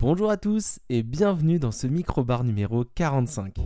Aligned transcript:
Bonjour 0.00 0.30
à 0.30 0.38
tous 0.38 0.78
et 0.88 1.02
bienvenue 1.02 1.58
dans 1.58 1.72
ce 1.72 1.86
microbar 1.86 2.42
numéro 2.42 2.86
45. 2.86 3.58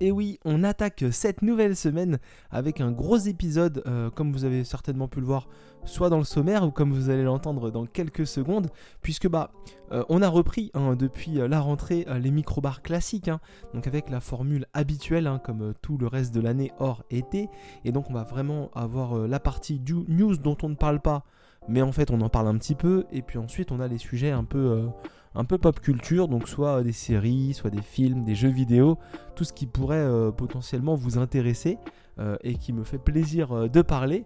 Et 0.00 0.12
oui, 0.12 0.38
on 0.44 0.62
attaque 0.62 1.06
cette 1.10 1.42
nouvelle 1.42 1.74
semaine 1.74 2.20
avec 2.52 2.80
un 2.80 2.92
gros 2.92 3.16
épisode, 3.16 3.82
euh, 3.86 4.10
comme 4.10 4.32
vous 4.32 4.44
avez 4.44 4.62
certainement 4.62 5.08
pu 5.08 5.18
le 5.18 5.26
voir, 5.26 5.48
soit 5.84 6.10
dans 6.10 6.18
le 6.18 6.24
sommaire 6.24 6.64
ou 6.64 6.70
comme 6.70 6.92
vous 6.92 7.10
allez 7.10 7.22
l'entendre 7.22 7.70
dans 7.70 7.86
quelques 7.86 8.26
secondes, 8.26 8.68
puisque 9.02 9.28
bah 9.28 9.50
euh, 9.92 10.04
on 10.08 10.22
a 10.22 10.28
repris 10.28 10.70
hein, 10.74 10.96
depuis 10.96 11.40
euh, 11.40 11.48
la 11.48 11.60
rentrée 11.60 12.06
les 12.20 12.30
microbars 12.30 12.82
classiques, 12.82 13.28
hein, 13.28 13.40
donc 13.74 13.86
avec 13.86 14.10
la 14.10 14.20
formule 14.20 14.66
habituelle, 14.74 15.26
hein, 15.26 15.40
comme 15.42 15.74
tout 15.82 15.98
le 15.98 16.06
reste 16.06 16.34
de 16.34 16.40
l'année 16.40 16.72
hors 16.78 17.04
été, 17.10 17.48
et 17.84 17.92
donc 17.92 18.10
on 18.10 18.14
va 18.14 18.24
vraiment 18.24 18.70
avoir 18.74 19.16
la 19.16 19.40
partie 19.40 19.78
du 19.78 19.94
news 20.08 20.36
dont 20.36 20.56
on 20.62 20.68
ne 20.68 20.74
parle 20.74 21.00
pas, 21.00 21.24
mais 21.68 21.82
en 21.82 21.92
fait 21.92 22.10
on 22.10 22.20
en 22.20 22.28
parle 22.28 22.48
un 22.48 22.58
petit 22.58 22.74
peu, 22.74 23.06
et 23.12 23.22
puis 23.22 23.38
ensuite 23.38 23.72
on 23.72 23.80
a 23.80 23.88
les 23.88 23.98
sujets 23.98 24.30
un 24.30 24.44
peu 24.44 24.88
un 25.34 25.44
peu 25.44 25.58
pop 25.58 25.78
culture, 25.80 26.28
donc 26.28 26.48
soit 26.48 26.82
des 26.82 26.92
séries, 26.92 27.54
soit 27.54 27.70
des 27.70 27.82
films, 27.82 28.24
des 28.24 28.34
jeux 28.34 28.48
vidéo, 28.48 28.98
tout 29.36 29.44
ce 29.44 29.52
qui 29.52 29.66
pourrait 29.66 29.96
euh, 29.96 30.30
potentiellement 30.30 30.94
vous 30.94 31.18
intéresser 31.18 31.78
euh, 32.18 32.36
et 32.42 32.56
qui 32.56 32.72
me 32.72 32.84
fait 32.84 32.98
plaisir 32.98 33.52
euh, 33.52 33.68
de 33.68 33.82
parler. 33.82 34.24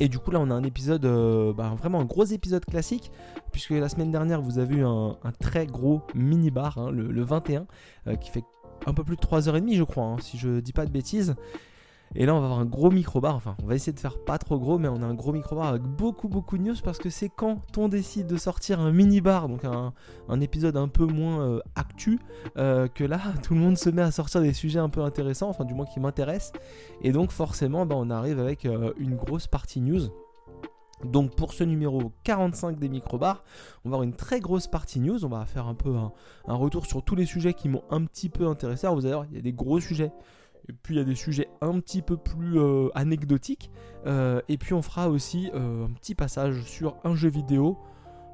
Et 0.00 0.08
du 0.08 0.18
coup 0.18 0.30
là 0.30 0.40
on 0.40 0.50
a 0.50 0.54
un 0.54 0.62
épisode, 0.62 1.02
bah, 1.56 1.74
vraiment 1.78 2.00
un 2.00 2.04
gros 2.04 2.24
épisode 2.24 2.64
classique, 2.64 3.10
puisque 3.52 3.70
la 3.70 3.88
semaine 3.88 4.10
dernière 4.10 4.42
vous 4.42 4.58
avez 4.58 4.76
eu 4.76 4.84
un, 4.84 5.16
très 5.40 5.66
gros 5.66 6.02
mini 6.14 6.50
bar, 6.50 6.78
hein, 6.78 6.90
le, 6.90 7.22
21, 7.22 7.66
qui 8.20 8.30
fait 8.30 8.44
un 8.86 8.92
peu 8.92 9.04
plus 9.04 9.16
de 9.16 9.22
3h30 9.22 9.74
je 9.74 9.82
crois, 9.84 10.04
hein, 10.04 10.16
si 10.20 10.36
je 10.36 10.60
dis 10.60 10.72
pas 10.72 10.84
de 10.84 10.90
bêtises. 10.90 11.34
Et 12.14 12.24
là, 12.24 12.34
on 12.34 12.40
va 12.40 12.46
avoir 12.46 12.60
un 12.60 12.64
gros 12.64 12.90
micro-bar. 12.90 13.34
Enfin, 13.34 13.56
on 13.62 13.66
va 13.66 13.74
essayer 13.74 13.92
de 13.92 14.00
faire 14.00 14.18
pas 14.18 14.38
trop 14.38 14.58
gros, 14.58 14.78
mais 14.78 14.88
on 14.88 15.02
a 15.02 15.06
un 15.06 15.14
gros 15.14 15.32
micro-bar 15.32 15.66
avec 15.66 15.82
beaucoup, 15.82 16.28
beaucoup 16.28 16.56
de 16.56 16.62
news 16.62 16.74
parce 16.82 16.98
que 16.98 17.10
c'est 17.10 17.28
quand 17.28 17.60
on 17.76 17.88
décide 17.88 18.26
de 18.26 18.36
sortir 18.36 18.80
un 18.80 18.92
mini-bar, 18.92 19.48
donc 19.48 19.64
un, 19.64 19.92
épisode 20.40 20.76
un 20.76 20.88
peu 20.88 21.04
moins 21.04 21.40
euh, 21.40 21.60
actu, 21.74 22.18
euh, 22.56 22.88
que 22.88 23.04
là, 23.04 23.20
tout 23.42 23.54
le 23.54 23.60
monde 23.60 23.76
se 23.76 23.90
met 23.90 24.02
à 24.02 24.10
sortir 24.10 24.40
des 24.40 24.52
sujets 24.52 24.78
un 24.78 24.88
peu 24.88 25.02
intéressants, 25.02 25.48
enfin, 25.48 25.64
du 25.64 25.74
moins 25.74 25.86
qui 25.86 26.00
m'intéressent. 26.00 26.52
Et 27.02 27.12
donc, 27.12 27.30
forcément, 27.32 27.86
bah, 27.86 27.96
on 27.98 28.10
arrive 28.10 28.38
avec 28.38 28.64
euh, 28.64 28.92
une 28.98 29.16
grosse 29.16 29.46
partie 29.46 29.80
news. 29.80 30.08
Donc 31.04 31.36
pour 31.36 31.52
ce 31.52 31.62
numéro 31.62 32.12
45 32.24 32.78
des 32.78 32.88
microbars, 32.88 33.44
on 33.84 33.90
va 33.90 33.96
avoir 33.96 34.02
une 34.02 34.14
très 34.14 34.40
grosse 34.40 34.66
partie 34.66 34.98
news, 34.98 35.24
on 35.24 35.28
va 35.28 35.44
faire 35.44 35.66
un 35.66 35.74
peu 35.74 35.94
un, 35.94 36.54
retour 36.54 36.86
sur 36.86 37.02
tous 37.02 37.14
les 37.14 37.26
sujets 37.26 37.52
qui 37.52 37.68
m'ont 37.68 37.82
un 37.90 38.04
petit 38.04 38.30
peu 38.30 38.46
intéressé. 38.46 38.86
Alors 38.86 38.96
vous 38.96 39.04
allez 39.04 39.14
voir, 39.14 39.26
il 39.30 39.36
y 39.36 39.38
a 39.38 39.42
des 39.42 39.52
gros 39.52 39.78
sujets 39.78 40.10
et 40.68 40.72
puis 40.72 40.94
il 40.94 40.98
y 40.98 41.00
a 41.00 41.04
des 41.04 41.14
sujets 41.14 41.48
un 41.60 41.78
petit 41.80 42.02
peu 42.02 42.16
plus 42.16 42.58
euh, 42.58 42.88
anecdotiques. 42.94 43.70
Euh, 44.06 44.40
et 44.48 44.58
puis 44.58 44.74
on 44.74 44.82
fera 44.82 45.08
aussi 45.08 45.50
euh, 45.54 45.86
un 45.86 45.90
petit 45.90 46.14
passage 46.14 46.62
sur 46.62 46.96
un 47.04 47.14
jeu 47.14 47.28
vidéo. 47.28 47.78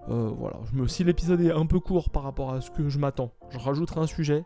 voilà, 0.08 0.58
je 0.70 0.76
me, 0.76 0.86
si 0.86 1.04
l'épisode 1.04 1.40
est 1.40 1.52
un 1.52 1.66
peu 1.66 1.80
court 1.80 2.10
par 2.10 2.22
rapport 2.22 2.52
à 2.52 2.60
ce 2.60 2.70
que 2.70 2.88
je 2.88 2.98
m'attends, 2.98 3.32
je 3.50 3.58
rajouterai 3.58 4.00
un 4.00 4.06
sujet. 4.06 4.44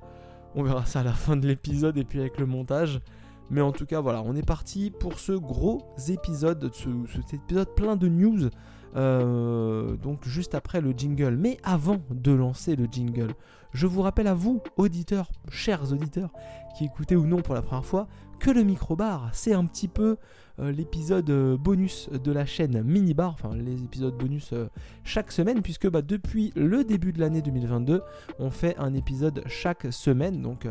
On 0.55 0.63
verra 0.63 0.87
ça 0.87 1.01
à 1.01 1.03
la 1.03 1.13
fin 1.13 1.37
de 1.37 1.47
l'épisode 1.47 1.97
et 1.99 2.05
puis 2.05 2.21
avec 2.21 2.39
le 2.39 2.47
montage. 2.47 3.01
Mais 3.49 3.61
en 3.61 3.71
tout 3.71 3.87
cas, 3.87 4.01
voilà, 4.01 4.23
on 4.23 4.35
est 4.35 4.45
parti 4.45 4.91
pour 4.91 5.21
ce 5.21 5.33
gros 5.33 5.95
épisode, 6.09 6.71
ce, 6.75 6.89
cet 7.13 7.35
épisode 7.35 7.75
plein 7.77 7.95
de 7.95 8.09
news. 8.09 8.51
donc 8.95 10.25
juste 10.27 10.55
après 10.55 10.81
le 10.81 10.93
jingle. 10.93 11.37
Mais 11.37 11.59
avant 11.63 11.99
de 12.11 12.33
lancer 12.33 12.75
le 12.75 12.87
jingle, 12.91 13.35
je 13.73 13.87
vous 13.87 14.03
rappelle 14.03 14.27
à 14.27 14.35
vous, 14.35 14.63
auditeurs, 14.77 15.31
chers 15.51 15.93
auditeurs, 15.93 16.31
qui 16.77 16.85
écoutez 16.85 17.17
ou 17.17 17.27
non 17.27 17.43
pour 17.43 17.55
la 17.55 17.63
première 17.63 17.85
fois, 17.85 18.09
que 18.39 18.51
le 18.51 18.63
microbar, 18.63 19.31
c'est 19.33 19.55
un 19.55 19.65
petit 19.65 19.89
peu 19.89 20.17
euh, 20.59 20.73
l'épisode 20.73 21.29
euh, 21.29 21.57
bonus 21.57 22.09
de 22.11 22.33
la 22.33 22.47
chaîne 22.47 22.83
Minibar, 22.83 23.33
enfin 23.33 23.55
les 23.55 23.83
épisodes 23.83 24.17
bonus 24.17 24.53
euh, 24.53 24.69
chaque 25.05 25.33
semaine, 25.33 25.63
puisque 25.63 25.89
bah, 25.89 26.03
depuis 26.03 26.53
le 26.57 26.85
début 26.85 27.13
de 27.13 27.21
l'année 27.21 27.43
2022, 27.43 28.03
on 28.39 28.51
fait 28.51 28.77
un 28.79 28.95
épisode 28.95 29.43
chaque 29.47 29.93
semaine. 29.93 30.41
Donc 30.41 30.67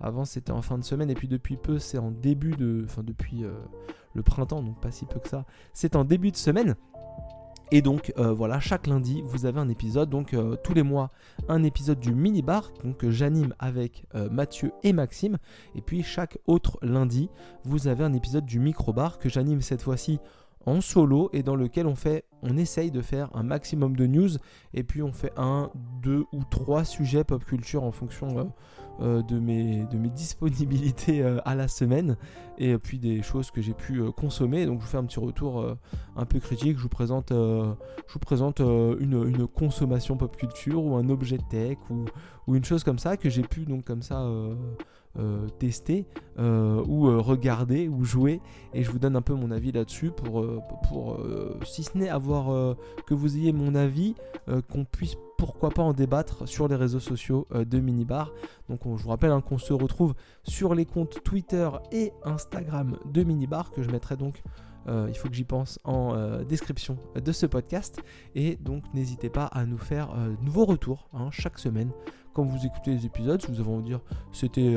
avant 0.00 0.24
c'était 0.24 0.52
en 0.52 0.62
fin 0.62 0.78
de 0.78 0.84
semaine, 0.84 1.10
et 1.10 1.14
puis 1.14 1.28
depuis 1.28 1.56
peu 1.56 1.78
c'est 1.78 1.98
en 1.98 2.10
début 2.10 2.52
de. 2.52 2.82
Enfin 2.84 3.02
depuis 3.02 3.44
le 4.14 4.22
printemps, 4.22 4.62
donc 4.62 4.80
pas 4.80 4.92
si 4.92 5.06
peu 5.06 5.18
que 5.18 5.28
ça, 5.28 5.44
c'est 5.72 5.96
en 5.96 6.04
début 6.04 6.30
de 6.30 6.36
semaine. 6.36 6.76
Et 7.70 7.82
donc 7.82 8.12
euh, 8.18 8.32
voilà, 8.32 8.60
chaque 8.60 8.86
lundi, 8.86 9.22
vous 9.24 9.46
avez 9.46 9.60
un 9.60 9.68
épisode. 9.68 10.10
Donc 10.10 10.34
euh, 10.34 10.56
tous 10.62 10.74
les 10.74 10.82
mois, 10.82 11.10
un 11.48 11.62
épisode 11.62 11.98
du 11.98 12.14
mini 12.14 12.42
bar 12.42 12.72
que 12.98 13.10
j'anime 13.10 13.54
avec 13.58 14.06
euh, 14.14 14.28
Mathieu 14.30 14.72
et 14.82 14.92
Maxime. 14.92 15.38
Et 15.74 15.80
puis 15.80 16.02
chaque 16.02 16.38
autre 16.46 16.78
lundi, 16.82 17.30
vous 17.64 17.88
avez 17.88 18.04
un 18.04 18.12
épisode 18.12 18.44
du 18.44 18.60
micro 18.60 18.92
bar 18.92 19.18
que 19.18 19.28
j'anime 19.28 19.60
cette 19.60 19.82
fois-ci 19.82 20.20
en 20.66 20.80
solo 20.80 21.28
et 21.32 21.42
dans 21.42 21.56
lequel 21.56 21.86
on 21.86 21.94
fait, 21.94 22.24
on 22.42 22.56
essaye 22.56 22.90
de 22.90 23.02
faire 23.02 23.28
un 23.34 23.42
maximum 23.42 23.96
de 23.96 24.06
news 24.06 24.30
et 24.72 24.82
puis 24.82 25.02
on 25.02 25.12
fait 25.12 25.32
un, 25.36 25.70
deux 26.02 26.24
ou 26.32 26.42
trois 26.50 26.84
sujets 26.84 27.24
pop 27.24 27.44
culture 27.44 27.84
en 27.84 27.92
fonction 27.92 28.52
de, 29.00 29.38
mes, 29.38 29.84
de 29.86 29.98
mes 29.98 30.08
disponibilités 30.10 31.22
euh, 31.22 31.38
à 31.44 31.54
la 31.54 31.68
semaine 31.68 32.16
et 32.58 32.78
puis 32.78 32.98
des 32.98 33.22
choses 33.22 33.50
que 33.50 33.60
j'ai 33.60 33.74
pu 33.74 34.00
euh, 34.00 34.10
consommer. 34.10 34.66
Donc 34.66 34.80
je 34.80 34.84
vous 34.84 34.90
fais 34.90 34.98
un 34.98 35.04
petit 35.04 35.20
retour 35.20 35.76
un 36.16 36.24
peu 36.24 36.38
critique. 36.40 36.76
Je 36.76 36.82
vous 36.82 36.88
présente, 36.88 37.30
je 37.30 38.12
vous 38.12 38.18
présente 38.18 38.60
une, 38.60 39.46
consommation 39.48 40.16
pop 40.16 40.36
culture 40.36 40.84
ou 40.84 40.96
un 40.96 41.08
objet 41.08 41.38
tech 41.50 41.78
ou 42.46 42.54
une 42.54 42.64
chose 42.64 42.84
comme 42.84 42.98
ça 42.98 43.16
que 43.16 43.30
j'ai 43.30 43.42
pu 43.42 43.64
donc 43.64 43.84
comme 43.84 44.02
ça 44.02 44.26
tester 45.58 46.06
ou 46.38 47.22
regarder 47.22 47.88
ou 47.88 48.04
jouer 48.04 48.40
et 48.72 48.82
je 48.82 48.90
vous 48.90 48.98
donne 48.98 49.16
un 49.16 49.22
peu 49.22 49.34
mon 49.34 49.50
avis 49.50 49.72
là-dessus 49.72 50.10
pour, 50.10 50.44
pour 50.88 51.20
si 51.64 51.84
ce 51.84 51.96
n'est 51.96 52.08
avoir 52.08 52.76
que 53.06 53.14
vous 53.14 53.36
ayez 53.36 53.52
mon 53.52 53.74
avis 53.74 54.14
qu'on 54.68 54.84
puisse 54.84 55.16
pourquoi 55.36 55.70
pas 55.70 55.82
en 55.82 55.92
débattre 55.92 56.48
sur 56.48 56.68
les 56.68 56.76
réseaux 56.76 57.00
sociaux 57.00 57.46
euh, 57.52 57.64
de 57.64 57.78
Minibar. 57.78 58.32
Donc 58.68 58.80
je 58.84 59.02
vous 59.02 59.10
rappelle 59.10 59.30
hein, 59.30 59.40
qu'on 59.40 59.58
se 59.58 59.72
retrouve 59.72 60.14
sur 60.42 60.74
les 60.74 60.86
comptes 60.86 61.22
Twitter 61.22 61.68
et 61.92 62.12
Instagram 62.24 62.96
de 63.12 63.22
Minibar 63.22 63.70
que 63.70 63.82
je 63.82 63.90
mettrai 63.90 64.16
donc 64.16 64.42
euh, 64.86 65.06
il 65.08 65.16
faut 65.16 65.28
que 65.28 65.34
j'y 65.34 65.44
pense 65.44 65.78
en 65.84 66.14
euh, 66.14 66.44
description 66.44 66.98
de 67.14 67.32
ce 67.32 67.46
podcast. 67.46 68.00
Et 68.34 68.56
donc 68.56 68.84
n'hésitez 68.94 69.30
pas 69.30 69.46
à 69.46 69.64
nous 69.64 69.78
faire 69.78 70.14
de 70.14 70.44
nouveaux 70.44 70.66
retours 70.66 71.08
hein, 71.12 71.28
chaque 71.30 71.58
semaine 71.58 71.90
quand 72.34 72.44
vous 72.44 72.66
écoutez 72.66 72.90
les 72.90 73.06
épisodes. 73.06 73.40
Si 73.40 73.50
vous 73.50 73.60
avez 73.60 73.70
envie 73.70 73.84
de 73.84 73.88
dire 73.88 74.00
c'était 74.32 74.76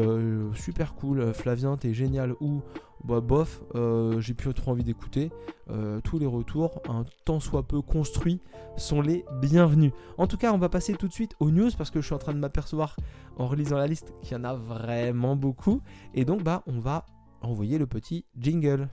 super 0.53 0.95
cool, 0.95 1.33
Flavien, 1.33 1.75
t'es 1.75 1.93
génial 1.93 2.33
ou 2.39 2.61
bah, 3.03 3.21
bof, 3.21 3.61
euh, 3.75 4.19
j'ai 4.19 4.33
plus 4.33 4.53
trop 4.53 4.71
envie 4.71 4.83
d'écouter. 4.83 5.31
Euh, 5.69 5.99
tous 6.01 6.19
les 6.19 6.25
retours, 6.25 6.81
un 6.89 7.05
tant 7.25 7.39
soit 7.39 7.63
peu 7.63 7.81
construits, 7.81 8.41
sont 8.75 9.01
les 9.01 9.25
bienvenus. 9.41 9.91
En 10.17 10.27
tout 10.27 10.37
cas, 10.37 10.51
on 10.51 10.57
va 10.57 10.69
passer 10.69 10.93
tout 10.93 11.07
de 11.07 11.13
suite 11.13 11.35
aux 11.39 11.51
news 11.51 11.69
parce 11.77 11.91
que 11.91 12.01
je 12.01 12.05
suis 12.05 12.15
en 12.15 12.19
train 12.19 12.33
de 12.33 12.39
m'apercevoir 12.39 12.95
en 13.37 13.47
relisant 13.47 13.77
la 13.77 13.87
liste 13.87 14.13
qu'il 14.21 14.37
y 14.37 14.39
en 14.39 14.43
a 14.43 14.53
vraiment 14.53 15.35
beaucoup. 15.35 15.81
Et 16.13 16.25
donc, 16.25 16.43
bah, 16.43 16.63
on 16.67 16.79
va 16.79 17.05
envoyer 17.41 17.77
le 17.77 17.87
petit 17.87 18.25
jingle. 18.37 18.89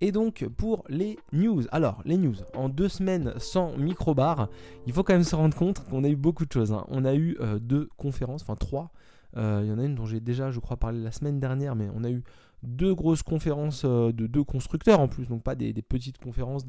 Et 0.00 0.12
donc 0.12 0.46
pour 0.56 0.84
les 0.88 1.18
news, 1.32 1.62
alors 1.72 2.00
les 2.04 2.16
news, 2.16 2.36
en 2.54 2.68
deux 2.68 2.88
semaines 2.88 3.34
sans 3.36 3.76
micro-bar, 3.76 4.48
il 4.86 4.92
faut 4.92 5.02
quand 5.02 5.12
même 5.12 5.24
se 5.24 5.36
rendre 5.36 5.56
compte 5.56 5.84
qu'on 5.88 6.04
a 6.04 6.08
eu 6.08 6.16
beaucoup 6.16 6.46
de 6.46 6.52
choses. 6.52 6.72
Hein. 6.72 6.86
On 6.88 7.04
a 7.04 7.14
eu 7.14 7.36
euh, 7.40 7.58
deux 7.58 7.88
conférences, 7.96 8.42
enfin 8.42 8.56
trois 8.56 8.92
euh, 9.36 9.60
il 9.62 9.68
y 9.68 9.72
en 9.72 9.78
a 9.78 9.84
une 9.84 9.94
dont 9.94 10.06
j'ai 10.06 10.20
déjà, 10.20 10.50
je 10.50 10.58
crois, 10.60 10.76
parlé 10.76 11.00
la 11.00 11.12
semaine 11.12 11.38
dernière, 11.38 11.76
mais 11.76 11.88
on 11.94 12.04
a 12.04 12.10
eu 12.10 12.22
deux 12.62 12.94
grosses 12.94 13.22
conférences 13.22 13.82
euh, 13.84 14.12
de 14.12 14.26
deux 14.26 14.44
constructeurs 14.44 15.00
en 15.00 15.08
plus, 15.08 15.28
donc 15.28 15.42
pas 15.42 15.54
des, 15.54 15.72
petites 15.82 16.18
conférences 16.18 16.64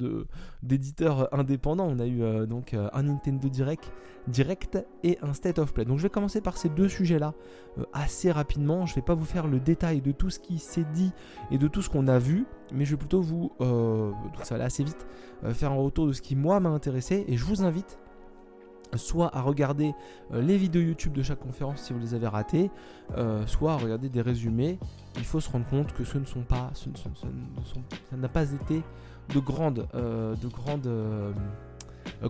d'éditeurs 0.63 1.33
indépendants. 1.37 1.87
On 1.89 1.99
a 1.99 2.05
eu 2.05 2.21
euh, 2.21 2.45
donc 2.45 2.73
un 2.73 3.03
Nintendo 3.03 3.49
Direct, 3.49 3.91
et 5.03 5.17
un 5.21 5.33
State 5.33 5.59
of 5.59 5.73
Play. 5.73 5.85
Donc 5.85 5.97
je 5.97 6.03
vais 6.03 6.09
commencer 6.09 6.41
par 6.41 6.57
ces 6.57 6.69
deux 6.69 6.87
sujets-là 6.87 7.33
assez 7.93 8.31
rapidement. 8.31 8.85
Je 8.85 8.93
ne 8.93 8.95
vais 8.95 9.01
pas 9.01 9.15
vous 9.15 9.25
faire 9.25 9.47
le 9.47 9.59
détail 9.59 10.01
de 10.01 10.11
tout 10.11 10.29
ce 10.29 10.39
qui 10.39 10.59
s'est 10.59 10.85
dit 10.93 11.11
et 11.49 11.57
de 11.57 11.67
tout 11.67 11.81
ce 11.81 11.89
qu'on 11.89 12.07
a 12.07 12.19
vu, 12.19 12.45
mais 12.73 12.85
je 12.85 12.91
vais 12.91 12.97
plutôt 12.97 13.21
vous, 13.21 13.51
ça 14.43 14.57
va 14.57 14.63
assez 14.65 14.83
vite, 14.83 15.07
faire 15.53 15.71
un 15.71 15.75
retour 15.75 16.07
de 16.07 16.13
ce 16.13 16.21
qui 16.21 16.35
moi 16.35 16.59
m'a 16.59 16.69
intéressé 16.69 17.25
et 17.27 17.35
je 17.35 17.45
vous 17.45 17.63
invite 17.63 17.97
soit 18.97 19.35
à 19.35 19.41
regarder 19.41 19.93
euh, 20.33 20.41
les 20.41 20.57
vidéos 20.57 20.81
YouTube 20.81 21.13
de 21.13 21.23
chaque 21.23 21.39
conférence 21.39 21.81
si 21.81 21.93
vous 21.93 21.99
les 21.99 22.13
avez 22.13 22.27
ratées, 22.27 22.71
euh, 23.17 23.45
soit 23.47 23.73
à 23.73 23.77
regarder 23.77 24.09
des 24.09 24.21
résumés. 24.21 24.79
Il 25.17 25.25
faut 25.25 25.39
se 25.39 25.49
rendre 25.49 25.67
compte 25.67 25.93
que 25.93 26.03
ce 26.03 26.17
ne 26.17 26.25
sont 26.25 26.41
pas, 26.41 26.71
ça 26.73 28.17
n'a 28.17 28.29
pas 28.29 28.51
été 28.51 28.81
de 29.33 29.39
grandes, 29.39 29.87
euh, 29.93 30.35
de 30.35 30.47
grandes 30.47 30.89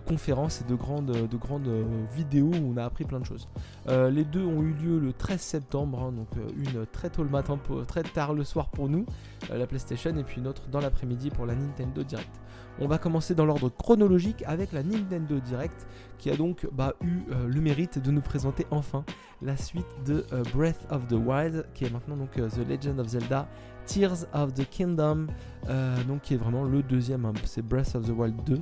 conférences 0.06 0.60
et 0.60 0.64
de 0.64 0.74
grandes, 0.74 1.28
de 1.28 1.36
grandes 1.36 1.68
vidéos 2.14 2.50
où 2.52 2.74
on 2.74 2.76
a 2.76 2.84
appris 2.84 3.04
plein 3.04 3.20
de 3.20 3.24
choses. 3.24 3.48
les 3.86 4.24
deux 4.24 4.44
ont 4.44 4.62
eu 4.62 4.72
lieu 4.72 4.98
le 4.98 5.12
13 5.12 5.40
septembre, 5.40 6.02
hein, 6.02 6.12
donc 6.12 6.28
une 6.56 6.86
très 6.86 7.08
tôt 7.08 7.22
le 7.22 7.30
matin, 7.30 7.58
très 7.86 8.02
tard 8.02 8.34
le 8.34 8.44
soir 8.44 8.68
pour 8.68 8.88
nous, 8.88 9.06
la 9.50 9.66
PlayStation, 9.66 10.16
et 10.16 10.24
puis 10.24 10.40
une 10.40 10.46
autre 10.46 10.68
dans 10.70 10.80
l'après-midi 10.80 11.30
pour 11.30 11.46
la 11.46 11.54
Nintendo 11.54 12.02
Direct. 12.02 12.41
On 12.78 12.88
va 12.88 12.98
commencer 12.98 13.34
dans 13.34 13.44
l'ordre 13.44 13.68
chronologique 13.68 14.42
avec 14.46 14.72
la 14.72 14.82
Nintendo 14.82 15.38
Direct 15.40 15.86
qui 16.18 16.30
a 16.30 16.36
donc 16.36 16.68
bah, 16.72 16.94
eu 17.02 17.22
euh, 17.30 17.48
le 17.48 17.60
mérite 17.60 17.98
de 17.98 18.10
nous 18.12 18.20
présenter 18.20 18.64
enfin 18.70 19.04
la 19.42 19.56
suite 19.56 19.86
de 20.06 20.24
euh, 20.32 20.44
Breath 20.54 20.86
of 20.90 21.08
the 21.08 21.14
Wild 21.14 21.66
qui 21.74 21.84
est 21.84 21.90
maintenant 21.90 22.16
donc 22.16 22.38
euh, 22.38 22.48
The 22.48 22.68
Legend 22.68 23.00
of 23.00 23.08
Zelda 23.08 23.48
Tears 23.86 24.26
of 24.32 24.54
the 24.54 24.68
Kingdom 24.70 25.26
donc 26.06 26.22
qui 26.22 26.34
est 26.34 26.36
vraiment 26.36 26.62
le 26.62 26.84
deuxième 26.84 27.24
hein, 27.24 27.32
c'est 27.44 27.62
Breath 27.66 27.96
of 27.96 28.06
the 28.06 28.12
Wild 28.16 28.36
2 28.44 28.60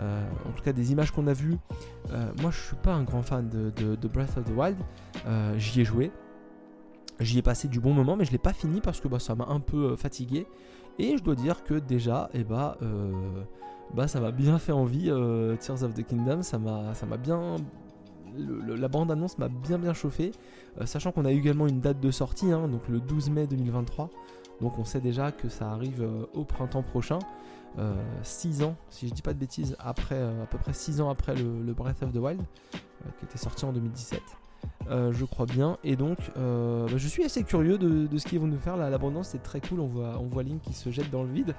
en 0.00 0.52
tout 0.56 0.62
cas 0.64 0.72
des 0.72 0.90
images 0.90 1.10
qu'on 1.10 1.26
a 1.26 1.34
vues 1.34 1.58
moi 2.40 2.50
je 2.50 2.58
suis 2.58 2.76
pas 2.76 2.94
un 2.94 3.02
grand 3.02 3.22
fan 3.22 3.50
de, 3.50 4.08
Breath 4.08 4.38
of 4.38 4.44
the 4.44 4.56
Wild. 4.56 4.78
J'y 5.58 5.82
ai 5.82 5.84
joué. 5.84 6.10
J'y 7.20 7.38
ai 7.38 7.42
passé 7.42 7.68
du 7.68 7.78
bon 7.78 7.92
moment 7.92 8.16
mais 8.16 8.24
je 8.24 8.32
l'ai 8.32 8.38
pas 8.38 8.54
fini 8.54 8.80
parce 8.80 9.00
que 9.00 9.08
bah, 9.08 9.18
ça 9.18 9.34
m'a 9.34 9.44
un 9.44 9.60
peu 9.60 9.94
fatigué 9.96 10.46
et 10.98 11.16
je 11.16 11.22
dois 11.22 11.34
dire 11.34 11.64
que 11.64 11.74
déjà, 11.74 12.30
eh 12.34 12.44
bah, 12.44 12.76
euh, 12.82 13.12
bah 13.94 14.08
ça 14.08 14.20
m'a 14.20 14.30
bien 14.30 14.58
fait 14.58 14.72
envie. 14.72 15.10
Euh, 15.10 15.56
Tears 15.56 15.82
of 15.82 15.94
the 15.94 16.04
Kingdom, 16.06 16.42
ça 16.42 16.58
m'a, 16.58 17.16
bien. 17.16 17.56
la 18.36 18.88
bande-annonce 18.88 19.38
m'a 19.38 19.48
bien 19.48 19.78
bien 19.78 19.94
chauffé, 19.94 20.32
euh, 20.80 20.86
sachant 20.86 21.12
qu'on 21.12 21.24
a 21.24 21.32
également 21.32 21.66
une 21.66 21.80
date 21.80 22.00
de 22.00 22.10
sortie, 22.10 22.52
hein, 22.52 22.68
donc 22.68 22.88
le 22.88 23.00
12 23.00 23.30
mai 23.30 23.46
2023. 23.46 24.10
Donc 24.60 24.78
on 24.78 24.84
sait 24.84 25.00
déjà 25.00 25.32
que 25.32 25.48
ça 25.48 25.70
arrive 25.70 26.06
au 26.34 26.44
printemps 26.44 26.82
prochain. 26.82 27.18
6 28.22 28.62
ans, 28.64 28.76
si 28.90 29.08
je 29.08 29.14
dis 29.14 29.22
pas 29.22 29.32
de 29.32 29.38
bêtises, 29.38 29.76
après, 29.80 30.22
à 30.22 30.46
peu 30.46 30.58
près 30.58 30.74
6 30.74 31.00
ans 31.00 31.08
après 31.08 31.34
le 31.34 31.72
Breath 31.72 32.02
of 32.02 32.12
the 32.12 32.18
Wild, 32.18 32.42
qui 33.18 33.24
était 33.24 33.38
sorti 33.38 33.64
en 33.64 33.72
2017. 33.72 34.20
Euh, 34.90 35.12
je 35.12 35.24
crois 35.24 35.46
bien. 35.46 35.78
Et 35.84 35.96
donc, 35.96 36.18
euh, 36.36 36.86
bah, 36.86 36.94
je 36.96 37.08
suis 37.08 37.24
assez 37.24 37.44
curieux 37.44 37.78
de, 37.78 38.18
ce 38.18 38.26
qu'ils 38.26 38.40
vont 38.40 38.46
nous 38.46 38.58
faire. 38.58 38.76
L'abondance, 38.76 39.28
c'est 39.28 39.42
très 39.42 39.60
cool. 39.60 39.80
On 39.80 39.86
voit, 39.86 40.20
on 40.20 40.38
Link 40.40 40.60
qui 40.62 40.74
se 40.74 40.90
jette 40.90 41.10
dans 41.10 41.22
le 41.22 41.30
vide 41.30 41.54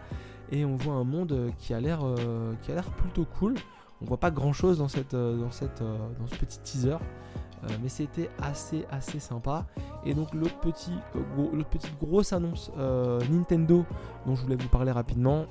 et 0.51 0.65
on 0.65 0.75
voit 0.75 0.93
un 0.93 1.03
monde 1.03 1.51
qui 1.57 1.73
a 1.73 1.79
l'air, 1.79 2.01
euh, 2.03 2.53
qui 2.61 2.71
a 2.71 2.75
l'air 2.75 2.89
plutôt 2.91 3.25
cool. 3.39 3.55
On 4.01 4.05
voit 4.05 4.19
pas 4.19 4.31
grand 4.31 4.53
chose 4.53 4.77
dans 4.77 4.87
ce 4.87 4.99
petit 4.99 6.59
teaser. 6.59 6.97
Euh, 7.63 7.67
mais 7.81 7.89
c'était 7.89 8.29
assez 8.41 8.85
assez 8.91 9.19
sympa. 9.19 9.65
Et 10.05 10.13
donc 10.13 10.33
l'autre 10.33 10.59
petit, 10.59 10.93
euh, 11.15 11.63
petite 11.71 11.97
grosse 11.99 12.33
annonce 12.33 12.71
euh, 12.77 13.19
Nintendo 13.29 13.85
dont 14.25 14.35
je 14.35 14.41
voulais 14.41 14.55
vous 14.55 14.67
parler 14.67 14.91
rapidement, 14.91 15.45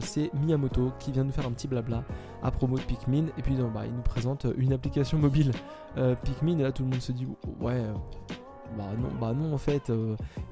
c'est 0.00 0.30
Miyamoto 0.34 0.92
qui 0.98 1.12
vient 1.12 1.24
nous 1.24 1.32
faire 1.32 1.46
un 1.46 1.52
petit 1.52 1.68
blabla 1.68 2.04
à 2.42 2.50
promo 2.50 2.76
de 2.76 2.82
Pikmin. 2.82 3.26
Et 3.38 3.42
puis 3.42 3.56
bah, 3.74 3.82
il 3.86 3.94
nous 3.94 4.02
présente 4.02 4.46
une 4.56 4.72
application 4.72 5.18
mobile 5.18 5.52
Pikmin. 6.24 6.58
Et 6.58 6.62
là 6.62 6.72
tout 6.72 6.82
le 6.82 6.90
monde 6.90 7.00
se 7.00 7.12
dit 7.12 7.26
ouais 7.60 7.82
bah 8.76 8.84
non, 8.98 9.08
bah 9.20 9.32
non 9.32 9.54
en 9.54 9.58
fait. 9.58 9.90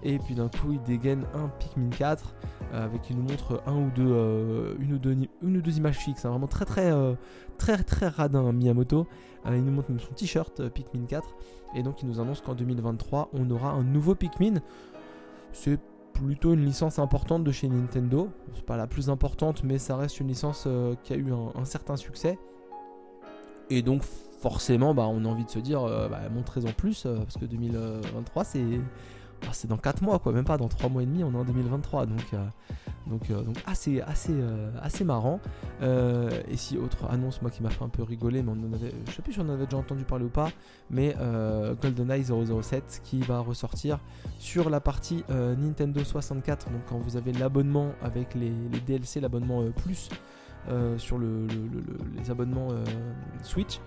et 0.02 0.18
puis 0.18 0.34
d'un 0.34 0.48
coup 0.48 0.72
il 0.72 0.82
dégaine 0.82 1.24
un 1.34 1.48
Pikmin 1.58 1.90
4 1.90 2.34
avec 2.72 3.10
il 3.10 3.16
nous 3.16 3.22
montre 3.22 3.62
un 3.66 3.76
ou 3.76 3.90
deux, 3.94 4.76
une, 4.80 4.94
ou 4.94 4.98
deux 4.98 5.16
une 5.42 5.56
ou 5.56 5.60
deux 5.60 5.76
images 5.76 5.98
fixes. 5.98 6.24
Hein. 6.24 6.30
vraiment 6.30 6.46
très 6.46 6.64
très 6.64 6.92
très 7.58 7.82
très 7.82 8.08
radin 8.08 8.52
Miyamoto. 8.52 9.06
Euh, 9.46 9.56
il 9.56 9.64
nous 9.64 9.72
montre 9.72 9.90
même 9.90 10.00
son 10.00 10.12
t-shirt 10.12 10.60
euh, 10.60 10.70
Pikmin 10.70 11.06
4. 11.06 11.34
Et 11.74 11.82
donc 11.82 12.02
il 12.02 12.08
nous 12.08 12.20
annonce 12.20 12.40
qu'en 12.40 12.54
2023, 12.54 13.30
on 13.32 13.50
aura 13.50 13.70
un 13.70 13.82
nouveau 13.82 14.14
Pikmin. 14.14 14.60
C'est 15.52 15.78
plutôt 16.12 16.54
une 16.54 16.64
licence 16.64 16.98
importante 16.98 17.44
de 17.44 17.52
chez 17.52 17.68
Nintendo. 17.68 18.30
C'est 18.54 18.64
pas 18.64 18.76
la 18.76 18.86
plus 18.86 19.10
importante, 19.10 19.62
mais 19.64 19.78
ça 19.78 19.96
reste 19.96 20.20
une 20.20 20.28
licence 20.28 20.64
euh, 20.66 20.94
qui 21.02 21.12
a 21.12 21.16
eu 21.16 21.32
un, 21.32 21.64
certain 21.64 21.96
succès. 21.96 22.38
Et 23.68 23.82
donc 23.82 24.02
forcément, 24.40 24.94
bah, 24.94 25.06
on 25.08 25.24
a 25.24 25.28
envie 25.28 25.44
de 25.44 25.50
se 25.50 25.58
dire, 25.58 25.82
bah, 25.82 26.20
montrez-en 26.32 26.72
plus, 26.72 27.02
parce 27.02 27.36
que 27.36 27.44
2023, 27.46 28.44
c'est 28.44 28.80
ah, 29.42 29.50
c'est 29.52 29.68
dans 29.68 29.76
4 29.76 30.02
mois, 30.02 30.18
quoi, 30.18 30.32
même 30.32 30.44
pas 30.44 30.56
dans 30.56 30.68
3 30.68 30.88
mois 30.88 31.02
et 31.02 31.06
demi, 31.06 31.22
on 31.22 31.32
est 31.32 31.36
en 31.36 31.44
2023, 31.44 32.06
donc, 32.06 32.18
euh, 32.32 32.44
donc, 33.06 33.30
euh, 33.30 33.42
donc 33.42 33.56
assez, 33.66 34.00
assez, 34.00 34.32
euh, 34.32 34.70
assez 34.80 35.04
marrant. 35.04 35.40
et 35.82 36.56
si 36.56 36.78
autre 36.78 37.06
annonce, 37.10 37.42
moi 37.42 37.50
qui 37.50 37.62
m'a 37.62 37.70
fait 37.70 37.84
un 37.84 37.88
peu 37.88 38.02
rigoler, 38.02 38.42
mais 38.42 38.50
on 38.50 38.68
en 38.68 38.72
avait, 38.72 38.92
je 39.06 39.12
sais 39.12 39.22
plus 39.22 39.34
si 39.34 39.40
on 39.40 39.44
en 39.44 39.50
avait 39.50 39.66
déjà 39.66 39.76
entendu 39.76 40.04
parler 40.04 40.24
ou 40.24 40.30
pas, 40.30 40.50
mais 40.90 41.14
GoldenEye 41.80 42.24
007 42.24 43.00
qui 43.04 43.20
va 43.20 43.40
ressortir 43.40 44.00
sur 44.38 44.70
la 44.70 44.80
partie 44.80 45.22
Nintendo 45.28 46.02
64, 46.02 46.70
donc 46.70 46.80
quand 46.88 46.98
vous 46.98 47.16
avez 47.16 47.32
l'abonnement 47.32 47.92
avec 48.02 48.34
les, 48.34 48.50
DLC, 48.86 49.20
l'abonnement 49.20 49.62
plus 49.70 50.08
sur 50.96 51.18
le, 51.18 51.46
les 52.16 52.30
abonnements 52.30 52.68
Switch. 53.42 53.80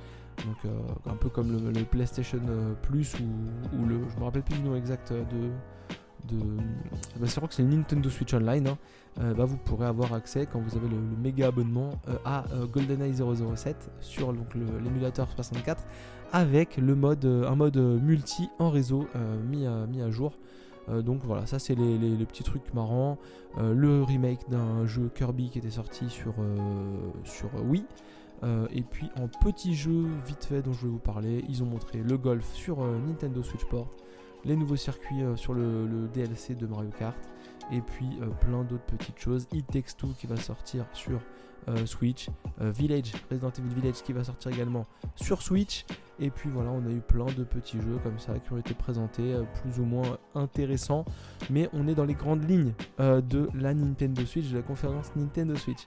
Donc 0.46 0.58
euh, 0.66 0.70
un 1.12 1.16
peu 1.16 1.30
comme 1.30 1.72
le, 1.74 1.84
PlayStation 1.84 2.40
euh, 2.48 2.74
Plus 2.82 3.16
ou, 3.16 3.86
le. 3.86 4.02
Je 4.10 4.20
me 4.20 4.24
rappelle 4.24 4.44
plus 4.44 4.56
du 4.56 4.64
nom 4.64 4.76
exact 4.76 5.12
de. 5.12 6.36
de 6.36 6.44
bah, 7.20 7.28
c'est 7.28 7.40
vrai 7.40 7.48
que 7.48 7.54
c'est 7.54 7.64
le 7.64 7.70
Nintendo 7.70 8.10
Switch 8.10 8.34
Online. 8.34 8.68
Hein. 8.68 8.78
Euh, 9.20 9.34
bah, 9.34 9.46
vous 9.46 9.58
pourrez 9.58 9.86
avoir 9.86 10.14
accès 10.14 10.48
quand 10.52 10.60
vous 10.60 10.78
avez 10.78 10.88
le, 10.88 10.98
méga 11.22 11.48
abonnement 11.48 11.92
à 12.26 12.46
GoldenEye 12.72 13.14
007 13.14 13.90
sur 14.00 14.34
l'émulateur 14.84 15.28
64 15.36 15.84
avec 16.32 16.78
le 16.78 16.96
mode, 16.96 17.26
un 17.26 17.56
mode 17.56 17.78
multi 17.78 18.50
en 18.60 18.70
réseau 18.70 19.08
mis, 19.50 19.66
à, 19.66 19.88
mis 19.88 20.02
à 20.02 20.12
jour. 20.12 20.34
donc 20.88 21.22
voilà, 21.24 21.48
ça 21.48 21.58
c'est 21.58 21.74
les, 21.74 21.98
les, 21.98 22.26
petits 22.26 22.44
trucs 22.44 22.72
marrants. 22.76 23.18
le 23.58 24.04
remake 24.04 24.48
d'un 24.48 24.86
jeu 24.86 25.10
Kirby 25.16 25.50
qui 25.50 25.58
était 25.58 25.72
sorti 25.72 26.08
sur, 26.08 26.36
sur 27.24 27.50
Wii. 27.66 27.84
Euh, 28.44 28.68
et 28.72 28.82
puis 28.82 29.10
en 29.16 29.28
petit 29.28 29.76
jeu 29.76 30.08
vite 30.26 30.46
fait 30.46 30.62
dont 30.62 30.74
je 30.74 30.84
vais 30.84 30.92
vous 30.92 31.00
parler, 31.00 31.44
ils 31.50 31.64
ont 31.64 31.66
montré 31.66 32.00
le 32.00 32.18
golf 32.18 32.54
sur 32.54 32.82
euh, 32.82 32.98
Nintendo 33.06 33.44
Switch 33.44 33.62
Sport, 33.62 33.90
les 34.46 34.56
nouveaux 34.56 34.78
circuits 34.78 35.24
euh, 35.24 35.36
sur 35.36 35.54
le, 35.54 36.08
DLC 36.14 36.56
de 36.56 36.66
Mario 36.66 36.90
Kart, 36.98 37.18
et 37.72 37.82
puis 37.82 38.10
plein 38.42 38.64
d'autres 38.64 38.86
petites 38.86 39.20
choses. 39.20 39.48
It 39.54 39.68
Takes 39.68 39.96
Two 39.98 40.10
qui 40.18 40.28
va 40.28 40.38
sortir 40.38 40.86
sur 40.94 41.20
Switch, 41.86 42.30
Village, 42.60 43.12
Resident 43.30 43.52
Evil 43.60 43.76
Village 43.76 44.02
qui 44.02 44.12
va 44.12 44.24
sortir 44.24 44.52
également 44.52 44.88
sur 45.16 45.44
Switch, 45.44 45.86
et 46.20 46.32
puis 46.32 46.50
voilà, 46.50 46.72
on 46.72 46.84
a 46.88 46.90
eu 46.90 47.00
plein 47.00 47.28
de 47.28 47.44
petits 47.44 47.80
jeux 47.80 48.00
comme 48.02 48.18
ça 48.18 48.40
qui 48.40 48.52
ont 48.54 48.58
été 48.58 48.74
présentés, 48.74 49.36
plus 49.62 49.80
ou 49.80 49.86
moins 49.86 50.18
intéressants, 50.34 51.06
mais 51.52 51.70
on 51.74 51.88
est 51.88 51.94
dans 51.94 52.06
les 52.06 52.16
grandes 52.16 52.50
lignes 52.50 52.74
de 52.98 53.50
la 53.54 53.76
Nintendo 53.76 54.26
Switch, 54.26 54.50
de 54.50 54.58
la 54.58 54.64
conférence 54.64 55.12
Nintendo 55.16 55.56
Switch. 55.56 55.86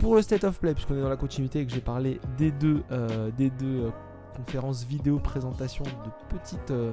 Pour 0.00 0.14
le 0.14 0.22
State 0.22 0.44
of 0.44 0.58
Play, 0.58 0.72
puisqu'on 0.72 0.96
est 0.96 1.02
dans 1.02 1.10
la 1.10 1.18
continuité 1.18 1.60
et 1.60 1.66
que 1.66 1.72
j'ai 1.72 1.82
parlé 1.82 2.22
des 2.38 2.50
deux, 2.50 2.82
euh, 2.90 3.30
des 3.36 3.50
deux 3.50 3.84
euh, 3.84 3.90
conférences 4.34 4.84
vidéo 4.84 5.18
présentation, 5.18 5.84
de 5.84 6.34
petites, 6.34 6.70
euh, 6.70 6.92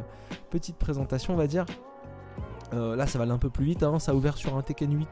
petites 0.50 0.76
présentations, 0.76 1.34
on 1.34 1.38
va 1.38 1.48
dire. 1.48 1.66
là, 2.74 3.08
ça 3.08 3.18
va 3.18 3.24
aller 3.24 3.32
un 3.32 3.38
peu 3.38 3.50
plus 3.50 3.64
vite. 3.64 3.82
Hein. 3.82 3.98
ça 4.00 4.12
a 4.12 4.16
ouvert 4.16 4.36
sur 4.36 4.58
un 4.58 4.62
Tekken 4.62 4.94
8 4.94 5.08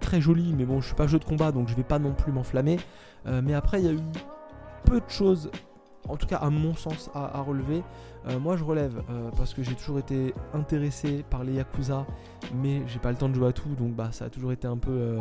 très 0.00 0.20
joli, 0.20 0.54
mais 0.56 0.64
bon, 0.64 0.80
je 0.80 0.86
suis 0.86 0.94
pas 0.94 1.08
jeu 1.08 1.18
de 1.18 1.24
combat 1.24 1.52
donc 1.52 1.68
je 1.68 1.74
vais 1.74 1.82
pas 1.82 1.98
non 1.98 2.12
plus 2.12 2.30
m'enflammer. 2.30 2.78
mais 3.26 3.54
après, 3.54 3.80
il 3.80 3.86
y 3.86 3.88
a 3.88 3.92
eu 3.92 4.00
peu 4.84 5.00
de 5.00 5.10
choses, 5.10 5.50
en 6.08 6.16
tout 6.16 6.28
cas 6.28 6.36
à 6.36 6.48
mon 6.48 6.74
sens, 6.76 7.10
à, 7.12 7.40
relever. 7.40 7.82
moi, 8.40 8.56
je 8.56 8.62
relève 8.62 9.02
parce 9.36 9.52
que 9.52 9.64
j'ai 9.64 9.74
toujours 9.74 9.98
été 9.98 10.32
intéressé 10.54 11.24
par 11.28 11.42
les 11.42 11.54
Yakuza, 11.54 12.06
mais 12.54 12.82
j'ai 12.86 13.00
pas 13.00 13.10
le 13.10 13.18
temps 13.18 13.28
de 13.28 13.34
jouer 13.34 13.48
à 13.48 13.52
tout, 13.52 13.74
donc 13.76 13.94
bah, 13.94 14.10
ça 14.12 14.26
a 14.26 14.30
toujours 14.30 14.52
été 14.52 14.68
un 14.68 14.78
peu 14.78 15.18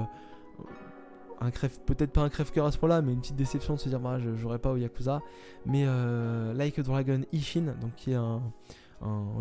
un 1.42 1.52
crève, 1.52 1.80
peut-être 1.86 2.12
pas 2.12 2.22
un 2.22 2.30
crève-cœur 2.30 2.66
à 2.66 2.72
ce 2.72 2.78
point-là, 2.78 3.02
mais 3.02 3.14
une 3.14 3.20
petite 3.20 3.36
déception 3.36 3.76
de 3.76 3.80
se 3.80 3.90
dire 3.90 4.00
bah 4.00 4.20
je 4.20 4.36
jouerai 4.36 4.60
pas 4.60 4.72
au 4.72 4.78
Yakuza. 4.78 5.22
Mais 5.66 5.84
euh, 5.86 6.54
Like 6.54 6.80
a 6.80 6.84
Dragon 6.84 7.22
Ishin, 7.32 7.76
qui 7.98 8.12
est 8.12 8.16
un, 8.16 8.42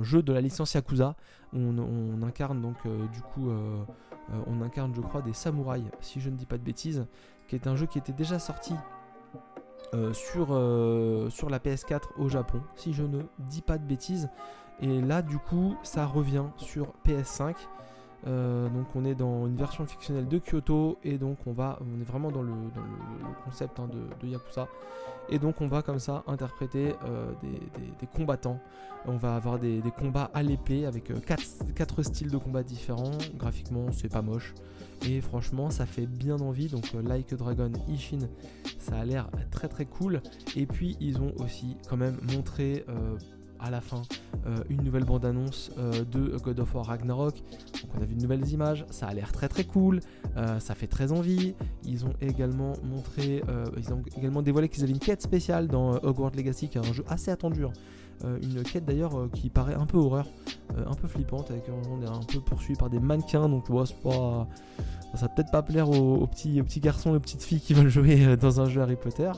jeu 0.03 0.23
de 0.23 0.33
la 0.33 0.41
licence 0.41 0.75
Yakuza, 0.75 1.17
on, 1.53 1.79
on 1.79 2.23
incarne 2.23 2.61
donc 2.61 2.77
euh, 2.87 3.07
du 3.09 3.21
coup, 3.21 3.51
euh, 3.51 3.83
on 4.47 4.61
incarne 4.63 4.95
je 4.95 5.01
crois 5.01 5.23
des 5.23 5.33
samouraïs, 5.33 5.87
si 6.01 6.21
je 6.21 6.31
ne 6.31 6.37
dis 6.37 6.47
pas 6.47 6.59
de 6.59 6.65
bêtises, 6.65 7.07
qui 7.49 7.55
est 7.55 7.67
un 7.67 7.77
jeu 7.77 7.87
qui 7.87 7.99
était 7.99 8.13
déjà 8.13 8.39
sorti 8.39 8.75
sur 10.13 10.49
la 10.51 11.59
PS4 11.61 12.01
au 12.19 12.29
Japon, 12.29 12.61
si 12.75 12.93
je 12.93 13.05
ne 13.05 13.23
dis 13.39 13.63
pas 13.63 13.79
de 13.79 13.85
bêtises. 13.85 14.29
Et 14.81 15.01
là 15.01 15.23
du 15.23 15.39
coup 15.39 15.77
ça 15.85 16.05
revient 16.05 16.47
sur 16.57 16.93
PS5. 17.07 17.55
Euh, 18.27 18.69
donc 18.69 18.87
on 18.95 19.05
est 19.05 19.15
dans 19.15 19.47
une 19.47 19.57
version 19.57 19.85
fictionnelle 19.87 20.27
de 20.27 20.39
Kyoto 20.39 20.99
et 21.05 21.19
donc 21.19 21.39
on 21.47 21.53
va, 21.53 21.79
on 21.81 22.01
est 22.01 22.05
vraiment 22.05 22.31
dans 22.31 22.43
le, 22.43 22.53
concept 23.45 23.79
hein, 23.79 23.89
de, 24.23 24.27
Yakuza. 24.27 24.69
Et 25.29 25.39
donc 25.39 25.61
on 25.61 25.67
va 25.67 25.83
comme 25.83 25.99
ça 25.99 26.23
interpréter 26.27 26.95
euh, 27.07 27.33
des, 27.43 28.07
combattants. 28.07 28.59
On 29.07 29.17
va 29.17 29.37
avoir 29.37 29.59
des, 29.59 29.83
combats 29.97 30.31
à 30.33 30.43
l'épée 30.43 30.87
avec 30.87 31.13
4 31.27 31.99
euh, 31.99 32.03
styles 32.03 32.31
de 32.31 32.39
combat 32.39 32.63
différents. 32.63 33.13
Graphiquement 33.37 33.87
c'est 33.93 34.11
pas 34.11 34.23
moche. 34.23 34.55
Et 35.07 35.21
franchement 35.21 35.71
ça 35.71 35.85
fait 35.85 36.07
bien 36.07 36.41
envie. 36.41 36.69
Donc 36.69 36.85
Like 36.95 37.35
Dragon 37.35 37.73
Ishin 37.89 38.29
ça 38.79 39.01
a 39.01 39.05
l'air 39.05 39.29
très 39.51 39.69
très 39.69 39.85
cool. 39.85 40.23
Et 40.57 40.67
puis 40.67 40.97
ils 41.01 41.21
ont 41.21 41.33
aussi 41.39 41.77
quand 41.89 41.97
même 41.97 42.19
montré 42.35 42.85
à 43.61 43.71
la 43.71 43.81
fin 43.81 44.03
une 44.69 44.83
nouvelle 44.83 45.05
bande-annonce 45.05 45.71
de 46.13 46.37
God 46.37 46.61
of 46.61 46.75
War 46.75 46.87
Ragnarok. 46.87 47.35
Donc 47.35 47.91
on 47.99 48.03
a 48.03 48.05
vu 48.05 48.15
de 48.15 48.21
nouvelles 48.21 48.47
images, 48.51 48.85
ça 48.91 49.07
a 49.07 49.15
l'air 49.15 49.33
très 49.33 49.49
très 49.49 49.65
cool, 49.65 50.01
ça 50.59 50.75
fait 50.75 50.87
très 50.87 51.13
envie. 51.13 51.55
Ils 51.85 52.05
ont 52.05 52.13
également 52.21 52.75
montré, 52.83 53.43
ils 53.79 53.93
ont 53.93 54.03
également 54.19 54.43
dévoilé 54.43 54.69
qu'ils 54.69 54.83
avaient 54.83 54.93
une 54.93 54.99
quête 54.99 55.23
spéciale 55.23 55.69
dans 55.69 55.93
Hogwarts 56.03 56.33
Legacy, 56.37 56.69
qui 56.69 56.77
est 56.77 56.87
un 56.87 56.93
jeu 56.93 57.05
assez 57.09 57.31
attendu. 57.31 57.65
Hein. 57.65 57.73
une 58.43 58.63
quête 58.63 58.85
d'ailleurs 58.85 59.31
qui 59.33 59.49
paraît 59.49 59.75
un 59.75 59.87
peu 59.87 59.97
horreur, 59.97 60.27
un 60.77 60.95
peu 60.95 61.09
flippante, 61.09 61.51
avec 61.51 61.65
on 61.69 62.03
est 62.03 62.07
un 62.07 62.21
peu 62.21 62.41
poursuivi 62.41 62.79
par 62.79 62.91
des 62.91 63.01
mannequins, 63.01 63.49
donc 63.49 63.71
pas 64.03 64.47
ça 65.15 65.27
va 65.27 65.29
peut-être 65.29 65.51
pas 65.51 65.63
plaire 65.63 65.89
aux, 65.91 66.27
petits, 66.27 66.61
aux 66.61 66.65
petits 66.65 66.81
garçons 66.81 67.13
et 67.13 67.17
aux 67.17 67.21
petites 67.21 67.43
filles 67.43 67.61
qui 67.61 67.73
veulent 67.73 67.89
jouer 67.89 68.25
euh, 68.25 68.37
dans 68.37 68.61
un 68.61 68.69
jeu 68.69 68.81
Harry 68.81 68.97
Potter. 68.97 69.31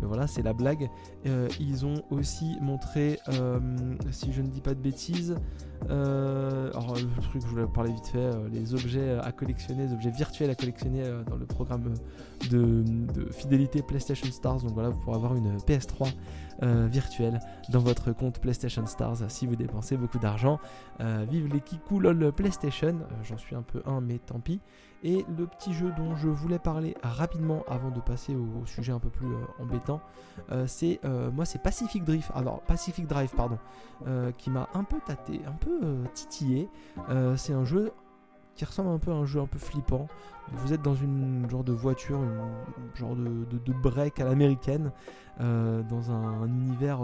Mais 0.00 0.06
voilà, 0.06 0.26
c'est 0.26 0.42
la 0.42 0.52
blague. 0.52 0.88
Euh, 1.26 1.48
ils 1.58 1.84
ont 1.84 2.02
aussi 2.10 2.56
montré, 2.60 3.18
euh, 3.28 3.58
si 4.10 4.32
je 4.32 4.42
ne 4.42 4.48
dis 4.48 4.60
pas 4.60 4.74
de 4.74 4.80
bêtises, 4.80 5.36
alors 5.88 6.96
le 6.96 7.22
truc 7.22 7.42
je 7.42 7.46
voulais 7.46 7.66
parler 7.66 7.92
vite 7.92 8.06
fait, 8.08 8.30
les 8.50 8.74
objets 8.74 9.18
à 9.18 9.30
collectionner, 9.30 9.86
les 9.86 9.92
objets 9.92 10.10
virtuels 10.10 10.50
à 10.50 10.54
collectionner 10.54 11.02
dans 11.28 11.36
le 11.36 11.46
programme 11.46 11.94
de, 12.50 12.84
fidélité 13.30 13.82
PlayStation 13.82 14.30
Stars. 14.30 14.62
Donc 14.62 14.72
voilà, 14.72 14.88
vous 14.88 14.98
pourrez 15.00 15.16
avoir 15.16 15.34
une 15.36 15.56
PS3 15.58 16.12
virtuelle 16.88 17.40
dans 17.68 17.80
votre 17.80 18.12
compte 18.12 18.40
PlayStation 18.40 18.86
Stars 18.86 19.30
si 19.30 19.46
vous 19.46 19.56
dépensez 19.56 19.96
beaucoup 19.96 20.18
d'argent. 20.18 20.58
vive 21.30 21.52
les 21.52 21.60
Kikou 21.60 22.00
LOL 22.00 22.32
PlayStation, 22.32 22.96
j'en 23.22 23.38
suis 23.38 23.54
un 23.54 23.62
peu 23.62 23.82
un, 23.86 24.00
mais 24.00 24.18
tant 24.18 24.40
pis. 24.40 24.60
Et 25.02 25.24
le 25.36 25.46
petit 25.46 25.72
jeu 25.72 25.92
dont 25.96 26.16
je 26.16 26.28
voulais 26.28 26.58
parler 26.58 26.96
rapidement 27.02 27.64
avant 27.68 27.90
de 27.90 28.00
passer 28.00 28.34
au, 28.34 28.64
sujet 28.66 28.92
un 28.92 28.98
peu 28.98 29.10
plus 29.10 29.26
euh, 29.28 29.62
embêtant, 29.62 30.00
euh, 30.50 30.66
c'est 30.66 31.00
euh, 31.04 31.30
moi 31.30 31.44
c'est 31.44 31.62
Pacific 31.62 32.04
Drift. 32.04 32.30
Alors 32.34 32.60
Pacific 32.62 33.06
Drive 33.06 33.32
pardon, 33.36 33.58
qui 34.38 34.50
m'a 34.50 34.68
un 34.74 34.84
peu 34.84 34.98
tâté, 35.04 35.40
un 35.46 35.52
peu 35.52 35.80
titillé. 36.14 36.68
c'est 37.36 37.52
un 37.52 37.64
jeu 37.64 37.92
qui 38.56 38.64
ressemble 38.64 38.90
un 38.90 38.98
peu 38.98 39.12
à 39.12 39.14
un 39.14 39.26
jeu 39.26 39.40
un 39.40 39.46
peu 39.46 39.58
flippant. 39.58 40.08
Vous 40.52 40.72
êtes 40.72 40.82
dans 40.82 40.94
une 40.94 41.48
genre 41.50 41.64
de 41.64 41.72
voiture, 41.72 42.18
une 42.22 42.96
genre 42.96 43.16
de, 43.16 43.72
break 43.72 44.20
à 44.20 44.24
l'américaine, 44.24 44.92
dans 45.40 46.10
un, 46.10 46.46
univers 46.46 47.00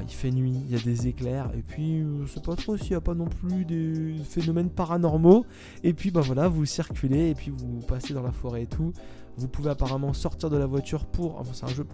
il 0.00 0.08
fait 0.08 0.30
nuit, 0.30 0.54
il 0.66 0.70
y 0.70 0.76
a 0.76 0.82
des 0.82 1.08
éclairs, 1.08 1.50
et 1.54 1.62
puis 1.62 2.04
je 2.22 2.26
sais 2.26 2.40
pas 2.40 2.56
trop 2.56 2.76
s'il 2.76 2.90
n'y 2.90 2.96
a 2.96 3.00
pas 3.00 3.14
non 3.14 3.26
plus 3.26 3.64
des 3.64 4.14
phénomènes 4.24 4.70
paranormaux. 4.70 5.44
Et 5.82 5.92
puis 5.92 6.10
bah 6.10 6.20
voilà, 6.20 6.48
vous 6.48 6.64
circulez 6.64 7.30
et 7.30 7.34
puis 7.34 7.50
vous 7.50 7.80
passez 7.86 8.14
dans 8.14 8.22
la 8.22 8.32
forêt 8.32 8.62
et 8.62 8.66
tout. 8.66 8.92
Vous 9.36 9.48
pouvez 9.48 9.70
apparemment 9.70 10.12
sortir 10.12 10.50
de 10.50 10.56
la 10.56 10.66
voiture 10.66 11.06
pour. 11.06 11.38
Enfin, 11.38 11.52
c'est 11.54 11.64
un 11.64 11.68
jeu 11.68 11.86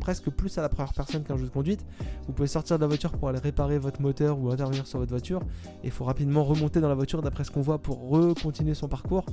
presque 0.00 0.30
plus 0.30 0.56
à 0.58 0.62
la 0.62 0.68
première 0.68 0.92
personne 0.92 1.22
qu'un 1.22 1.36
jeu 1.36 1.44
de 1.44 1.50
conduite. 1.50 1.84
Vous 2.26 2.32
pouvez 2.32 2.48
sortir 2.48 2.76
de 2.76 2.82
la 2.82 2.88
voiture 2.88 3.12
pour 3.12 3.28
aller 3.28 3.38
réparer 3.38 3.78
votre 3.78 4.00
moteur 4.00 4.38
ou 4.38 4.50
intervenir 4.50 4.86
sur 4.86 4.98
votre 4.98 5.10
voiture. 5.10 5.40
Et 5.82 5.86
il 5.86 5.90
faut 5.90 6.04
rapidement 6.04 6.44
remonter 6.44 6.80
dans 6.80 6.88
la 6.88 6.94
voiture 6.94 7.22
d'après 7.22 7.44
ce 7.44 7.50
qu'on 7.50 7.62
voit 7.62 7.78
pour 7.78 8.08
recontinuer 8.08 8.74
son 8.74 8.88
parcours 8.88 9.24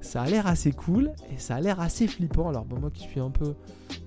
ça 0.00 0.22
a 0.22 0.26
l'air 0.26 0.46
assez 0.46 0.72
cool 0.72 1.12
et 1.32 1.38
ça 1.38 1.56
a 1.56 1.60
l'air 1.60 1.80
assez 1.80 2.06
flippant. 2.06 2.48
Alors 2.48 2.64
bon, 2.64 2.78
moi 2.78 2.90
qui 2.90 3.02
suis 3.02 3.20
un 3.20 3.30
peu 3.30 3.54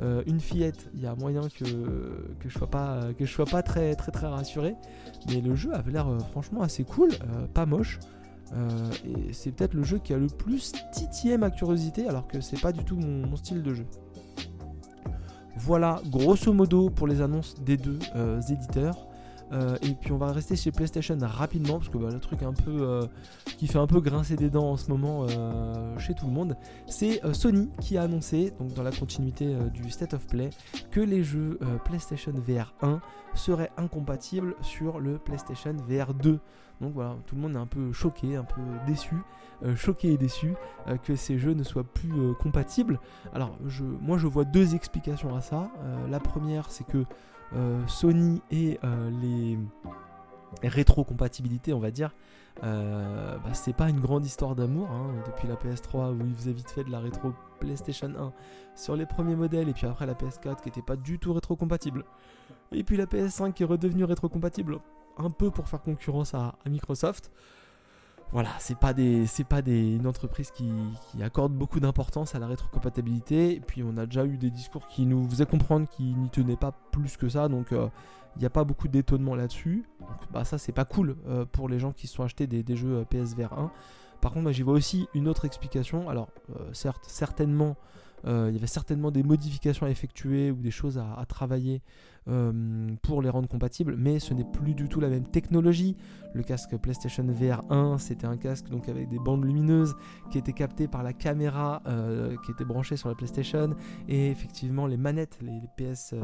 euh, 0.02 0.24
une 0.26 0.40
fillette, 0.40 0.90
il 0.94 1.02
y 1.02 1.08
a 1.08 1.16
moyen 1.16 1.42
que, 1.42 1.64
que 2.40 2.50
je 2.50 2.58
sois 2.58 2.70
pas 2.70 3.02
sois 3.26 3.46
pas 3.46 3.64
très 3.64 3.96
très 3.96 4.12
très 4.12 4.28
rassuré. 4.28 4.76
Mais 5.28 5.42
le 5.42 5.56
jeu 5.56 5.74
avait 5.74 5.92
l'air 5.92 6.08
euh, 6.08 6.20
franchement 6.32 6.62
assez 6.62 6.84
cool, 6.84 7.10
euh, 7.12 7.48
pas 7.48 7.66
moche. 7.66 8.00
et 9.06 9.34
c'est 9.34 9.52
peut-être 9.52 9.74
le 9.74 9.84
jeu 9.84 10.00
qui 10.00 10.14
a 10.14 10.18
le 10.18 10.28
plus 10.28 10.74
titillé 10.92 11.38
ma 11.38 11.50
curiosité, 11.50 12.08
alors 12.08 12.28
que 12.28 12.42
c'est 12.42 12.60
pas 12.60 12.72
du 12.72 12.84
tout 12.84 12.96
mon, 12.96 13.36
style 13.36 13.64
de 13.64 13.74
jeu. 13.74 13.86
Voilà, 15.56 16.02
grosso 16.08 16.52
modo 16.52 16.90
pour 16.90 17.08
les 17.08 17.22
annonces 17.22 17.56
des 17.62 17.78
deux 17.78 18.00
éditeurs. 18.50 19.08
Euh, 19.54 19.78
et 19.82 19.94
puis 19.94 20.12
on 20.12 20.18
va 20.18 20.32
rester 20.32 20.56
chez 20.56 20.72
PlayStation 20.72 21.18
rapidement 21.22 21.78
parce 21.78 21.90
que 21.90 21.98
bah, 21.98 22.10
le 22.12 22.20
truc 22.20 22.40
euh, 22.68 23.06
qui 23.58 23.68
fait 23.68 23.78
un 23.78 23.88
peu 23.88 24.02
grincer 24.02 24.36
des 24.36 24.50
dents 24.50 24.72
en 24.72 24.78
ce 24.78 24.90
moment 24.90 25.28
euh, 25.30 25.98
chez 26.00 26.16
tout 26.16 26.26
le 26.26 26.32
monde, 26.32 26.58
c'est 26.88 27.22
Sony 27.34 27.70
qui 27.80 27.98
a 27.98 28.04
annoncé, 28.04 28.54
donc 28.60 28.74
dans 28.74 28.84
la 28.84 28.92
continuité 28.92 29.56
du 29.74 29.90
State 29.92 30.14
of 30.14 30.26
Play, 30.28 30.50
que 30.92 31.00
les 31.00 31.24
jeux 31.24 31.60
PlayStation 31.86 32.34
VR 32.34 32.74
1 32.82 33.02
seraient 33.36 33.72
incompatibles 33.78 34.56
sur 34.62 35.00
le 35.00 35.18
PlayStation 35.18 35.76
VR 35.88 36.14
2. 36.14 36.40
Donc 36.84 36.94
voilà, 36.94 37.16
tout 37.26 37.36
le 37.36 37.42
monde 37.42 37.56
est 37.56 37.60
un 37.60 37.66
peu 37.66 37.92
choqué, 37.92 38.36
un 38.36 38.44
peu 38.44 38.62
déçu, 38.86 39.16
choqué 39.76 40.14
et 40.14 40.18
déçu 40.18 40.54
que 41.04 41.16
ces 41.16 41.40
jeux 41.40 41.54
ne 41.54 41.64
soient 41.64 41.84
plus 41.84 42.12
compatibles. 42.40 43.00
Alors 43.34 43.58
moi 44.02 44.18
je 44.18 44.28
vois 44.28 44.44
deux 44.44 44.76
explications 44.76 45.36
à 45.36 45.42
ça. 45.42 45.72
la 46.10 46.20
première 46.20 46.70
c'est 46.70 46.86
que 46.86 47.06
euh, 47.56 47.86
Sony 47.88 48.42
et 48.52 48.80
euh, 48.84 49.12
les 49.22 49.60
rétrocompatibilités, 50.68 51.74
on 51.74 51.80
va 51.80 51.92
dire, 51.92 52.16
euh, 52.64 53.38
bah, 53.38 53.54
c'est 53.54 53.74
pas 53.74 53.90
une 53.90 54.00
grande 54.00 54.26
histoire 54.26 54.56
d'amour. 54.56 54.90
Hein, 54.92 55.14
depuis 55.28 55.48
la 55.48 55.56
PS3 55.56 56.14
où 56.14 56.26
ils 56.26 56.34
faisaient 56.34 56.54
vite 56.54 56.72
fait 56.72 56.84
de 56.84 56.92
la 56.92 57.00
rétro 57.00 57.34
PlayStation 57.60 58.08
1 58.08 58.34
sur 58.76 58.96
les 58.96 59.06
premiers 59.06 59.36
modèles, 59.36 59.70
et 59.70 59.74
puis 59.74 59.86
après 59.86 60.06
la 60.06 60.14
PS4 60.14 60.62
qui 60.62 60.70
était 60.70 60.82
pas 60.82 60.96
du 60.96 61.20
tout 61.20 61.34
rétrocompatible, 61.34 62.06
et 62.72 62.84
puis 62.84 62.98
la 62.98 63.06
PS5 63.06 63.54
qui 63.54 63.64
est 63.64 63.68
redevenue 63.68 64.04
rétrocompatible 64.04 64.80
un 65.18 65.30
peu 65.30 65.52
pour 65.52 65.68
faire 65.68 65.82
concurrence 65.82 66.34
à 66.34 66.56
Microsoft 66.66 67.32
voilà, 68.34 68.50
c'est 68.58 68.78
pas 68.78 68.94
des, 68.94 69.26
pas 69.48 69.62
des, 69.62 69.94
une 69.96 70.08
entreprise 70.08 70.50
qui, 70.50 70.68
accorde 71.22 71.54
beaucoup 71.54 71.80
d'importance 71.80 72.34
à 72.34 72.40
la 72.40 72.48
rétrocompatibilité. 72.48 73.54
Et 73.54 73.60
puis 73.60 73.84
on 73.84 73.96
a 73.96 74.08
déjà 74.08 74.26
eu 74.26 74.38
des 74.38 74.50
discours 74.50 74.88
qui 74.88 75.06
nous 75.06 75.30
faisaient 75.30 75.46
comprendre 75.46 75.88
qu'ils 75.88 76.18
n'y 76.18 76.30
tenaient 76.30 76.58
pas 76.58 76.72
plus 76.92 77.16
que 77.16 77.30
ça, 77.30 77.48
donc 77.48 77.72
euh, 77.72 77.88
il 78.36 78.40
n'y 78.40 78.48
a 78.48 78.50
pas 78.50 78.64
beaucoup 78.64 78.88
d'étonnement 78.88 79.36
là-dessus. 79.36 79.86
Donc 80.00 80.10
bah 80.32 80.46
ça 80.46 80.58
c'est 80.58 80.72
pas 80.72 80.84
cool 80.84 81.16
euh, 81.28 81.46
pour 81.46 81.70
les 81.70 81.78
gens 81.78 81.92
qui 81.92 82.08
se 82.08 82.16
sont 82.16 82.24
achetés 82.24 82.48
des, 82.48 82.76
jeux 82.76 83.02
euh, 83.02 83.06
PSVR 83.06 83.54
1. 83.54 83.72
Par 84.20 84.32
contre, 84.32 84.52
j'y 84.52 84.64
vois 84.64 84.74
aussi 84.74 85.08
une 85.14 85.28
autre 85.28 85.46
explication. 85.46 86.10
Alors 86.10 86.30
certes, 86.72 87.04
certainement, 87.08 87.76
il 88.26 88.54
y 88.54 88.58
avait 88.58 88.68
certainement 88.68 89.12
des 89.12 89.22
modifications 89.22 89.86
à 89.86 89.90
effectuer 89.90 90.50
ou 90.50 90.56
des 90.56 90.72
choses 90.72 90.98
à 90.98 91.26
travailler 91.28 91.82
euh, 92.30 92.88
pour 93.02 93.22
les 93.22 93.30
rendre 93.30 93.50
compatibles, 93.50 93.96
mais 93.98 94.20
ce 94.20 94.34
n'est 94.34 94.46
plus 94.46 94.76
du 94.76 94.88
tout 94.88 95.02
la 95.02 95.10
même 95.10 95.26
technologie. 95.26 95.98
Le 96.34 96.42
casque 96.42 96.76
PlayStation 96.78 97.26
VR 97.28 97.62
1, 97.70 97.98
c'était 97.98 98.26
un 98.26 98.38
casque 98.38 98.70
donc 98.70 98.88
avec 98.88 99.10
des 99.10 99.20
bandes 99.20 99.44
lumineuses 99.44 99.96
qui 100.32 100.38
étaient 100.38 100.54
captées 100.54 100.88
par 100.88 101.04
la 101.04 101.12
caméra 101.12 101.82
euh, 101.86 102.36
qui 102.46 102.52
était 102.52 102.64
branchée 102.64 102.96
sur 102.96 103.10
la 103.10 103.16
PlayStation, 103.16 103.76
et 104.08 104.32
effectivement 104.32 104.88
les 104.88 104.96
manettes, 104.98 105.38
les, 105.42 105.62
PS 105.76 106.14
euh, 106.14 106.24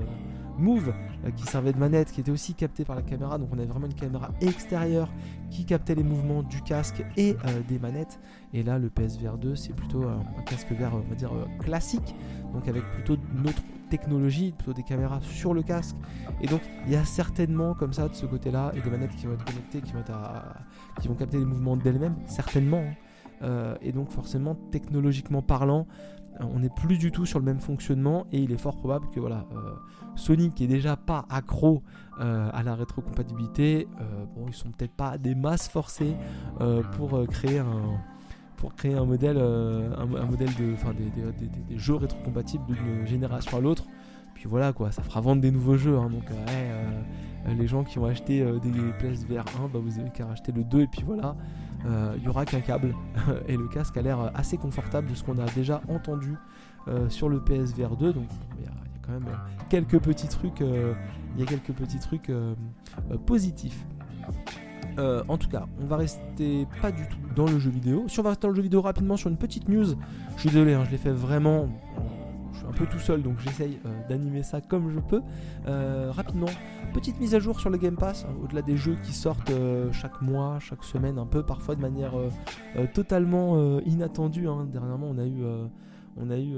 Move 0.58 0.94
qui 1.36 1.44
servaient 1.44 1.74
de 1.74 1.77
manettes, 1.77 2.12
qui 2.12 2.22
étaient 2.22 2.32
aussi 2.32 2.53
captées 2.56 2.86
par 2.86 2.96
la 2.96 3.01
caméra. 3.01 3.38
Donc 3.38 3.50
on 3.51 3.58
avait 3.58 3.68
vraiment 3.68 3.88
une 3.88 3.94
caméra 3.94 4.32
extérieure 4.39 5.12
qui 5.51 5.65
captait 5.65 5.96
les 5.96 6.03
mouvements 6.03 6.44
du 6.44 6.62
casque 6.62 7.03
et 7.18 7.36
des 7.68 7.79
manettes. 7.79 8.20
Et 8.53 8.63
là, 8.63 8.79
le 8.79 8.89
PSVR 8.89 9.38
2, 9.38 9.56
c'est 9.56 9.74
plutôt 9.74 10.03
un 10.03 10.24
casque 10.44 10.72
VR, 10.72 10.96
on 10.96 11.10
va 11.10 11.15
dire 11.15 11.32
classique, 11.60 12.15
donc 12.53 12.68
avec 12.68 12.84
plutôt 12.94 13.18
notre 13.36 13.62
technologie, 13.89 14.53
plutôt 14.58 14.74
des 14.74 14.84
caméras 14.84 15.19
sur 15.22 15.53
le 15.53 15.63
casque. 15.63 15.96
Et 16.41 16.48
donc 16.48 16.62
il 16.86 16.93
y 16.93 16.96
a 16.96 17.03
certainement 17.03 17.74
comme 17.74 17.93
ça 17.93 18.08
de 18.08 18.13
ce 18.13 18.25
côté-là 18.25 18.72
et 18.75 18.81
des 18.81 18.89
manettes 18.89 19.15
qui 19.15 19.25
vont 19.25 19.34
être 19.34 19.46
connectées, 19.46 19.81
qui 19.81 19.93
vont, 19.93 20.03
qui 21.01 21.08
vont 21.08 21.15
capter 21.15 21.38
les 21.38 21.46
mouvements 21.46 21.75
d'elles-mêmes, 21.75 22.15
certainement. 22.25 22.84
Hein. 22.88 22.93
Euh, 23.41 23.75
et 23.81 23.91
donc 23.91 24.12
forcément, 24.12 24.55
technologiquement 24.72 25.41
parlant, 25.41 25.88
euh, 26.39 26.46
on 26.53 26.60
n'est 26.60 26.69
plus 26.69 26.98
du 26.98 27.12
tout 27.12 27.25
sur 27.25 27.39
le 27.39 27.46
même 27.46 27.60
fonctionnement 27.60 28.25
et 28.31 28.39
il 28.39 28.51
est 28.51 28.58
fort 28.58 28.77
probable 28.77 29.10
que 29.12 29.19
voilà, 29.19 29.46
euh, 29.53 29.75
Sony 30.15 30.51
qui 30.51 30.65
est 30.65 30.67
déjà 30.67 30.98
pas 30.98 31.25
accro 31.29 31.84
à 32.22 32.63
la 32.63 32.75
rétrocompatibilité, 32.75 33.88
bon 34.36 34.48
ils 34.50 34.53
sont 34.53 34.72
peut-être 34.72 34.91
pas 34.91 35.17
des 35.17 35.36
masses 35.36 35.69
forcées 35.69 36.17
pour 36.98 37.25
créer 37.29 37.60
un 37.60 37.98
pour 38.60 38.75
créer 38.75 38.94
un 38.94 39.06
modèle, 39.06 39.38
euh, 39.39 39.89
un, 39.98 40.06
modèle 40.06 40.54
de, 40.56 40.74
enfin 40.74 40.94
des, 40.94 41.10
des, 41.10 41.78
jeux 41.78 41.96
rétrocompatibles 41.96 42.66
d'une 42.66 43.08
génération 43.08 43.58
à 43.58 43.62
l'autre. 43.62 43.86
Puis 44.34 44.48
voilà 44.48 44.74
quoi, 44.74 44.92
ça 44.92 45.01
fera 45.01 45.22
vendre 45.22 45.42
des 45.42 45.50
nouveaux 45.50 45.78
jeux. 45.78 45.98
Hein. 45.98 46.10
donc 46.10 46.24
euh, 46.30 46.94
euh, 47.48 47.54
les 47.54 47.68
gens 47.68 47.86
qui 47.86 48.00
ont 48.00 48.06
acheté 48.06 48.39
des 48.62 48.92
PSVR 49.00 49.46
1, 49.63 49.70
bah, 49.74 49.80
vous 49.82 50.00
avez 50.00 50.10
qu'à 50.10 50.25
racheter 50.25 50.51
le 50.51 50.66
2 50.66 50.82
et 50.82 50.88
puis 50.88 51.04
voilà, 51.06 51.36
il 52.18 52.24
y 52.24 52.28
aura 52.28 52.46
qu'un 52.46 52.60
câble 52.60 52.94
et 53.48 53.56
le 53.56 53.68
casque 53.70 53.96
a 53.96 54.01
l'air 54.01 54.32
assez 54.36 54.58
confortable 54.58 55.10
de 55.10 55.16
ce 55.16 55.24
qu'on 55.24 55.39
a 55.39 55.46
déjà 55.51 55.82
entendu 55.88 56.36
sur 57.08 57.30
le 57.30 57.39
PSVR 57.39 57.96
2. 57.96 58.12
Donc 58.13 58.28
il 58.58 58.66
y, 58.66 58.68
a 58.68 58.72
quand 59.01 59.13
même 59.13 59.30
quelques 59.70 60.00
petits 60.00 60.28
trucs, 60.28 60.60
il 60.60 61.39
y 61.39 61.44
a 61.44 61.46
quelques 61.46 61.72
petits 61.72 62.00
trucs 62.00 62.32
positifs. 63.25 63.86
Euh, 65.00 65.24
en 65.27 65.38
tout 65.38 65.48
cas, 65.48 65.65
on 65.82 65.86
va 65.86 65.98
rester 65.98 66.68
pas 66.82 66.91
du 66.91 67.08
tout 67.08 67.18
dans 67.36 67.46
le 67.46 67.58
jeu 67.58 67.70
vidéo. 67.70 68.06
Si 68.08 68.20
on 68.20 68.24
va 68.24 68.29
rester 68.29 68.44
dans 68.44 68.50
le 68.50 68.56
jeu 68.56 68.62
vidéo 68.62 68.82
rapidement 68.82 69.15
sur 69.15 69.29
une 69.29 69.38
petite 69.38 69.70
news, 69.70 69.96
je 70.36 70.39
suis 70.39 70.50
désolé, 70.50 70.74
hein, 70.74 70.84
je 70.86 70.91
l'ai 70.91 70.98
fait 70.98 71.12
vraiment. 71.12 71.70
Je 72.51 72.60
suis 72.60 72.68
un 72.68 72.72
peu 72.72 72.86
tout 72.86 73.00
seul 73.00 73.22
donc 73.22 73.39
j'essaye 73.39 73.79
euh, 73.86 74.08
d'animer 74.10 74.44
ça 74.44 74.60
comme 74.60 74.91
je 74.91 75.00
peux. 75.00 75.22
Euh, 75.68 76.12
rapidement, 76.12 76.50
petite 76.94 77.20
mise 77.20 77.34
à 77.34 77.39
jour 77.39 77.60
sur 77.60 77.70
le 77.70 77.77
Game 77.77 77.96
Pass, 77.96 78.25
hein, 78.27 78.34
au-delà 78.44 78.62
des 78.62 78.75
jeux 78.75 78.98
qui 79.01 79.13
sortent 79.13 79.51
chaque 79.94 80.22
mois, 80.22 80.60
chaque 80.60 80.84
semaine, 80.84 81.18
un 81.18 81.25
peu 81.25 81.44
parfois 81.44 81.75
de 81.75 81.82
manière 81.82 82.13
totalement 82.94 83.79
inattendue. 83.82 84.48
Hein. 84.48 84.68
Dernièrement, 84.70 85.08
on 85.10 85.18
a 85.18 85.25
eu 85.25 85.44
On 86.19 86.29
a 86.29 86.38
eu 86.38 86.57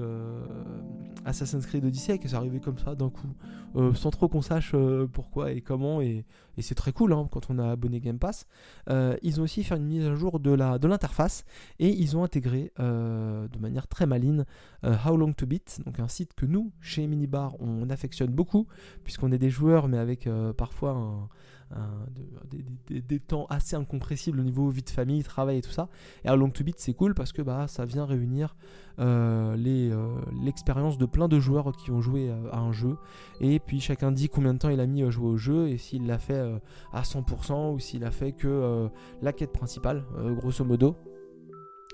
Assassin's 1.25 1.65
Creed 1.65 1.85
Odyssey 1.85 2.17
qui 2.17 2.27
est 2.27 2.33
arrivé 2.33 2.59
comme 2.59 2.77
ça 2.77 2.95
d'un 2.95 3.09
coup, 3.09 3.93
sans 3.93 4.09
trop 4.09 4.27
qu'on 4.27 4.41
sache 4.41 4.75
pourquoi 5.13 5.51
et 5.51 5.61
comment, 5.61 6.01
et, 6.01 6.25
c'est 6.59 6.75
très 6.75 6.91
cool 6.91 7.13
hein, 7.13 7.27
quand 7.31 7.49
on 7.49 7.57
a 7.57 7.71
abonné 7.71 7.99
Game 7.99 8.19
Pass. 8.19 8.47
ils 8.89 9.39
ont 9.39 9.43
aussi 9.43 9.63
fait 9.63 9.75
une 9.75 9.85
mise 9.85 10.05
à 10.05 10.15
jour 10.15 10.39
de 10.39 10.51
l'interface 10.51 11.45
et 11.79 11.89
ils 11.89 12.17
ont 12.17 12.23
intégré 12.23 12.71
de 12.77 13.59
manière 13.59 13.87
très 13.87 14.05
maligne 14.05 14.45
How 14.83 15.15
Long 15.15 15.33
to 15.33 15.45
Beat, 15.45 15.81
donc 15.85 15.99
un 15.99 16.07
site 16.07 16.33
que 16.33 16.45
nous, 16.45 16.71
chez 16.79 17.05
Minibar, 17.05 17.55
on 17.59 17.89
affectionne 17.89 18.31
beaucoup, 18.31 18.67
puisqu'on 19.03 19.31
est 19.31 19.37
des 19.37 19.49
joueurs, 19.49 19.87
mais 19.87 19.97
avec 19.97 20.27
parfois 20.57 20.91
un 20.91 21.29
des, 22.89 23.19
temps 23.19 23.45
assez 23.49 23.75
incompressibles 23.75 24.39
au 24.39 24.43
niveau 24.43 24.69
vie 24.69 24.81
de 24.81 24.89
famille, 24.89 25.23
travail 25.23 25.57
et 25.57 25.61
tout 25.61 25.71
ça. 25.71 25.89
Et 26.25 26.27
à 26.27 26.35
Long 26.35 26.49
to 26.49 26.63
Beat, 26.63 26.79
c'est 26.79 26.93
cool 26.93 27.13
parce 27.13 27.31
que 27.31 27.41
bah, 27.41 27.67
ça 27.67 27.85
vient 27.85 28.05
réunir 28.05 28.55
euh, 28.99 29.55
euh, 29.57 30.15
l'expérience 30.43 30.97
de 30.97 31.05
plein 31.05 31.27
de 31.27 31.39
joueurs 31.39 31.71
qui 31.75 31.91
ont 31.91 32.01
joué 32.01 32.29
euh, 32.29 32.51
à 32.51 32.59
un 32.59 32.71
jeu. 32.71 32.97
Et 33.39 33.59
puis 33.59 33.79
chacun 33.79 34.11
dit 34.11 34.29
combien 34.29 34.53
de 34.53 34.59
temps 34.59 34.69
il 34.69 34.79
a 34.79 34.87
mis 34.87 35.03
à 35.03 35.09
jouer 35.09 35.27
au 35.27 35.37
jeu 35.37 35.69
et 35.69 35.77
s'il 35.77 36.07
l'a 36.07 36.19
fait 36.19 36.41
à 36.93 37.01
100% 37.01 37.73
ou 37.73 37.79
s'il 37.79 38.03
a 38.03 38.11
fait 38.11 38.31
que 38.31 38.89
la 39.21 39.33
quête 39.33 39.51
principale, 39.51 40.03
grosso 40.37 40.63
modo. 40.63 40.95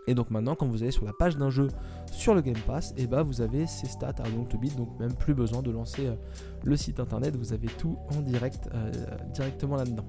Et 0.07 0.15
donc 0.15 0.31
maintenant, 0.31 0.55
quand 0.55 0.65
vous 0.65 0.81
allez 0.81 0.91
sur 0.91 1.05
la 1.05 1.13
page 1.13 1.37
d'un 1.37 1.49
jeu 1.49 1.67
sur 2.11 2.33
le 2.33 2.41
Game 2.41 2.57
Pass, 2.65 2.91
et 2.91 3.03
eh 3.03 3.07
bah 3.07 3.17
ben, 3.17 3.23
vous 3.23 3.41
avez 3.41 3.67
ces 3.67 3.87
stats 3.87 4.15
à 4.19 4.29
long 4.29 4.45
to 4.45 4.57
beat, 4.57 4.75
donc 4.77 4.97
même 4.99 5.13
plus 5.13 5.33
besoin 5.33 5.61
de 5.61 5.69
lancer 5.69 6.07
euh, 6.07 6.15
le 6.63 6.77
site 6.77 6.99
internet, 7.01 7.35
vous 7.35 7.51
avez 7.51 7.67
tout 7.67 7.97
en 8.17 8.21
direct 8.21 8.69
euh, 8.73 8.91
directement 9.33 9.75
là-dedans. 9.75 10.05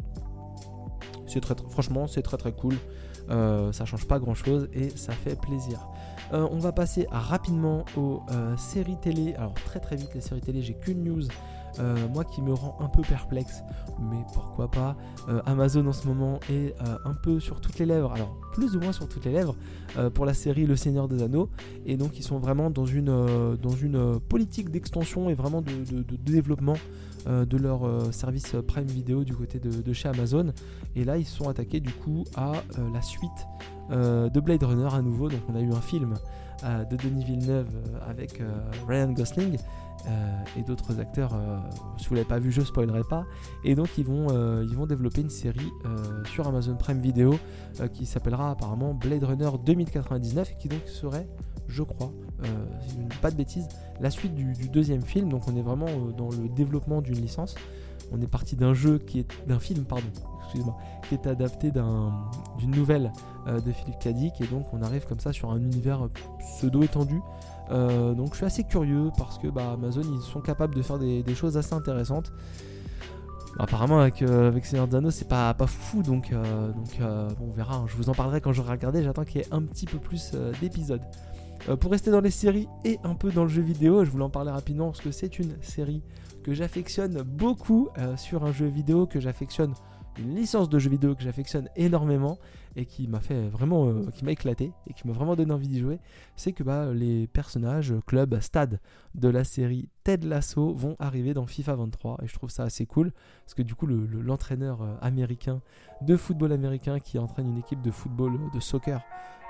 C'est 1.26 1.40
très, 1.40 1.56
franchement, 1.68 2.06
c'est 2.06 2.22
très 2.22 2.36
très 2.36 2.52
cool. 2.52 2.74
Euh, 3.30 3.72
ça 3.72 3.84
change 3.84 4.06
pas 4.06 4.18
grand 4.18 4.34
chose 4.34 4.68
et 4.72 4.88
ça 4.88 5.12
fait 5.12 5.38
plaisir. 5.38 5.86
on 6.32 6.58
va 6.58 6.72
passer 6.72 7.06
rapidement 7.10 7.84
aux 7.96 8.22
séries 8.56 8.98
télé. 9.00 9.34
Alors 9.34 9.54
très 9.54 9.80
très 9.80 9.96
vite 9.96 10.14
les 10.14 10.20
séries 10.20 10.40
télé, 10.40 10.62
j'ai 10.62 10.74
qu'une 10.74 11.02
news 11.02 11.24
euh, 11.80 11.96
moi 12.12 12.24
qui 12.24 12.42
me 12.42 12.52
rend 12.52 12.76
un 12.80 12.88
peu 12.88 13.02
perplexe, 13.02 13.62
mais 14.00 14.18
pourquoi 14.32 14.70
pas. 14.70 14.96
Euh, 15.28 15.40
Amazon 15.46 15.86
en 15.86 15.92
ce 15.92 16.06
moment 16.06 16.40
est 16.50 16.74
euh, 16.80 16.98
un 17.04 17.14
peu 17.14 17.40
sur 17.40 17.60
toutes 17.60 17.78
les 17.78 17.86
lèvres, 17.86 18.12
alors 18.12 18.36
plus 18.52 18.76
ou 18.76 18.80
moins 18.80 18.92
sur 18.92 19.08
toutes 19.08 19.24
les 19.24 19.32
lèvres, 19.32 19.54
pour 20.14 20.26
la 20.26 20.34
série 20.34 20.66
Le 20.66 20.76
Seigneur 20.76 21.08
des 21.08 21.22
Anneaux, 21.22 21.48
et 21.86 21.96
donc 21.96 22.18
ils 22.18 22.22
sont 22.22 22.38
vraiment 22.38 22.70
dans 22.70 22.84
une, 22.84 23.56
dans 23.56 23.70
une 23.70 24.20
politique 24.20 24.70
d'extension 24.70 25.30
et 25.30 25.34
vraiment 25.34 25.62
de, 25.62 25.72
développement 26.18 26.76
de 27.26 27.56
leur 27.56 28.12
service 28.12 28.54
Prime 28.66 28.86
Video 28.86 29.24
du 29.24 29.34
côté 29.34 29.58
de, 29.58 29.92
chez 29.92 30.08
Amazon. 30.08 30.52
Et 30.94 31.04
là, 31.04 31.16
ils 31.16 31.26
sont 31.26 31.48
attaqués 31.48 31.80
du 31.80 31.92
coup 31.92 32.24
à 32.36 32.52
la 32.92 33.00
suite 33.00 33.46
de 33.90 34.40
Blade 34.40 34.62
Runner 34.62 34.92
à 34.92 35.00
nouveau. 35.00 35.28
Donc, 35.28 35.40
on 35.48 35.56
a 35.56 35.60
eu 35.60 35.72
un 35.72 35.80
film 35.80 36.14
de 36.62 36.96
Denis 36.96 37.24
Villeneuve 37.24 37.68
avec 38.06 38.42
Ryan 38.86 39.12
Gosling 39.12 39.56
et 40.56 40.62
d'autres 40.62 41.00
acteurs. 41.00 41.34
Euh, 41.34 41.58
si 41.98 42.08
vous 42.08 42.14
l'avez 42.14 42.26
pas 42.26 42.38
vu, 42.38 42.50
je 42.50 42.62
spoilerai 42.62 43.02
pas. 43.08 43.24
Et 43.64 43.74
donc 43.74 43.88
ils 43.98 44.04
vont, 44.04 44.28
euh, 44.30 44.64
ils 44.68 44.76
vont 44.76 44.86
développer 44.86 45.20
une 45.20 45.30
série 45.30 45.70
sur 46.32 46.46
Amazon 46.46 46.76
Prime 46.76 47.00
Video 47.00 47.34
qui 47.92 48.06
s'appellera 48.06 48.50
apparemment 48.50 48.94
Blade 48.94 49.24
Runner 49.24 49.50
2099 49.64 50.52
et 50.52 50.56
qui 50.56 50.68
donc 50.68 50.82
serait, 50.86 51.28
je 51.66 51.82
crois, 51.82 52.12
pas 53.20 53.30
de 53.30 53.36
bêtises, 53.36 53.68
la 54.00 54.10
suite 54.10 54.34
du, 54.34 54.68
deuxième 54.68 55.02
film. 55.02 55.28
Donc 55.28 55.42
on 55.48 55.56
est 55.56 55.62
vraiment 55.62 55.86
dans 56.16 56.30
le 56.30 56.48
développement 56.48 57.00
d'une 57.00 57.20
licence. 57.20 57.54
On 58.12 58.20
est 58.20 58.26
parti 58.30 58.56
d'un 58.56 58.74
jeu 58.74 58.98
qui 58.98 59.20
est 59.20 59.28
d'un 59.46 59.58
film, 59.58 59.84
pardon, 59.84 60.06
excusez-moi, 60.42 60.76
qui 61.08 61.14
est 61.14 61.26
adapté 61.26 61.70
d'une 61.70 62.70
nouvelle 62.70 63.12
de 63.46 63.72
Philippe 63.72 63.98
Cadic 63.98 64.40
et 64.40 64.46
donc 64.46 64.66
on 64.72 64.82
arrive 64.82 65.06
comme 65.06 65.20
ça 65.20 65.32
sur 65.32 65.50
un 65.50 65.60
univers 65.60 66.08
pseudo 66.38 66.82
étendu 66.82 67.20
euh, 67.70 68.14
donc 68.14 68.30
je 68.32 68.36
suis 68.36 68.46
assez 68.46 68.64
curieux 68.64 69.10
parce 69.16 69.38
que 69.38 69.48
bah, 69.48 69.72
Amazon 69.72 70.02
ils 70.02 70.22
sont 70.22 70.40
capables 70.40 70.74
de 70.74 70.82
faire 70.82 70.98
des, 70.98 71.34
choses 71.34 71.56
assez 71.56 71.74
intéressantes. 71.74 72.32
Apparemment 73.58 73.98
avec, 73.98 74.22
euh, 74.22 74.48
avec 74.48 74.64
Seigneur 74.66 74.86
Dano 74.86 75.10
c'est 75.10 75.26
pas, 75.26 75.52
pas 75.52 75.66
fou 75.66 76.02
donc, 76.02 76.32
euh, 76.32 76.70
donc 76.72 77.00
on 77.40 77.50
verra, 77.50 77.76
hein. 77.76 77.86
je 77.88 77.96
vous 77.96 78.08
en 78.08 78.14
parlerai 78.14 78.40
quand 78.40 78.52
j'aurai 78.52 78.72
regardé, 78.72 79.02
j'attends 79.02 79.24
qu'il 79.24 79.40
y 79.40 79.44
ait 79.44 79.48
un 79.52 79.62
petit 79.62 79.86
peu 79.86 79.98
plus 79.98 80.32
d'épisodes. 80.60 81.02
pour 81.80 81.90
rester 81.90 82.10
dans 82.10 82.20
les 82.20 82.30
séries 82.30 82.68
et 82.84 82.98
un 83.02 83.14
peu 83.14 83.32
dans 83.32 83.42
le 83.42 83.48
jeu 83.48 83.62
vidéo, 83.62 84.04
je 84.04 84.10
voulais 84.10 84.24
en 84.24 84.30
parler 84.30 84.50
rapidement 84.50 84.86
parce 84.86 85.00
que 85.00 85.10
c'est 85.10 85.38
une 85.38 85.56
série 85.60 86.02
que 86.44 86.54
j'affectionne 86.54 87.22
beaucoup 87.22 87.88
sur 88.16 88.44
un 88.44 88.52
jeu 88.52 88.66
vidéo 88.66 89.06
que 89.06 89.18
j'affectionne 89.18 89.74
une 90.18 90.34
licence 90.34 90.68
de 90.68 90.78
jeu 90.78 90.90
vidéo 90.90 91.14
que 91.14 91.22
j'affectionne 91.22 91.68
énormément 91.76 92.38
et 92.78 92.86
qui 92.86 93.08
m'a 93.08 93.18
fait 93.18 93.48
vraiment, 93.48 93.88
euh, 93.88 94.06
qui 94.14 94.24
m'a 94.24 94.30
éclaté 94.30 94.72
et 94.86 94.92
qui 94.94 95.06
m'a 95.06 95.12
vraiment 95.12 95.34
donné 95.34 95.52
envie 95.52 95.66
d'y 95.66 95.80
jouer, 95.80 95.98
c'est 96.36 96.52
que 96.52 96.62
bah, 96.62 96.92
les 96.94 97.26
personnages, 97.26 97.92
club, 98.06 98.38
stade 98.40 98.78
de 99.16 99.28
la 99.28 99.42
série 99.42 99.88
Ted 100.04 100.26
Lasso 100.26 100.72
vont 100.74 100.94
arriver 101.00 101.34
dans 101.34 101.44
FIFA 101.44 101.74
23 101.74 102.18
et 102.22 102.28
je 102.28 102.34
trouve 102.34 102.50
ça 102.50 102.62
assez 102.62 102.86
cool 102.86 103.12
parce 103.44 103.54
que 103.54 103.62
du 103.62 103.74
coup 103.74 103.86
l'entraîneur 103.86 104.82
euh, 104.82 104.94
américain 105.02 105.60
de 106.02 106.16
football 106.16 106.52
américain 106.52 107.00
qui 107.00 107.18
entraîne 107.18 107.48
une 107.48 107.58
équipe 107.58 107.82
de 107.82 107.90
football, 107.90 108.34
euh, 108.34 108.54
de 108.54 108.60
soccer, 108.60 109.02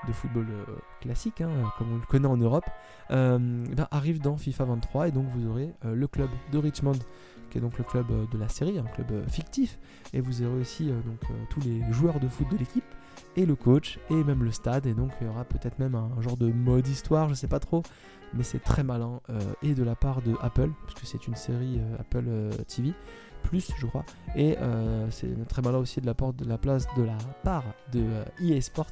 de 0.07 0.11
football 0.11 0.47
classique, 1.01 1.41
hein, 1.41 1.51
comme 1.77 1.91
on 1.91 1.97
le 1.97 2.05
connaît 2.07 2.27
en 2.27 2.37
Europe, 2.37 2.65
bah, 3.09 3.87
arrive 3.91 4.21
dans 4.21 4.37
FIFA 4.37 4.63
23 4.65 5.09
et 5.09 5.11
donc 5.11 5.27
vous 5.27 5.45
aurez 5.45 5.73
le 5.83 6.07
club 6.07 6.29
de 6.53 6.57
Richmond 6.57 6.97
qui 7.51 7.57
est 7.57 7.61
donc 7.61 7.77
le 7.77 7.83
club 7.83 8.07
de 8.31 8.37
la 8.37 8.47
série, 8.47 8.79
un 8.79 8.83
club 8.83 9.27
fictif, 9.27 9.77
et 10.13 10.21
vous 10.21 10.41
aurez 10.43 10.61
aussi 10.61 10.85
donc 10.85 11.19
tous 11.49 11.59
les 11.61 11.81
joueurs 11.91 12.21
de 12.21 12.29
foot 12.29 12.47
de 12.49 12.55
l'équipe 12.55 12.85
et 13.35 13.45
le 13.45 13.55
coach 13.55 13.99
et 14.09 14.23
même 14.23 14.43
le 14.43 14.51
stade. 14.51 14.85
Et 14.85 14.93
donc 14.93 15.11
il 15.21 15.27
y 15.27 15.29
aura 15.29 15.45
peut-être 15.45 15.79
même 15.79 15.95
un, 15.95 16.09
genre 16.21 16.37
de 16.37 16.51
mode 16.51 16.87
histoire, 16.87 17.29
je 17.29 17.33
sais 17.33 17.47
pas 17.47 17.59
trop, 17.59 17.83
mais 18.33 18.43
c'est 18.43 18.59
très 18.59 18.83
malin 18.83 19.21
euh, 19.29 19.39
et 19.63 19.73
de 19.73 19.83
la 19.83 19.95
part 19.95 20.21
de 20.21 20.33
Apple, 20.41 20.69
parce 20.83 20.99
que 20.99 21.05
c'est 21.05 21.27
une 21.27 21.35
série 21.35 21.79
euh, 21.79 21.99
Apple 21.99 22.25
euh, 22.27 22.51
TV 22.67 22.93
plus 23.43 23.71
je 23.77 23.85
crois 23.85 24.03
et 24.35 24.57
c'est 25.11 25.47
très 25.47 25.61
malin 25.61 25.77
aussi 25.77 26.01
de 26.01 26.05
la, 26.05 26.13
part 26.13 26.33
de 26.33 26.43
la 26.43 26.57
place 26.57 26.85
de 26.97 27.03
la 27.03 27.15
part 27.41 27.63
de 27.93 28.03
EA 28.43 28.59
Sports 28.59 28.91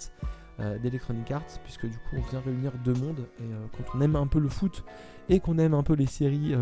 d'Electronic 0.82 1.30
Arts 1.32 1.60
puisque 1.66 1.86
du 1.86 1.98
coup 1.98 2.16
on 2.16 2.22
vient 2.30 2.40
réunir 2.40 2.72
deux 2.86 2.94
mondes 2.94 3.28
et 3.42 3.44
quand 3.74 3.98
on 3.98 4.00
aime 4.00 4.16
un 4.16 4.26
peu 4.26 4.40
le 4.40 4.48
foot 4.48 4.86
et 5.28 5.42
qu'on 5.42 5.58
aime 5.58 5.74
un 5.74 5.84
peu 5.84 5.96
les 5.96 6.06
séries 6.06 6.56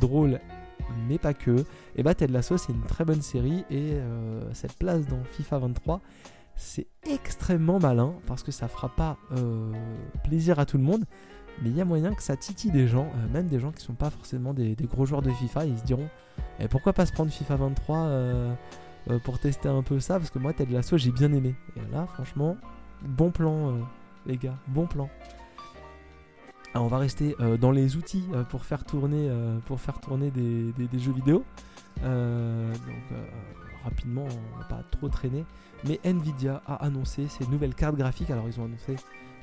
drôles 0.00 0.38
mais 1.08 1.18
pas 1.18 1.34
que 1.34 1.64
et 1.96 2.04
bah 2.04 2.14
Ted 2.14 2.32
Lasso 2.32 2.56
c'est 2.56 2.72
une 2.72 2.84
très 2.84 3.04
bonne 3.04 3.20
série 3.20 3.64
et 3.68 3.94
cette 4.52 4.74
place 4.74 5.08
dans 5.08 5.24
FIFA 5.24 5.58
23 5.58 6.00
c'est 6.56 6.86
extrêmement 7.04 7.78
malin 7.78 8.14
parce 8.26 8.42
que 8.42 8.50
ça 8.50 8.66
fera 8.66 8.88
pas 8.88 9.18
euh, 9.32 9.72
plaisir 10.24 10.58
à 10.58 10.66
tout 10.66 10.78
le 10.78 10.82
monde. 10.82 11.04
Mais 11.62 11.70
il 11.70 11.76
y 11.76 11.80
a 11.80 11.84
moyen 11.86 12.12
que 12.14 12.22
ça 12.22 12.36
titille 12.36 12.70
des 12.70 12.86
gens, 12.86 13.10
euh, 13.14 13.32
même 13.32 13.46
des 13.46 13.60
gens 13.60 13.72
qui 13.72 13.82
sont 13.82 13.94
pas 13.94 14.10
forcément 14.10 14.52
des, 14.52 14.74
gros 14.82 15.06
joueurs 15.06 15.22
de 15.22 15.30
FIFA. 15.30 15.66
Ils 15.66 15.78
se 15.78 15.84
diront 15.84 16.08
eh, 16.58 16.68
pourquoi 16.68 16.92
pas 16.92 17.06
se 17.06 17.12
prendre 17.12 17.30
FIFA 17.30 17.56
23 17.56 17.96
euh, 17.98 18.54
pour 19.24 19.38
tester 19.38 19.68
un 19.68 19.82
peu 19.82 20.00
ça 20.00 20.18
Parce 20.18 20.30
que 20.30 20.38
moi, 20.38 20.52
Ted 20.52 20.72
Lasso, 20.72 20.98
j'ai 20.98 21.12
bien 21.12 21.32
aimé. 21.32 21.54
Et 21.76 21.92
là, 21.92 22.06
franchement, 22.06 22.56
bon 23.02 23.30
plan, 23.30 23.78
les 24.26 24.36
gars, 24.36 24.56
bon 24.68 24.86
plan. 24.86 25.08
Alors, 26.74 26.86
on 26.86 26.88
va 26.88 26.98
rester 26.98 27.34
dans 27.58 27.70
les 27.70 27.96
outils 27.96 28.24
pour 28.50 28.64
faire 28.64 28.84
tourner, 28.84 29.30
pour 29.64 29.80
faire 29.80 30.00
tourner 30.00 30.30
des, 30.30 30.72
des 30.72 30.98
jeux 30.98 31.12
vidéo. 31.12 31.44
donc, 32.02 33.18
rapidement, 33.84 34.24
on 34.24 34.58
va 34.58 34.64
pas 34.64 34.82
trop 34.90 35.08
traîner. 35.08 35.46
Mais 35.84 36.00
Nvidia 36.04 36.62
a 36.66 36.76
annoncé 36.76 37.28
ses 37.28 37.46
nouvelles 37.46 37.74
cartes 37.74 37.96
graphiques. 37.96 38.30
Alors 38.30 38.48
ils 38.48 38.60
ont 38.60 38.64
annoncé 38.64 38.96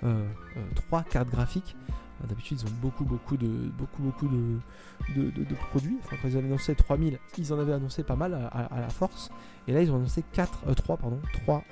euh, 0.04 0.26
euh, 0.58 0.62
trois 0.76 1.04
cartes 1.04 1.30
graphiques. 1.30 1.76
Euh, 2.22 2.28
d'habitude 2.28 2.60
ils 2.62 2.67
ont 2.67 2.74
beaucoup 2.82 3.06
beaucoup 3.06 3.38
de 3.38 3.48
beaucoup 3.48 4.02
beaucoup 4.02 4.28
de, 4.28 5.56
produits. 5.69 5.98
Enfin, 6.04 6.17
quand 6.22 6.28
ils 6.28 6.38
avaient 6.38 6.48
annoncé 6.48 6.76
3000, 6.76 7.19
ils 7.38 7.54
en 7.54 7.60
avaient 7.60 7.74
annoncé 7.74 8.04
pas 8.04 8.15
mal 8.15 8.34
à, 8.34 8.80
la 8.80 8.89
force. 8.89 9.32
Et 9.67 9.74
là 9.74 9.82
ils 9.82 9.91
ont 9.91 9.96
annoncé 9.96 10.24
4, 10.34 10.74
3 10.76 10.98
pardon, 10.98 11.19
3, 11.46 11.63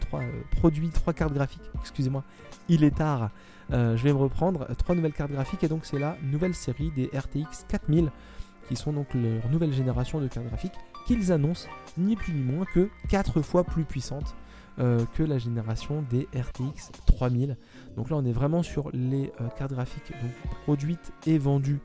3 0.00 0.20
produits, 0.52 0.90
3 0.90 1.12
cartes 1.12 1.34
graphiques. 1.34 1.70
Excusez-moi, 1.80 2.22
il 2.68 2.84
est 2.84 2.96
tard. 2.96 3.30
je 3.70 4.02
vais 4.02 4.12
me 4.12 4.18
reprendre. 4.18 4.66
3 4.76 4.94
nouvelles 4.94 5.12
cartes 5.12 5.32
graphiques 5.32 5.64
et 5.64 5.68
donc 5.68 5.84
c'est 5.84 5.98
la 5.98 6.16
nouvelle 6.22 6.54
série 6.54 6.90
des 6.92 7.10
RTX 7.12 7.66
4000 7.68 8.10
qui 8.68 8.76
sont 8.76 8.92
donc 8.92 9.12
leur 9.14 9.48
nouvelle 9.50 9.72
génération 9.72 10.20
de 10.20 10.28
cartes 10.28 10.46
graphiques 10.46 10.78
qu'ils 11.06 11.32
annoncent 11.32 11.68
ni 11.98 12.16
plus 12.16 12.32
ni 12.32 12.42
moins 12.42 12.64
que 12.64 12.88
4 13.08 13.42
fois 13.42 13.64
plus 13.64 13.84
puissante 13.84 14.34
euh, 14.78 15.04
que 15.14 15.22
la 15.22 15.36
génération 15.36 16.02
des 16.10 16.28
RTX 16.34 16.92
3000. 17.06 17.58
Donc 17.96 18.08
là 18.08 18.16
on 18.16 18.24
est 18.24 18.32
vraiment 18.32 18.62
sur 18.62 18.90
les 18.94 19.30
euh, 19.40 19.48
cartes 19.58 19.72
graphiques 19.72 20.12
produites 20.62 21.12
et 21.26 21.36
vendues 21.36 21.80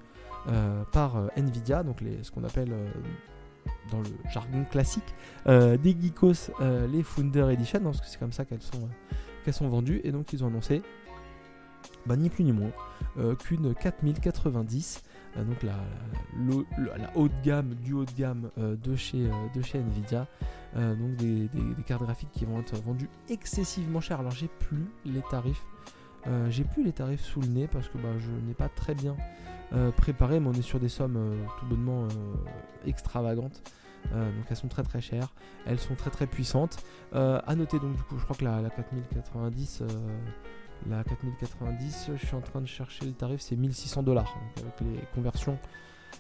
euh, 0.47 0.83
par 0.93 1.21
Nvidia, 1.35 1.83
donc 1.83 2.01
ce 2.21 2.31
qu'on 2.31 2.45
appelle 2.45 2.73
dans 3.91 3.99
le 3.99 4.09
jargon 4.31 4.63
classique 4.71 5.15
des 5.45 5.97
Geekos 5.99 6.53
les 6.89 7.03
Founder 7.03 7.49
Edition, 7.51 7.81
parce 7.81 7.99
que 7.99 8.07
c'est 8.07 8.19
comme 8.19 8.31
ça 8.31 8.45
qu'elles 8.45 8.61
sont, 8.61 9.67
vendues, 9.67 9.99
et 10.05 10.13
donc 10.13 10.31
ils 10.31 10.45
ont 10.45 10.47
annoncé 10.47 10.81
bah, 12.05 12.15
ni 12.15 12.29
plus 12.29 12.45
ni 12.45 12.53
moins 12.53 12.71
qu'une 13.39 13.75
4090 13.75 15.01
euh, 15.03 15.06
donc 15.43 15.63
la, 15.63 15.75
haute 17.15 17.31
gamme 17.43 17.75
du 17.75 17.93
haut 17.93 18.05
de 18.05 18.11
gamme 18.11 18.49
euh, 18.57 18.75
de, 18.75 18.95
chez, 18.95 19.25
euh, 19.25 19.31
de 19.55 19.61
chez 19.61 19.79
Nvidia. 19.79 20.27
donc 20.75 21.15
des, 21.15 21.49
cartes 21.85 22.03
graphiques 22.03 22.31
qui 22.31 22.45
vont 22.45 22.59
être 22.59 22.75
vendues 22.81 23.09
excessivement 23.29 24.01
chères. 24.01 24.19
Alors 24.19 24.31
j'ai 24.31 24.49
plus 24.59 24.85
les 25.05 25.21
tarifs 25.29 25.63
J'ai 26.49 26.63
plus 26.63 26.83
les 26.83 26.93
tarifs 26.93 27.23
sous 27.23 27.41
le 27.41 27.47
nez 27.47 27.67
parce 27.67 27.87
que 27.87 27.97
bah, 27.97 28.09
je 28.19 28.29
n'ai 28.47 28.53
pas 28.53 28.69
très 28.69 28.95
bien 28.95 29.15
préparé, 29.97 30.39
mais 30.39 30.47
on 30.47 30.53
est 30.53 30.61
sur 30.61 30.79
des 30.79 30.89
sommes 30.89 31.19
tout 31.59 31.65
bonnement 31.65 32.07
extravagantes. 32.85 33.61
donc 34.11 34.45
elles 34.49 34.55
sont 34.55 34.67
très 34.67 34.83
très 34.83 35.01
chères, 35.01 35.33
elles 35.65 35.79
sont 35.79 35.95
très 35.95 36.09
très 36.09 36.27
puissantes. 36.27 36.77
à 37.13 37.55
noter 37.55 37.79
donc 37.79 37.95
du 37.95 38.03
coup, 38.03 38.17
je 38.17 38.23
crois 38.23 38.35
que 38.35 38.43
la, 38.43 38.61
la 38.61 38.69
4090 38.69 39.83
la 40.89 41.03
4090, 41.03 42.11
je 42.15 42.25
suis 42.25 42.35
en 42.35 42.41
train 42.41 42.61
de 42.61 42.67
chercher 42.67 43.05
le 43.05 43.11
tarif, 43.13 43.41
c'est 43.41 43.55
1600 43.55 44.03
dollars. 44.03 44.37
Avec 44.57 44.79
les 44.81 45.05
conversions, 45.13 45.57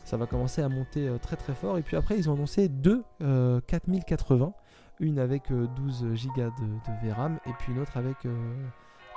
ça 0.03 0.17
va 0.17 0.25
commencer 0.25 0.61
à 0.61 0.69
monter 0.69 1.07
euh, 1.07 1.17
très 1.17 1.35
très 1.35 1.53
fort. 1.53 1.77
Et 1.77 1.81
puis 1.81 1.95
après, 1.97 2.17
ils 2.17 2.29
ont 2.29 2.33
annoncé 2.33 2.69
deux 2.69 3.03
4080, 3.19 4.45
euh, 4.45 4.51
une 4.99 5.19
avec 5.19 5.51
12 5.51 6.03
euh, 6.03 6.15
Go 6.35 6.41
de, 6.41 7.07
VRAM 7.07 7.39
et 7.45 7.51
puis 7.59 7.73
une 7.73 7.79
autre 7.79 7.97
avec, 7.97 8.17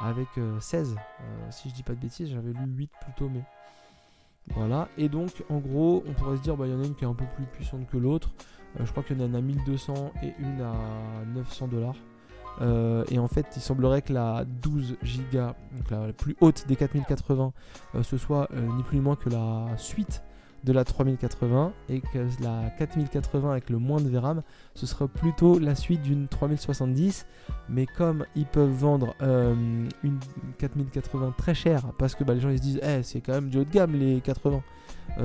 avec 0.01 0.29
16. 0.61 0.97
si 1.51 1.69
je 1.71 1.75
dis 1.75 1.83
pas 1.83 1.95
de 1.95 2.01
bêtises, 2.01 2.31
j'avais 2.31 2.53
lu 2.53 2.67
8 2.67 2.91
plutôt, 3.03 3.29
mais 3.29 3.43
voilà. 4.55 4.89
Et 4.99 5.09
donc, 5.09 5.45
en 5.49 5.59
gros, 5.59 6.03
on 6.07 6.13
pourrait 6.13 6.37
se 6.37 6.43
dire, 6.43 6.57
bah, 6.57 6.67
il 6.67 6.73
y 6.73 6.77
en 6.77 6.83
a 6.83 6.87
une 6.87 6.95
qui 6.95 7.05
est 7.05 7.09
un 7.09 7.15
peu 7.15 7.27
plus 7.37 7.45
puissante 7.47 7.87
que 7.89 7.97
l'autre. 7.97 8.31
je 8.79 8.91
crois 8.91 9.03
qu'il 9.03 9.17
y 9.17 9.21
en 9.21 9.25
a 9.25 9.27
une 9.29 9.37
à 9.37 9.41
1200 9.41 10.13
et 10.23 10.35
une 10.41 10.61
à 10.61 10.75
900 11.35 11.69
dollars. 11.69 11.97
Euh, 12.61 13.05
et 13.11 13.19
en 13.19 13.29
fait, 13.29 13.47
il 13.57 13.63
semblerait 13.63 14.03
que 14.03 14.13
la 14.13 14.45
12 14.63 14.97
Go, 15.33 15.39
donc 15.77 15.91
la, 15.91 16.13
plus 16.13 16.37
haute 16.41 16.67
des 16.69 16.77
4080, 16.77 17.53
euh, 17.95 18.03
ce 18.03 18.19
soit 18.19 18.49
euh, 18.53 18.67
ni 18.77 18.83
plus 18.83 18.99
ni 18.99 19.03
moins 19.03 19.17
que 19.17 19.31
la 19.31 19.67
suite 19.77 20.23
de 20.65 20.75
la 20.75 20.85
3080 20.85 21.73
et 21.89 22.03
que 22.03 22.19
la 22.43 22.69
4080 22.79 23.51
avec 23.51 23.71
le 23.71 23.79
moins 23.79 23.99
de 23.99 24.11
VRAM, 24.11 24.43
ce 24.75 24.85
sera 24.85 25.09
plutôt 25.09 25.59
la 25.59 25.75
suite 25.75 26.03
d'une 26.03 26.29
3070. 26.29 27.27
Mais 27.71 27.87
comme 27.87 28.27
ils 28.37 28.45
peuvent 28.45 28.69
vendre 28.71 29.15
une 29.23 30.19
4080 30.59 31.35
très 31.39 31.55
chère, 31.55 31.93
parce 31.99 32.15
que 32.15 32.25
bah, 32.25 32.35
les 32.35 32.41
gens 32.41 32.51
ils 32.51 32.59
se 32.59 32.63
disent, 32.63 32.81
eh, 32.83 33.03
c'est 33.03 33.23
quand 33.23 33.33
même 33.33 33.49
du 33.49 33.57
haut 33.57 33.65
de 33.65 33.71
gamme 33.71 33.95
les 33.95 34.21
80 34.21 34.63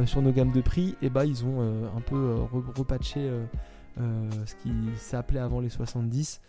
sur 0.06 0.22
nos 0.22 0.32
gammes 0.32 0.54
de 0.54 0.62
prix, 0.62 0.96
et 1.02 1.10
bah 1.10 1.26
ils 1.26 1.44
ont 1.44 1.62
un 1.62 2.02
peu 2.02 2.38
repatché 2.78 3.30
ce 3.98 4.56
qui 4.64 4.72
s'appelait 4.96 5.42
avant 5.42 5.60
les 5.60 5.70
70 5.70 6.40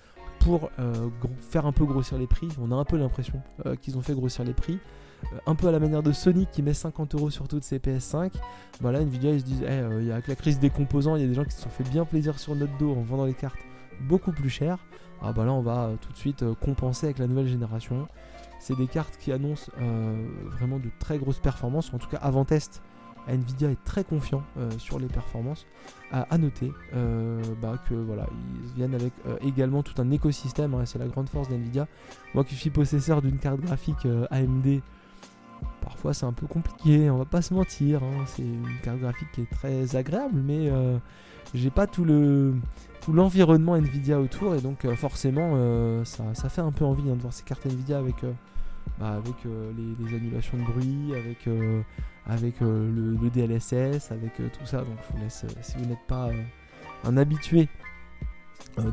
pour 0.46 0.70
euh, 0.78 1.08
faire 1.40 1.66
un 1.66 1.72
peu 1.72 1.84
grossir 1.84 2.16
les 2.18 2.28
prix. 2.28 2.46
On 2.62 2.70
a 2.70 2.76
un 2.76 2.84
peu 2.84 2.96
l'impression 2.96 3.42
euh, 3.66 3.74
qu'ils 3.74 3.98
ont 3.98 4.00
fait 4.00 4.14
grossir 4.14 4.44
les 4.44 4.52
prix. 4.52 4.78
Euh, 5.24 5.38
un 5.44 5.56
peu 5.56 5.66
à 5.66 5.72
la 5.72 5.80
manière 5.80 6.04
de 6.04 6.12
Sony 6.12 6.46
qui 6.52 6.62
met 6.62 6.72
50 6.72 7.16
euros 7.16 7.30
sur 7.30 7.48
toutes 7.48 7.64
ses 7.64 7.80
PS5. 7.80 8.30
Bah 8.80 8.92
là, 8.92 9.00
Nvidia, 9.00 9.32
ils 9.32 9.40
se 9.40 9.44
disent, 9.44 9.64
eh, 9.66 10.04
y 10.04 10.10
a 10.12 10.14
avec 10.14 10.28
la 10.28 10.36
crise 10.36 10.60
des 10.60 10.70
composants, 10.70 11.16
il 11.16 11.22
y 11.22 11.24
a 11.24 11.28
des 11.28 11.34
gens 11.34 11.44
qui 11.44 11.50
se 11.50 11.62
sont 11.62 11.68
fait 11.68 11.82
bien 11.82 12.04
plaisir 12.04 12.38
sur 12.38 12.54
notre 12.54 12.78
dos 12.78 12.92
en 12.92 13.02
vendant 13.02 13.24
les 13.24 13.34
cartes 13.34 13.58
beaucoup 14.02 14.30
plus 14.30 14.48
chères. 14.48 14.78
Ah 15.20 15.32
bah 15.32 15.44
là, 15.44 15.52
on 15.52 15.62
va 15.62 15.90
tout 16.00 16.12
de 16.12 16.16
suite 16.16 16.44
compenser 16.60 17.06
avec 17.06 17.18
la 17.18 17.26
nouvelle 17.26 17.48
génération. 17.48 18.06
C'est 18.60 18.76
des 18.76 18.86
cartes 18.86 19.16
qui 19.18 19.32
annoncent 19.32 19.72
vraiment 19.78 20.78
de 20.78 20.90
très 21.00 21.18
grosses 21.18 21.40
performances, 21.40 21.92
en 21.92 21.98
tout 21.98 22.08
cas 22.08 22.18
avant 22.18 22.44
test. 22.44 22.82
Nvidia 23.28 23.70
est 23.70 23.84
très 23.84 24.04
confiant 24.04 24.42
euh, 24.58 24.70
sur 24.78 24.98
les 24.98 25.06
performances. 25.06 25.66
À, 26.12 26.38
noter 26.38 26.72
euh, 26.94 27.42
bah, 27.60 27.74
que 27.88 27.94
voilà, 27.94 28.28
ils 28.62 28.72
viennent 28.76 28.94
avec 28.94 29.12
euh, 29.26 29.36
également 29.42 29.82
tout 29.82 30.00
un 30.00 30.10
écosystème. 30.12 30.72
Hein, 30.74 30.86
c'est 30.86 31.00
la 31.00 31.08
grande 31.08 31.28
force 31.28 31.48
d'Nvidia. 31.48 31.88
Moi 32.32 32.44
qui 32.44 32.54
suis 32.54 32.70
possesseur 32.70 33.22
d'une 33.22 33.38
carte 33.38 33.60
graphique 33.60 34.06
AMD, 34.30 34.80
parfois 35.80 36.14
c'est 36.14 36.24
un 36.24 36.32
peu 36.32 36.46
compliqué. 36.46 37.10
On 37.10 37.18
va 37.18 37.24
pas 37.24 37.42
se 37.42 37.52
mentir. 37.52 38.04
Hein, 38.04 38.24
c'est 38.26 38.42
une 38.42 38.78
carte 38.84 38.98
graphique 38.98 39.28
qui 39.32 39.42
est 39.42 39.50
très 39.50 39.96
agréable, 39.96 40.40
mais 40.44 40.70
j'ai 41.54 41.70
pas 41.70 41.88
tout 41.88 42.04
le 42.04 42.54
tout 43.00 43.12
l'environnement 43.12 43.74
Nvidia 43.76 44.20
autour 44.20 44.54
et 44.54 44.60
donc 44.60 44.86
forcément 44.94 46.04
ça, 46.04 46.48
fait 46.48 46.60
un 46.60 46.72
peu 46.72 46.84
envie 46.84 47.10
hein, 47.10 47.16
de 47.16 47.20
voir 47.20 47.32
ces 47.32 47.42
cartes 47.42 47.66
Nvidia 47.66 47.98
avec 47.98 48.24
bah, 49.00 49.10
avec 49.10 49.34
les, 49.44 50.14
annulations 50.14 50.56
de 50.56 50.62
bruit, 50.62 51.14
avec 51.16 51.48
avec 52.26 52.60
euh, 52.62 52.90
le, 52.90 53.30
DLSS, 53.30 54.10
avec 54.10 54.40
euh, 54.40 54.48
tout 54.58 54.66
ça. 54.66 54.78
Donc 54.78 54.96
je 55.08 55.16
vous 55.16 55.22
laisse, 55.22 55.44
euh, 55.44 55.48
si 55.62 55.76
vous 55.78 55.86
n'êtes 55.86 56.06
pas 56.06 56.30
un 57.04 57.16
habitué 57.16 57.68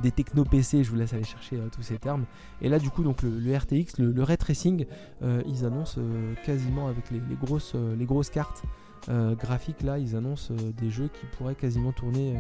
des 0.02 0.12
techno 0.12 0.46
PC, 0.46 0.84
je 0.84 0.90
vous 0.90 0.96
laisse 0.96 1.14
aller 1.14 1.26
chercher 1.26 1.58
tous 1.74 1.82
ces 1.82 1.98
termes. 1.98 2.26
Et 2.62 2.70
là, 2.70 2.80
du 2.80 2.90
coup, 2.90 3.04
donc 3.04 3.22
le, 3.22 3.58
RTX, 3.58 3.98
le, 4.00 4.24
ray 4.24 4.38
tracing, 4.38 4.86
ils 5.22 5.66
annoncent 5.66 6.00
quasiment 6.46 6.88
avec 6.88 7.12
les, 7.12 7.20
grosses, 7.36 7.76
les 7.76 8.06
grosses 8.06 8.30
cartes 8.30 8.64
graphiques 9.10 9.82
là, 9.82 10.00
ils 10.00 10.16
annoncent 10.16 10.54
des 10.54 10.90
jeux 10.90 11.10
qui 11.10 11.26
pourraient 11.38 11.56
quasiment 11.56 11.92
tourner 11.92 12.34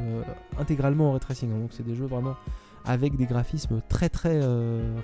intégralement 0.57 1.09
en 1.09 1.11
ray 1.11 1.19
tracing. 1.19 1.51
Hein. 1.51 1.59
donc 1.59 1.73
c'est 1.73 1.83
des 1.83 1.95
jeux 1.95 2.05
vraiment 2.05 2.37
avec 2.85 3.17
des 3.17 3.25
graphismes 3.25 3.81
très 3.89 4.07
très 4.07 4.39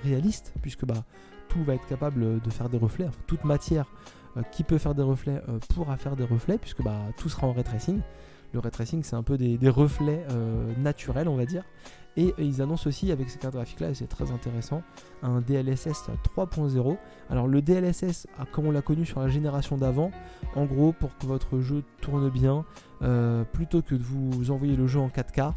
réalistes, 0.02 0.54
puisque 0.62 0.86
bah 0.86 1.04
tout 1.50 1.62
va 1.62 1.74
être 1.74 1.86
capable 1.88 2.40
de 2.40 2.50
faire 2.50 2.70
des 2.70 2.78
reflets, 2.78 3.08
toute 3.26 3.44
matière 3.44 3.84
qui 4.52 4.64
peut 4.64 4.78
faire 4.78 4.94
des 4.94 5.02
reflets 5.02 5.42
euh, 5.48 5.58
pourra 5.74 5.96
faire 5.96 6.16
des 6.16 6.24
reflets, 6.24 6.58
puisque 6.58 6.82
bah, 6.82 6.98
tout 7.16 7.28
sera 7.28 7.46
en 7.46 7.52
ray. 7.52 7.64
Le 8.52 8.58
ray 8.58 8.70
tracing, 8.70 9.02
c'est 9.02 9.16
un 9.16 9.22
peu 9.22 9.38
des, 9.38 9.58
reflets 9.68 10.24
euh, 10.30 10.72
naturels, 10.78 11.28
on 11.28 11.36
va 11.36 11.46
dire. 11.46 11.64
Et 12.16 12.34
ils 12.38 12.60
annoncent 12.60 12.88
aussi 12.88 13.12
avec 13.12 13.30
ces 13.30 13.38
cartes 13.38 13.54
graphiques 13.54 13.78
là, 13.78 13.94
c'est 13.94 14.08
très 14.08 14.32
intéressant, 14.32 14.82
un 15.22 15.40
DLSS 15.40 16.10
3.0. 16.36 16.96
Alors 17.30 17.46
le 17.46 17.62
DLSS, 17.62 18.26
ah, 18.36 18.46
comme 18.50 18.66
on 18.66 18.72
l'a 18.72 18.82
connu 18.82 19.06
sur 19.06 19.20
la 19.20 19.28
génération 19.28 19.78
d'avant, 19.78 20.10
en 20.56 20.64
gros 20.64 20.92
pour 20.92 21.16
que 21.18 21.26
votre 21.26 21.60
jeu 21.60 21.84
tourne 22.00 22.28
bien, 22.28 22.64
plutôt 23.52 23.82
que 23.82 23.94
de 23.94 24.02
vous 24.02 24.50
envoyer 24.50 24.76
le 24.76 24.86
jeu 24.86 25.00
en 25.00 25.08
4K, 25.08 25.54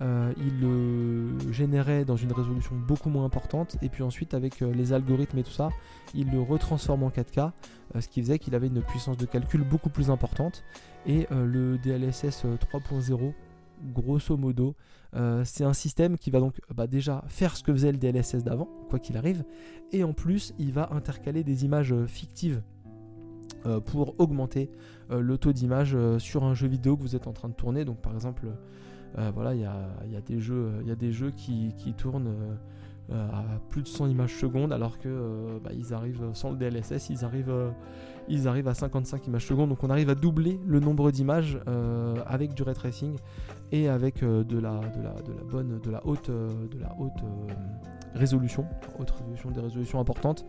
il 0.00 0.60
le 0.60 1.52
générait 1.52 2.04
dans 2.04 2.16
une 2.16 2.32
résolution 2.32 2.74
beaucoup 2.74 3.10
moins 3.10 3.24
importante, 3.24 3.76
et 3.82 3.88
puis 3.88 4.02
ensuite 4.02 4.34
avec 4.34 4.60
les 4.60 4.92
algorithmes 4.92 5.38
et 5.38 5.42
tout 5.42 5.50
ça, 5.50 5.70
il 6.14 6.30
le 6.30 6.40
retransforme 6.40 7.02
en 7.02 7.10
4K. 7.10 7.52
Euh, 7.94 8.00
ce 8.00 8.08
qui 8.08 8.20
faisait 8.20 8.38
qu'il 8.38 8.54
avait 8.54 8.66
une 8.66 8.82
puissance 8.82 9.16
de 9.16 9.26
calcul 9.26 9.62
beaucoup 9.62 9.90
plus 9.90 10.10
importante. 10.10 10.64
Et 11.06 11.26
euh, 11.30 11.46
le 11.46 11.78
DLSS 11.78 12.44
3.0, 12.44 13.12
euh, 13.12 13.32
grosso 13.92 14.36
modo, 14.36 14.74
c'est 15.44 15.64
un 15.64 15.72
système 15.72 16.18
qui 16.18 16.30
va 16.30 16.40
donc 16.40 16.60
bah, 16.74 16.86
déjà 16.86 17.24
faire 17.28 17.56
ce 17.56 17.62
que 17.62 17.72
faisait 17.72 17.92
le 17.92 17.96
DLSS 17.96 18.44
d'avant, 18.44 18.68
quoi 18.90 18.98
qu'il 18.98 19.16
arrive, 19.16 19.44
et 19.90 20.04
en 20.04 20.12
plus 20.12 20.52
il 20.58 20.72
va 20.72 20.90
intercaler 20.92 21.42
des 21.42 21.64
images 21.64 21.94
fictives 22.06 22.60
pour 23.86 24.14
augmenter 24.18 24.70
le 25.10 25.38
taux 25.38 25.52
d'image 25.52 25.96
sur 26.18 26.44
un 26.44 26.54
jeu 26.54 26.68
vidéo 26.68 26.96
que 26.96 27.02
vous 27.02 27.16
êtes 27.16 27.26
en 27.26 27.32
train 27.32 27.48
de 27.48 27.54
tourner. 27.54 27.84
Donc 27.84 28.00
par 28.00 28.14
exemple, 28.14 28.46
voilà, 29.34 29.54
il 29.54 29.60
y 29.60 29.64
a, 29.64 30.20
des 30.20 30.40
jeux, 31.12 31.30
qui, 31.36 31.94
tournent 31.96 32.28
euh, 32.28 32.54
à 33.12 33.60
plus 33.68 33.82
de 33.82 33.88
100 33.88 34.08
images 34.08 34.34
secondes 34.36 34.72
alors 34.72 34.98
que 34.98 35.08
euh, 35.08 35.58
bah, 35.62 35.70
ils 35.72 35.94
arrivent 35.94 36.24
sans 36.32 36.50
le 36.50 36.56
DLSS 36.56 37.10
ils 37.10 37.24
arrivent 37.24 37.50
euh, 37.50 37.70
à 38.66 38.74
55 38.74 39.26
images 39.28 39.46
secondes. 39.46 39.68
Donc 39.68 39.84
on 39.84 39.90
arrive 39.90 40.10
à 40.10 40.14
doubler 40.16 40.58
le 40.66 40.80
nombre 40.80 41.10
d'images 41.12 41.58
avec 42.26 42.54
du 42.54 42.62
ray 42.62 42.74
tracing 42.74 43.16
et 43.70 43.88
avec 43.88 44.22
de, 44.22 44.58
la, 44.58 44.80
de, 44.80 45.02
la, 45.02 45.12
de 45.22 45.32
la 45.32 45.44
bonne 45.48 45.80
de 45.80 45.90
la 45.90 46.04
haute 46.06 46.30
de 46.30 46.78
la 46.80 46.94
haute 46.98 47.22
résolution 48.14 48.66
haute 48.98 49.10
résolution 49.10 49.50
des 49.50 49.60
résolutions 49.60 50.00
importantes 50.00 50.44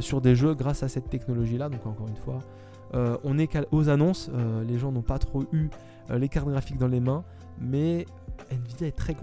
sur 0.00 0.20
des 0.20 0.34
jeux 0.34 0.54
grâce 0.54 0.82
à 0.82 0.88
cette 0.88 1.08
technologie 1.08 1.56
là 1.56 1.68
donc 1.68 1.86
encore 1.86 2.08
une 2.08 2.16
fois 2.16 2.40
on 3.24 3.38
est 3.38 3.48
aux 3.72 3.88
annonces 3.88 4.30
les 4.66 4.78
gens 4.78 4.92
n'ont 4.92 5.02
pas 5.02 5.18
trop 5.18 5.44
eu 5.52 5.68
les 6.10 6.28
cartes 6.28 6.48
graphiques 6.48 6.78
dans 6.78 6.88
les 6.88 7.00
mains 7.00 7.24
mais 7.58 8.04
Nvidia 8.50 8.88
est 8.88 8.96
très 8.96 9.14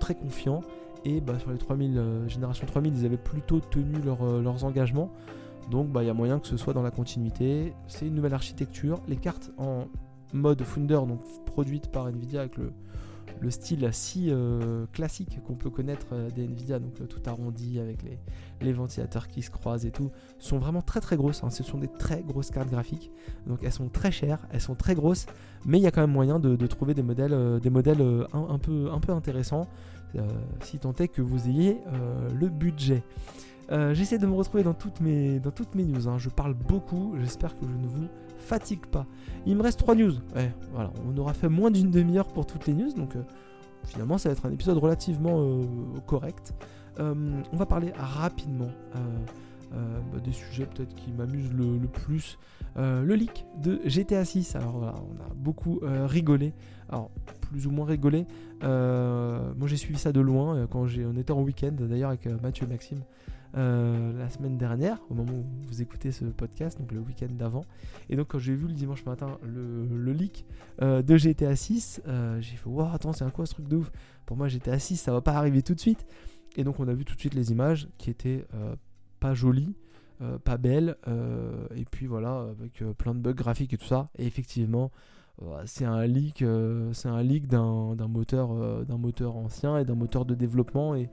très 0.00 0.14
confiant 0.14 0.62
et 1.04 1.20
bah, 1.20 1.38
sur 1.38 1.50
les 1.50 1.58
3000, 1.58 1.98
euh, 1.98 2.28
génération 2.28 2.66
3000, 2.66 2.98
ils 2.98 3.06
avaient 3.06 3.16
plutôt 3.16 3.60
tenu 3.60 3.96
euh, 4.06 4.42
leurs 4.42 4.64
engagements. 4.64 5.10
Donc 5.70 5.88
bah, 5.88 6.02
il 6.02 6.06
y 6.06 6.10
a 6.10 6.14
moyen 6.14 6.38
que 6.38 6.46
ce 6.46 6.56
soit 6.56 6.72
dans 6.72 6.82
la 6.82 6.90
continuité. 6.90 7.72
C'est 7.86 8.06
une 8.06 8.14
nouvelle 8.14 8.34
architecture. 8.34 9.00
Les 9.08 9.16
cartes 9.16 9.50
en 9.58 9.86
mode 10.32 10.62
Founder, 10.62 11.00
donc 11.06 11.20
produites 11.46 11.90
par 11.90 12.08
Nvidia 12.08 12.40
avec 12.40 12.56
le, 12.56 12.72
le 13.40 13.50
style 13.50 13.88
si 13.92 14.30
euh, 14.30 14.86
classique 14.92 15.38
qu'on 15.46 15.54
peut 15.54 15.70
connaître 15.70 16.06
des 16.34 16.44
Nvidia, 16.44 16.78
donc 16.78 17.06
tout 17.08 17.20
arrondi 17.26 17.78
avec 17.78 18.02
les, 18.02 18.18
les, 18.60 18.72
ventilateurs 18.72 19.28
qui 19.28 19.42
se 19.42 19.50
croisent 19.50 19.86
et 19.86 19.90
tout, 19.90 20.10
sont 20.38 20.58
vraiment 20.58 20.82
très 20.82 21.00
très 21.00 21.16
grosses. 21.16 21.44
Hein. 21.44 21.50
Ce 21.50 21.62
sont 21.62 21.78
des 21.78 21.88
très 21.88 22.22
grosses 22.22 22.50
cartes 22.50 22.70
graphiques, 22.70 23.10
donc 23.46 23.60
elles 23.62 23.72
sont 23.72 23.88
très 23.88 24.10
chères, 24.10 24.46
elles 24.50 24.60
sont 24.60 24.74
très 24.74 24.94
grosses, 24.94 25.26
mais 25.64 25.78
il 25.78 25.82
y 25.82 25.86
a 25.86 25.90
quand 25.90 26.00
même 26.00 26.10
moyen 26.10 26.38
de, 26.38 26.66
trouver 26.66 26.94
des 26.94 27.02
modèles, 27.02 27.60
des 27.60 27.70
modèles 27.70 28.02
un, 28.32 28.58
peu, 28.58 28.90
un 28.90 29.00
peu 29.00 29.12
intéressants. 29.12 29.68
Euh, 30.16 30.26
si 30.62 30.78
tant 30.78 30.94
est 30.94 31.08
que 31.08 31.20
vous 31.20 31.48
ayez 31.48 31.78
euh, 31.88 32.28
le 32.34 32.48
budget. 32.48 33.02
Euh, 33.70 33.92
j'essaie 33.92 34.18
de 34.18 34.26
me 34.26 34.32
retrouver 34.32 34.62
dans 34.62 34.72
toutes 34.72 35.00
mes, 35.00 35.38
dans 35.40 35.50
toutes 35.50 35.74
mes 35.74 35.84
news. 35.84 36.08
Hein. 36.08 36.18
Je 36.18 36.30
parle 36.30 36.54
beaucoup. 36.54 37.14
J'espère 37.20 37.58
que 37.58 37.66
je 37.66 37.74
ne 37.74 37.86
vous 37.86 38.08
fatigue 38.38 38.86
pas. 38.86 39.06
Il 39.46 39.56
me 39.56 39.62
reste 39.62 39.78
3 39.78 39.94
news. 39.94 40.14
voilà, 40.72 40.92
on 41.06 41.16
aura 41.18 41.34
fait 41.34 41.48
moins 41.48 41.70
d'une 41.70 41.90
demi-heure 41.90 42.28
pour 42.28 42.46
toutes 42.46 42.66
les 42.66 42.74
news. 42.74 42.92
Donc 42.92 43.14
finalement, 43.84 44.18
ça 44.18 44.28
va 44.28 44.34
être 44.34 44.46
un 44.46 44.52
épisode 44.52 44.78
relativement 44.78 45.62
correct. 46.06 46.54
on 46.98 47.56
va 47.56 47.66
parler 47.66 47.92
rapidement 47.96 48.70
des 50.24 50.32
sujets 50.32 50.66
peut-être 50.66 50.94
qui 50.94 51.12
m'amusent 51.12 51.52
le, 51.52 51.86
plus. 51.86 52.38
le 52.76 53.14
leak 53.14 53.46
de 53.62 53.80
GTA 53.84 54.24
6. 54.24 54.56
Alors 54.56 54.78
voilà, 54.78 54.94
on 54.96 55.22
a 55.22 55.34
beaucoup 55.34 55.80
rigolé. 56.06 56.52
Alors 56.88 57.10
plus 57.48 57.66
ou 57.66 57.70
moins 57.70 57.86
rigolé. 57.86 58.26
Euh, 58.62 59.52
moi 59.56 59.68
j'ai 59.68 59.76
suivi 59.76 59.98
ça 59.98 60.12
de 60.12 60.20
loin 60.20 60.56
euh, 60.56 60.66
quand 60.66 60.80
on 60.80 61.16
était 61.16 61.32
en 61.32 61.42
week-end 61.42 61.72
d'ailleurs 61.78 62.10
avec 62.10 62.26
euh, 62.26 62.36
Mathieu 62.42 62.66
et 62.66 62.70
Maxime. 62.70 63.00
La 63.54 64.28
semaine 64.30 64.56
dernière, 64.58 64.98
au 65.10 65.14
moment 65.14 65.32
où 65.32 65.44
vous 65.66 65.82
écoutez 65.82 66.12
ce 66.12 66.24
podcast, 66.24 66.78
donc 66.78 66.92
le 66.92 67.00
week-end 67.00 67.28
d'avant. 67.30 67.64
Et 68.10 68.16
donc 68.16 68.28
quand 68.28 68.38
j'ai 68.38 68.54
vu 68.54 68.66
le 68.66 68.74
dimanche 68.74 69.04
matin 69.04 69.38
le, 69.42 70.12
leak 70.12 70.44
de 70.80 71.16
GTA 71.16 71.56
6, 71.56 72.02
j'ai 72.40 72.56
fait 72.56 72.68
Waouh, 72.68 72.94
attends, 72.94 73.12
c'est 73.12 73.24
un 73.24 73.30
quoi 73.30 73.46
ce 73.46 73.54
truc 73.54 73.68
de 73.68 73.76
ouf 73.76 73.90
Pour 74.26 74.36
moi, 74.36 74.48
GTA 74.48 74.78
6, 74.78 74.96
ça 74.96 75.12
va 75.12 75.20
pas 75.20 75.32
arriver 75.32 75.62
tout 75.62 75.74
de 75.74 75.80
suite. 75.80 76.06
Et 76.56 76.64
donc 76.64 76.80
on 76.80 76.88
a 76.88 76.94
vu 76.94 77.04
tout 77.04 77.14
de 77.14 77.20
suite 77.20 77.34
les 77.34 77.50
images 77.50 77.88
qui 77.98 78.10
étaient 78.10 78.46
pas 79.20 79.34
jolies. 79.34 79.74
pas 80.44 80.56
belles, 80.58 80.96
et 81.74 81.84
puis 81.90 82.06
voilà, 82.06 82.48
avec 82.50 82.82
plein 82.96 83.14
de 83.14 83.20
bugs 83.20 83.32
graphiques 83.32 83.72
et 83.72 83.78
tout 83.78 83.86
ça. 83.86 84.10
Et 84.18 84.26
effectivement, 84.26 84.90
c'est 85.66 85.84
un 85.84 86.06
leak, 86.06 86.42
euh, 86.42 86.92
c'est 86.92 87.08
un 87.08 87.22
leak 87.22 87.46
d'un, 87.46 87.94
moteur, 88.08 88.52
euh, 88.52 88.84
d'un 88.84 88.98
moteur 88.98 89.36
ancien 89.36 89.78
et 89.78 89.84
d'un 89.84 89.94
moteur 89.94 90.24
de 90.24 90.34
développement 90.34 90.94
et, 90.94 91.08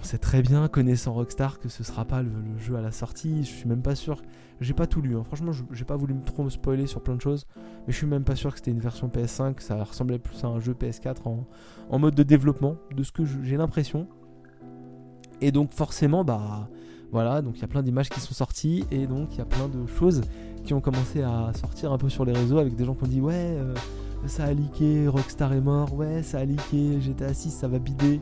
on 0.00 0.04
sait 0.04 0.18
très 0.18 0.42
bien, 0.42 0.68
connaissant 0.68 1.12
Rockstar, 1.12 1.58
que 1.58 1.68
ce 1.68 1.84
sera 1.84 2.04
pas 2.04 2.22
le, 2.22 2.30
jeu 2.58 2.76
à 2.76 2.80
la 2.80 2.92
sortie. 2.92 3.44
Je 3.44 3.50
suis 3.50 3.68
même 3.68 3.82
pas 3.82 3.94
sûr. 3.94 4.22
J'ai 4.60 4.74
pas 4.74 4.86
tout 4.86 5.02
lu. 5.02 5.16
Hein. 5.16 5.24
Franchement, 5.24 5.52
j'ai 5.72 5.84
pas 5.84 5.96
voulu 5.96 6.14
trop 6.24 6.44
me 6.44 6.50
spoiler 6.50 6.86
sur 6.86 7.02
plein 7.02 7.16
de 7.16 7.20
choses, 7.20 7.46
mais 7.56 7.92
je 7.92 7.96
suis 7.96 8.06
même 8.06 8.24
pas 8.24 8.36
sûr 8.36 8.52
que 8.52 8.58
c'était 8.58 8.70
une 8.70 8.80
version 8.80 9.08
PS5. 9.08 9.60
Ça 9.60 9.82
ressemblait 9.82 10.18
plus 10.18 10.42
à 10.44 10.48
un 10.48 10.60
jeu 10.60 10.74
PS4 10.74 11.16
en, 11.90 11.98
mode 11.98 12.14
de 12.14 12.22
développement, 12.22 12.76
de 12.94 13.02
ce 13.02 13.12
que 13.12 13.24
j'ai 13.24 13.56
l'impression. 13.56 14.06
Et 15.40 15.52
donc 15.52 15.72
forcément, 15.72 16.24
bah 16.24 16.68
voilà, 17.10 17.42
donc 17.42 17.58
il 17.58 17.60
y 17.60 17.64
a 17.64 17.68
plein 17.68 17.82
d'images 17.82 18.08
qui 18.08 18.20
sont 18.20 18.34
sorties 18.34 18.84
et 18.90 19.06
donc 19.06 19.34
il 19.34 19.38
y 19.38 19.40
a 19.40 19.44
plein 19.44 19.68
de 19.68 19.86
choses 19.86 20.22
qui 20.64 20.74
ont 20.74 20.80
commencé 20.80 21.22
à 21.22 21.52
sortir 21.54 21.92
un 21.92 21.98
peu 21.98 22.08
sur 22.08 22.24
les 22.24 22.32
réseaux 22.32 22.58
avec 22.58 22.74
des 22.74 22.84
gens 22.84 22.94
qui 22.94 23.04
ont 23.04 23.08
dit 23.08 23.20
ouais 23.20 23.34
euh, 23.34 23.74
ça 24.26 24.44
a 24.44 24.52
leaké, 24.52 25.06
Rockstar 25.06 25.52
est 25.52 25.60
mort, 25.60 25.94
ouais 25.94 26.22
ça 26.22 26.38
a 26.38 26.44
leaké, 26.44 27.00
GTA 27.00 27.34
6 27.34 27.50
ça 27.50 27.68
va 27.68 27.78
bider. 27.78 28.20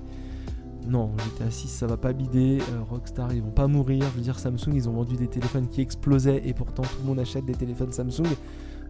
Non, 0.87 1.13
GTA 1.19 1.51
6 1.51 1.69
ça 1.69 1.87
va 1.87 1.97
pas 1.97 2.13
bider, 2.13 2.59
euh, 2.61 2.83
Rockstar 2.91 3.33
ils 3.33 3.43
vont 3.43 3.51
pas 3.51 3.69
mourir, 3.69 4.05
je 4.13 4.17
veux 4.17 4.23
dire 4.23 4.39
Samsung 4.39 4.73
ils 4.75 4.89
ont 4.89 4.93
vendu 4.93 5.17
des 5.17 5.29
téléphones 5.29 5.69
qui 5.69 5.81
explosaient 5.81 6.43
et 6.45 6.55
pourtant 6.55 6.83
tout 6.83 6.99
le 7.01 7.07
monde 7.07 7.21
achète 7.21 7.45
des 7.45 7.55
téléphones 7.55 7.93
Samsung. 7.93 8.27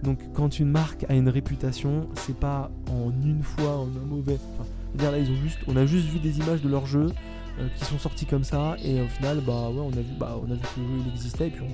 Donc 0.02 0.18
quand 0.34 0.58
une 0.58 0.70
marque 0.70 1.04
a 1.08 1.14
une 1.14 1.28
réputation, 1.28 2.08
c'est 2.14 2.36
pas 2.36 2.70
en 2.90 3.10
une 3.10 3.42
fois, 3.42 3.76
en 3.76 3.86
un 3.86 4.06
mauvais. 4.06 4.38
Enfin, 4.54 4.68
dire 4.94 5.12
là 5.12 5.18
ils 5.18 5.30
ont 5.30 5.36
juste, 5.36 5.58
on 5.68 5.76
a 5.76 5.86
juste 5.86 6.06
vu 6.08 6.18
des 6.18 6.38
images 6.38 6.62
de 6.62 6.68
leur 6.68 6.86
jeu, 6.86 7.12
euh, 7.58 7.68
qui 7.76 7.84
sont 7.84 7.98
sortis 7.98 8.24
comme 8.24 8.44
ça 8.44 8.76
et 8.82 9.02
au 9.02 9.08
final 9.08 9.42
bah 9.46 9.68
ouais 9.68 9.80
on 9.80 9.90
a 9.90 10.00
vu 10.00 10.14
bah 10.18 10.40
on 10.42 10.50
a 10.50 10.54
vu 10.54 10.60
que 10.60 10.80
le 10.80 10.86
jeu 10.86 11.04
il 11.04 11.12
existait 11.12 11.48
et 11.48 11.50
puis 11.50 11.66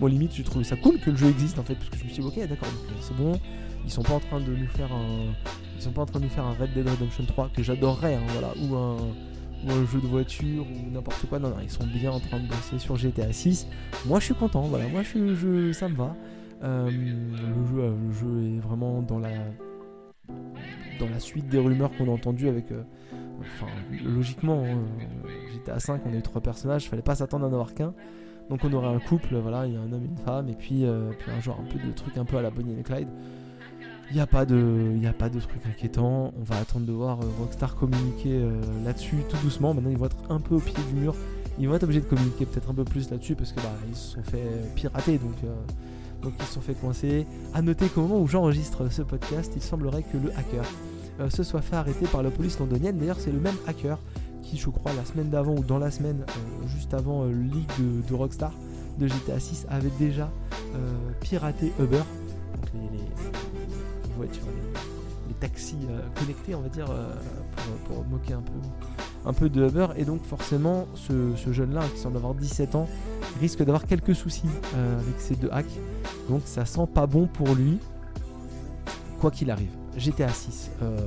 moi 0.00 0.08
limite 0.08 0.32
j'ai 0.34 0.42
trouvé 0.42 0.64
ça 0.64 0.74
cool 0.76 0.98
que 0.98 1.10
le 1.10 1.16
jeu 1.16 1.26
existe 1.26 1.58
en 1.58 1.62
fait 1.62 1.74
parce 1.74 1.90
que 1.90 1.98
je 1.98 2.04
me 2.04 2.08
suis 2.08 2.22
dit 2.22 2.26
ok 2.26 2.48
d'accord 2.48 2.68
euh, 2.68 2.92
c'est 3.02 3.14
bon 3.14 3.38
ils 3.84 3.90
sont 3.90 4.02
pas 4.02 4.14
en 4.14 4.20
train 4.20 4.40
de 4.40 4.50
nous 4.50 4.66
faire 4.68 4.90
un 4.90 5.34
ils 5.76 5.82
sont 5.82 5.90
pas 5.90 6.00
en 6.00 6.06
train 6.06 6.20
de 6.20 6.24
nous 6.24 6.30
faire 6.30 6.46
un 6.46 6.54
Red 6.54 6.72
Dead 6.72 6.88
Redemption 6.88 7.26
3 7.26 7.50
que 7.54 7.62
j'adorerais 7.62 8.14
hein, 8.14 8.22
voilà 8.28 8.54
ou 8.56 8.74
un 8.74 8.96
ou 9.64 9.72
un 9.72 9.86
jeu 9.86 10.00
de 10.00 10.06
voiture 10.06 10.64
ou 10.66 10.90
n'importe 10.90 11.26
quoi 11.26 11.38
non 11.38 11.50
non 11.50 11.56
ils 11.62 11.70
sont 11.70 11.86
bien 11.86 12.10
en 12.10 12.20
train 12.20 12.38
de 12.38 12.46
bosser 12.46 12.78
sur 12.78 12.96
GTA 12.96 13.32
6 13.32 13.66
moi 14.06 14.20
je 14.20 14.26
suis 14.26 14.34
content 14.34 14.62
voilà 14.62 14.88
moi 14.88 15.02
je 15.02 15.72
ça 15.72 15.88
me 15.88 15.94
va 15.94 16.14
euh, 16.62 16.90
le 16.90 17.66
jeu 17.66 17.96
le 18.06 18.12
jeu 18.12 18.56
est 18.56 18.60
vraiment 18.60 19.02
dans 19.02 19.18
la 19.18 19.30
dans 21.00 21.08
la 21.08 21.20
suite 21.20 21.48
des 21.48 21.58
rumeurs 21.58 21.90
qu'on 21.96 22.08
a 22.08 22.12
entendues 22.12 22.48
avec 22.48 22.66
Enfin, 23.40 23.70
logiquement, 24.04 24.64
hein, 24.64 24.78
à 25.68 25.78
5, 25.78 26.02
on 26.06 26.12
a 26.12 26.16
eu 26.16 26.22
trois 26.22 26.40
personnages, 26.40 26.88
fallait 26.88 27.02
pas 27.02 27.14
s'attendre 27.14 27.44
à 27.44 27.48
n'avoir 27.48 27.68
avoir 27.68 27.74
qu'un. 27.74 27.94
Donc 28.50 28.60
on 28.64 28.72
aurait 28.72 28.88
un 28.88 28.98
couple, 28.98 29.36
voilà, 29.36 29.66
il 29.66 29.74
y 29.74 29.76
a 29.76 29.80
un 29.80 29.92
homme 29.92 30.04
et 30.04 30.08
une 30.08 30.16
femme, 30.16 30.48
et 30.48 30.54
puis, 30.54 30.84
euh, 30.84 31.10
puis 31.18 31.30
un 31.30 31.40
genre 31.40 31.60
un 31.60 31.70
peu 31.70 31.78
de 31.78 31.92
truc 31.92 32.16
un 32.16 32.24
peu 32.24 32.36
à 32.36 32.42
la 32.42 32.50
Bonnie 32.50 32.78
et 32.78 32.82
Clyde. 32.82 33.08
Il 34.10 34.14
n'y 34.14 34.20
a, 34.20 34.26
pas 34.26 34.44
de, 34.46 34.54
de 34.54 35.40
truc 35.40 35.66
inquiétant, 35.66 36.32
on 36.38 36.42
va 36.42 36.56
attendre 36.56 36.86
de 36.86 36.92
voir 36.92 37.20
euh, 37.20 37.26
Rockstar 37.38 37.76
communiquer 37.76 38.32
euh, 38.32 38.60
là-dessus 38.84 39.16
tout 39.28 39.36
doucement. 39.42 39.74
Maintenant 39.74 39.90
ils 39.90 39.98
vont 39.98 40.06
être 40.06 40.16
un 40.30 40.40
peu 40.40 40.54
au 40.54 40.60
pied 40.60 40.82
du 40.88 41.00
mur, 41.00 41.14
ils 41.58 41.68
vont 41.68 41.74
être 41.74 41.82
obligés 41.82 42.00
de 42.00 42.06
communiquer 42.06 42.46
peut-être 42.46 42.70
un 42.70 42.74
peu 42.74 42.84
plus 42.84 43.10
là-dessus 43.10 43.34
parce 43.34 43.52
que 43.52 43.60
bah, 43.60 43.74
ils 43.88 43.96
se 43.96 44.14
sont 44.14 44.22
fait 44.22 44.44
pirater, 44.74 45.18
donc, 45.18 45.36
donc 46.22 46.32
ils 46.38 46.46
se 46.46 46.54
sont 46.54 46.60
fait 46.60 46.74
coincer. 46.74 47.26
A 47.52 47.60
noter 47.60 47.88
qu'au 47.88 48.02
moment 48.02 48.20
où 48.20 48.26
j'enregistre 48.26 48.90
ce 48.90 49.02
podcast, 49.02 49.52
il 49.56 49.62
semblerait 49.62 50.02
que 50.02 50.16
le 50.16 50.30
hacker 50.36 50.64
euh, 51.20 51.30
se 51.30 51.42
soit 51.42 51.62
fait 51.62 51.76
arrêter 51.76 52.06
par 52.06 52.22
la 52.22 52.30
police 52.30 52.58
londonienne. 52.60 52.96
D'ailleurs, 52.96 53.18
c'est 53.18 53.32
le 53.32 53.40
même 53.40 53.56
hacker 53.66 53.98
qui, 54.42 54.56
je 54.56 54.70
crois, 54.70 54.92
la 54.94 55.04
semaine 55.04 55.30
d'avant 55.30 55.54
ou 55.54 55.64
dans 55.64 55.78
la 55.78 55.90
semaine, 55.90 56.24
euh, 56.28 56.68
juste 56.68 56.94
avant 56.94 57.24
euh, 57.24 57.32
le 57.32 57.42
leak 57.42 57.68
de, 58.08 58.14
Rockstar 58.14 58.52
de 58.98 59.06
GTA 59.08 59.40
6, 59.40 59.66
avait 59.68 59.90
déjà 59.98 60.30
piraté 61.20 61.72
Uber, 61.80 61.96
donc 61.96 62.70
les, 62.74 63.57
voitures, 64.18 64.44
les, 65.28 65.34
taxis 65.40 65.76
connectés, 66.18 66.54
on 66.56 66.62
va 66.62 66.68
dire, 66.68 66.86
pour, 67.86 68.04
moquer 68.06 68.34
un 68.34 68.40
peu, 68.40 68.52
un 69.24 69.32
peu 69.32 69.48
de 69.48 69.68
Uber. 69.68 69.86
Et 69.96 70.04
donc, 70.04 70.24
forcément, 70.24 70.88
ce, 70.94 71.52
jeune-là, 71.52 71.82
qui 71.94 72.00
semble 72.00 72.16
avoir 72.16 72.34
17 72.34 72.74
ans, 72.74 72.88
risque 73.40 73.58
d'avoir 73.60 73.86
quelques 73.86 74.16
soucis 74.16 74.48
avec 74.74 75.20
ces 75.20 75.36
deux 75.36 75.50
hacks. 75.52 75.78
Donc, 76.28 76.42
ça 76.44 76.64
sent 76.64 76.88
pas 76.92 77.06
bon 77.06 77.28
pour 77.28 77.54
lui, 77.54 77.78
quoi 79.20 79.30
qu'il 79.30 79.50
arrive. 79.50 79.70
GTA 79.98 80.28
6. 80.28 80.70
Euh, 80.82 80.98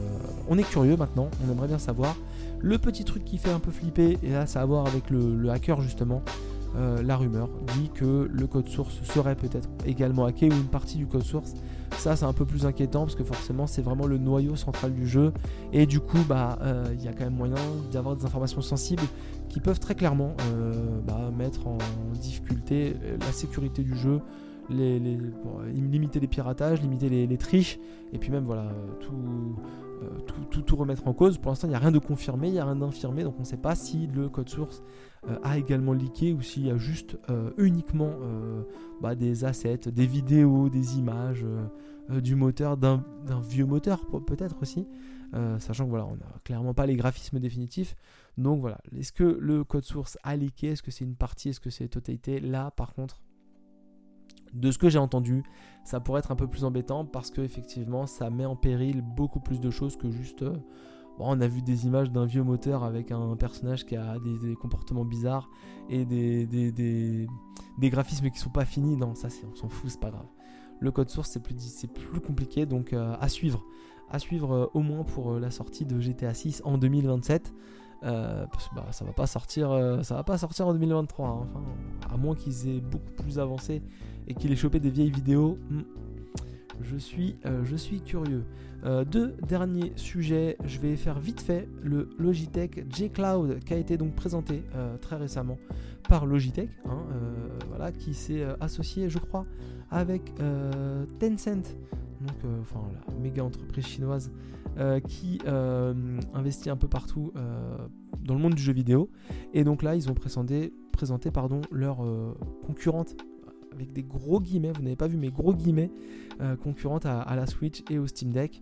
on 0.50 0.58
est 0.58 0.64
curieux 0.64 0.98
maintenant, 0.98 1.30
on 1.46 1.52
aimerait 1.52 1.68
bien 1.68 1.80
savoir. 1.80 2.16
Le 2.60 2.78
petit 2.78 3.04
truc 3.04 3.26
qui 3.26 3.38
fait 3.38 3.52
un 3.52 3.60
peu 3.60 3.72
flipper, 3.72 4.18
et 4.22 4.30
là 4.30 4.46
ça 4.46 4.60
a 4.60 4.64
à 4.64 4.66
voir 4.66 4.86
avec 4.86 5.10
le, 5.10 5.50
hacker 5.50 5.82
justement, 5.82 6.22
euh, 6.78 7.02
la 7.02 7.18
rumeur 7.18 7.50
dit 7.76 7.90
que 7.94 8.30
le 8.32 8.48
code 8.48 8.68
source 8.68 9.02
serait 9.04 9.36
peut-être 9.36 9.70
également 9.86 10.26
hacké 10.26 10.50
ou 10.50 10.54
une 10.54 10.66
partie 10.66 10.98
du 10.98 11.08
code 11.08 11.24
source. 11.24 11.54
Ça 12.02 12.16
c'est 12.16 12.26
un 12.26 12.34
peu 12.34 12.46
plus 12.46 12.66
inquiétant 12.66 13.02
parce 13.02 13.14
que 13.14 13.24
forcément 13.24 13.68
c'est 13.68 13.84
vraiment 13.84 14.08
le 14.08 14.18
noyau 14.18 14.56
central 14.56 14.92
du 14.92 15.08
jeu 15.08 15.34
et 15.72 15.86
du 15.86 16.00
coup 16.00 16.18
bah 16.28 16.58
euh, 16.64 16.84
il 16.96 17.04
y 17.06 17.08
a 17.08 17.14
quand 17.14 17.26
même 17.26 17.36
moyen 17.36 17.54
d'avoir 17.92 18.16
des 18.16 18.26
informations 18.26 18.62
sensibles 18.62 19.04
qui 19.50 19.60
peuvent 19.60 19.80
très 19.80 19.94
clairement 19.94 20.36
bah, 21.06 21.30
mettre 21.38 21.68
en 21.68 21.78
difficulté 22.20 22.96
la 23.20 23.32
sécurité 23.32 23.84
du 23.84 23.96
jeu, 23.96 24.20
limiter 24.72 26.20
les 26.20 26.28
piratages, 26.28 26.82
limiter 26.82 27.08
les, 27.08 27.38
triches, 27.38 27.78
et 28.14 28.18
puis 28.18 28.32
même 28.32 28.46
voilà, 28.46 28.72
euh, 30.02 30.20
tout, 30.50 30.62
tout, 30.62 30.76
remettre 30.76 31.08
en 31.08 31.14
cause. 31.14 31.38
Pour 31.38 31.52
l'instant, 31.52 31.68
il 31.68 31.72
n'y 31.72 31.76
a 31.76 31.80
rien 31.80 31.92
de 31.92 32.00
confirmé, 32.00 32.48
il 32.48 32.54
n'y 32.54 32.60
a 32.60 32.66
rien 32.66 32.76
d'infirmé, 32.76 33.24
donc 33.24 33.36
on 33.38 33.42
ne 33.42 33.46
sait 33.46 33.58
pas 33.58 33.76
si 33.76 34.08
le 34.08 34.30
code 34.30 34.50
source 34.50 34.84
euh, 35.30 35.38
a 35.44 35.58
également 35.58 35.94
leaké 35.94 36.34
ou 36.34 36.42
s'il 36.42 36.66
y 36.66 36.72
a 36.72 36.78
juste 36.78 37.20
euh, 37.30 37.52
uniquement 37.58 38.12
bah, 39.02 39.16
des 39.16 39.46
assets, 39.46 39.92
des 39.92 40.06
vidéos, 40.06 40.70
des 40.70 40.98
images, 40.98 41.46
du 42.10 42.36
moteur, 42.36 42.78
d'un 42.78 43.04
vieux 43.48 43.66
moteur 43.66 44.06
peut-être 44.26 44.62
aussi. 44.62 44.88
sachant 45.60 45.86
que 45.86 45.90
voilà, 45.90 46.06
on 46.06 46.16
n'a 46.16 46.40
clairement 46.44 46.74
pas 46.74 46.86
les 46.86 46.96
graphismes 46.96 47.40
définitifs. 47.40 47.96
Donc 48.38 48.62
voilà, 48.62 48.80
est-ce 48.96 49.12
que 49.12 49.24
le 49.24 49.64
code 49.64 49.84
source 49.84 50.18
a 50.24 50.36
leaké? 50.36 50.68
Est-ce 50.68 50.84
que 50.84 50.92
c'est 50.92 51.06
une 51.06 51.16
partie? 51.16 51.50
Est-ce 51.50 51.60
que 51.60 51.70
c'est 51.70 51.88
totalité? 51.88 52.40
Là, 52.40 52.72
par 52.72 52.94
contre, 52.94 53.22
de 54.54 54.72
ce 54.72 54.78
que 54.78 54.90
j'ai 54.90 55.00
entendu, 55.00 55.44
ça 55.84 56.00
pourrait 56.00 56.20
être 56.20 56.32
un 56.32 56.36
peu 56.36 56.48
plus 56.48 56.64
embêtant 56.64 57.06
parce 57.06 57.32
que 57.32 57.42
effectivement, 57.42 58.06
ça 58.06 58.30
met 58.30 58.46
en 58.46 58.56
péril 58.56 59.02
beaucoup 59.02 59.40
plus 59.40 59.60
de 59.60 59.70
choses 59.70 59.96
que 59.96 60.12
juste. 60.12 60.44
Euh, 60.44 60.58
on 61.20 61.40
a 61.40 61.48
vu 61.48 61.62
des 61.62 61.86
images 61.86 62.12
d'un 62.12 62.26
vieux 62.26 62.42
moteur 62.42 62.84
avec 62.84 63.12
un 63.12 63.36
personnage 63.36 63.86
qui 63.86 63.96
a 63.96 64.18
des, 64.20 64.56
comportements 64.56 65.06
bizarres 65.06 65.50
et 65.90 66.04
des, 66.06 67.28
graphismes 67.80 68.30
qui 68.32 68.40
sont 68.40 68.50
pas 68.50 68.66
finis. 68.66 68.98
Non, 68.98 69.14
ça, 69.14 69.28
on 69.52 69.56
s'en 69.56 69.70
fout, 69.70 69.92
c'est 69.92 70.00
pas 70.00 70.10
grave. 70.10 70.26
Le 70.82 70.92
code 70.92 71.10
source, 71.10 71.30
c'est 71.30 71.42
plus, 71.42 71.56
plus 71.88 72.20
compliqué, 72.20 72.66
donc 72.66 72.92
euh, 72.92 73.16
à 73.22 73.30
suivre. 73.30 73.64
À 74.10 74.20
suivre 74.20 74.54
euh, 74.54 74.66
au 74.74 74.82
moins 74.82 75.04
pour 75.04 75.40
la 75.40 75.52
sortie 75.52 75.86
de 75.86 76.00
GTA 76.02 76.34
6 76.34 76.64
en 76.66 76.78
2027. 76.78 77.54
Euh, 78.04 78.46
parce 78.52 78.68
que 78.68 78.76
bah, 78.76 78.88
ça 78.92 79.06
va 79.06 79.14
pas 79.14 79.28
sortir, 79.28 79.70
euh, 79.72 80.02
va 80.10 80.24
pas 80.24 80.38
sortir 80.38 80.68
en 80.68 80.74
2023. 80.74 81.28
Hein. 81.28 81.48
Enfin, 81.54 82.14
à 82.14 82.18
moins 82.18 82.36
qu'ils 82.36 82.68
aient 82.68 82.82
beaucoup 82.82 83.12
plus 83.22 83.38
avancé 83.38 83.84
et 84.28 84.34
qu'ils 84.34 84.52
aient 84.52 84.56
chopé 84.56 84.80
des 84.80 84.90
vieilles 84.90 85.12
vidéos. 85.12 85.60
Hmm, 85.70 85.82
je 86.82 86.98
suis, 86.98 87.36
euh, 87.46 87.64
je 87.64 87.76
suis 87.76 88.02
curieux. 88.02 88.44
deux 89.06 89.36
derniers 89.48 89.94
sujets, 89.96 90.58
je 90.66 90.80
vais 90.80 90.96
faire 90.96 91.20
vite 91.20 91.42
fait 91.42 91.70
le 91.84 92.10
Logitech 92.18 92.84
J 92.92 93.12
Cloud 93.12 93.60
qui 93.64 93.76
a 93.76 93.78
été 93.78 93.96
donc 93.98 94.16
présenté 94.16 94.64
très 95.02 95.18
récemment 95.18 95.60
par 96.12 96.26
Logitech, 96.26 96.70
hein, 96.90 97.06
voilà, 97.70 97.94
qui 97.94 98.14
s'est 98.14 98.44
associé, 98.60 99.10
je 99.10 99.18
crois, 99.18 99.46
avec 99.90 100.34
Tencent, 101.20 101.78
donc 102.20 102.38
enfin 102.62 102.82
la 103.08 103.16
méga 103.16 103.46
entreprise 103.46 103.86
chinoise 103.86 104.30
euh, 104.78 105.00
qui 105.02 105.40
euh, 105.48 105.94
investit 106.34 106.70
un 106.70 106.78
peu 106.78 106.88
partout 106.88 107.34
euh, 107.36 107.78
dans 108.24 108.34
le 108.34 108.40
monde 108.40 108.56
du 108.56 108.62
jeu 108.62 108.72
vidéo. 108.72 109.10
Et 109.54 109.66
donc 109.66 109.84
là, 109.84 109.96
ils 109.96 110.10
ont 110.10 110.14
présenté, 110.14 110.74
présenté 110.94 111.30
pardon, 111.30 111.62
leur 111.72 111.98
concurrente 112.66 113.16
avec 113.74 113.94
des 113.94 114.04
gros 114.04 114.40
guillemets, 114.40 114.72
vous 114.76 114.84
n'avez 114.84 114.96
pas 114.96 115.08
vu 115.08 115.18
mes 115.18 115.30
gros 115.30 115.54
guillemets, 115.54 115.92
concurrente 116.64 117.06
à, 117.06 117.36
la 117.36 117.46
Switch 117.46 117.84
et 117.90 118.00
au 118.00 118.08
Steam 118.08 118.32
Deck, 118.32 118.62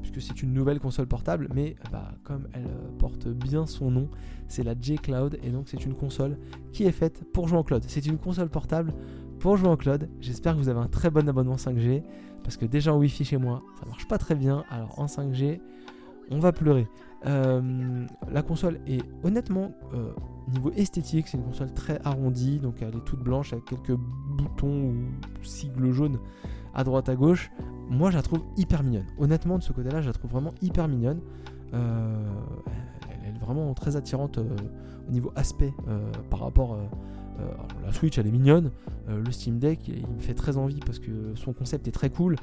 puisque 0.00 0.22
c'est 0.22 0.42
une 0.42 0.54
nouvelle 0.54 0.80
console 0.80 1.06
portable, 1.06 1.48
mais 1.54 1.76
bah, 1.92 2.14
comme 2.24 2.48
elle 2.54 2.68
porte 2.98 3.28
bien 3.28 3.66
son 3.66 3.90
nom, 3.90 4.08
c'est 4.48 4.62
la 4.62 4.74
J-Cloud, 4.80 5.38
et 5.42 5.50
donc 5.50 5.68
c'est 5.68 5.84
une 5.84 5.94
console 5.94 6.38
qui 6.72 6.84
est 6.84 6.92
faite 6.92 7.24
pour 7.32 7.46
jouer 7.46 7.58
en 7.58 7.62
cloud. 7.62 7.84
C'est 7.86 8.06
une 8.06 8.18
console 8.18 8.48
portable 8.48 8.94
pour 9.38 9.56
jouer 9.56 9.68
en 9.68 9.76
cloud. 9.76 10.08
J'espère 10.20 10.54
que 10.54 10.58
vous 10.58 10.68
avez 10.68 10.80
un 10.80 10.88
très 10.88 11.10
bon 11.10 11.28
abonnement 11.28 11.56
5G 11.56 12.02
parce 12.42 12.56
que 12.56 12.66
déjà 12.66 12.94
en 12.94 12.98
Wi-Fi 12.98 13.24
chez 13.24 13.36
moi, 13.36 13.62
ça 13.78 13.86
marche 13.86 14.08
pas 14.08 14.18
très 14.18 14.34
bien. 14.34 14.64
Alors 14.70 14.98
en 14.98 15.06
5G, 15.06 15.60
on 16.30 16.38
va 16.38 16.52
pleurer. 16.52 16.86
Euh, 17.26 18.06
la 18.30 18.42
console 18.42 18.78
est 18.86 19.02
honnêtement 19.24 19.72
euh, 19.92 20.12
niveau 20.52 20.70
esthétique, 20.72 21.26
c'est 21.28 21.36
une 21.36 21.44
console 21.44 21.72
très 21.74 22.00
arrondie, 22.04 22.58
donc 22.58 22.76
elle 22.80 22.94
est 22.94 23.04
toute 23.04 23.20
blanche 23.20 23.52
avec 23.52 23.64
quelques 23.64 23.96
boutons 23.96 24.90
ou 24.90 24.94
sigles 25.42 25.92
jaunes 25.92 26.18
à 26.74 26.84
droite 26.84 27.08
à 27.08 27.16
gauche. 27.16 27.50
Moi, 27.90 28.10
je 28.10 28.16
la 28.16 28.22
trouve 28.22 28.42
hyper 28.56 28.82
mignonne. 28.82 29.06
Honnêtement, 29.18 29.58
de 29.58 29.62
ce 29.62 29.72
côté-là, 29.72 30.00
je 30.00 30.06
la 30.06 30.12
trouve 30.12 30.30
vraiment 30.30 30.54
hyper 30.62 30.86
mignonne. 30.88 31.20
Euh, 31.74 32.16
elle, 33.10 33.34
est 33.34 33.38
vraiment 33.38 33.72
très 33.74 33.96
attirante 33.96 34.38
euh, 34.38 34.56
au 35.08 35.10
niveau 35.10 35.32
aspect 35.36 35.72
par 36.30 36.40
rapport. 36.40 36.78
la 37.84 37.92
Switch, 37.92 38.18
elle 38.18 38.26
est 38.26 38.32
mignonne. 38.32 38.70
le 39.08 39.30
Steam 39.32 39.58
Deck, 39.58 39.88
il, 39.88 40.06
me 40.06 40.20
fait 40.20 40.34
très 40.34 40.56
envie 40.56 40.80
parce 40.84 40.98
que 40.98 41.34
son 41.34 41.52
concept 41.52 41.88
est 41.88 41.92
très 41.92 42.10
cool. 42.10 42.36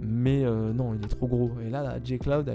Mais 0.00 0.42
non, 0.42 0.94
il 0.94 1.04
est 1.04 1.08
trop 1.08 1.26
gros. 1.26 1.50
Et 1.64 1.70
là, 1.70 1.82
la 1.82 2.02
J-Cloud, 2.02 2.46
bah, 2.46 2.52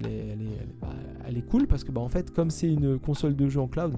elle, 1.27 1.37
est, 1.37 1.41
cool 1.41 1.67
parce 1.67 1.83
que, 1.83 1.91
bah, 1.91 2.01
en 2.01 2.09
fait, 2.09 2.31
comme 2.33 2.49
c'est 2.49 2.71
une 2.71 2.99
console 2.99 3.35
de 3.35 3.47
jeu 3.47 3.59
en 3.59 3.67
cloud, 3.67 3.95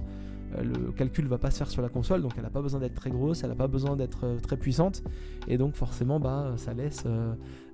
le 0.62 0.92
calcul 0.92 1.26
va 1.26 1.38
pas 1.38 1.50
se 1.50 1.58
faire 1.58 1.68
sur 1.70 1.82
la 1.82 1.88
console, 1.88 2.22
donc 2.22 2.32
elle 2.36 2.42
n'a 2.42 2.50
pas 2.50 2.62
besoin 2.62 2.80
d'être 2.80 2.94
très 2.94 3.10
grosse, 3.10 3.42
elle 3.42 3.50
n'a 3.50 3.56
pas 3.56 3.66
besoin 3.66 3.96
d'être 3.96 4.38
très 4.42 4.56
puissante, 4.56 5.02
et 5.48 5.58
donc 5.58 5.74
forcément 5.74 6.18
bah, 6.18 6.54
ça 6.56 6.72
laisse 6.72 7.04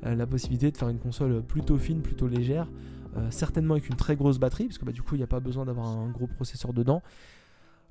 la 0.02 0.26
possibilité 0.26 0.70
de 0.70 0.76
faire 0.76 0.88
une 0.88 0.98
console 0.98 1.42
plutôt 1.42 1.78
fine, 1.78 2.00
plutôt 2.00 2.26
légère, 2.26 2.66
euh, 3.16 3.30
certainement 3.30 3.74
avec 3.74 3.88
une 3.88 3.96
très 3.96 4.16
grosse 4.16 4.38
batterie, 4.38 4.66
parce 4.66 4.78
que 4.78 4.90
du 4.90 5.02
coup 5.02 5.16
il 5.16 5.18
n'y 5.18 5.24
a 5.24 5.28
pas 5.28 5.40
besoin 5.40 5.66
d'avoir 5.66 5.86
un 5.86 6.08
gros 6.08 6.26
processeur 6.26 6.72
dedans. 6.72 7.02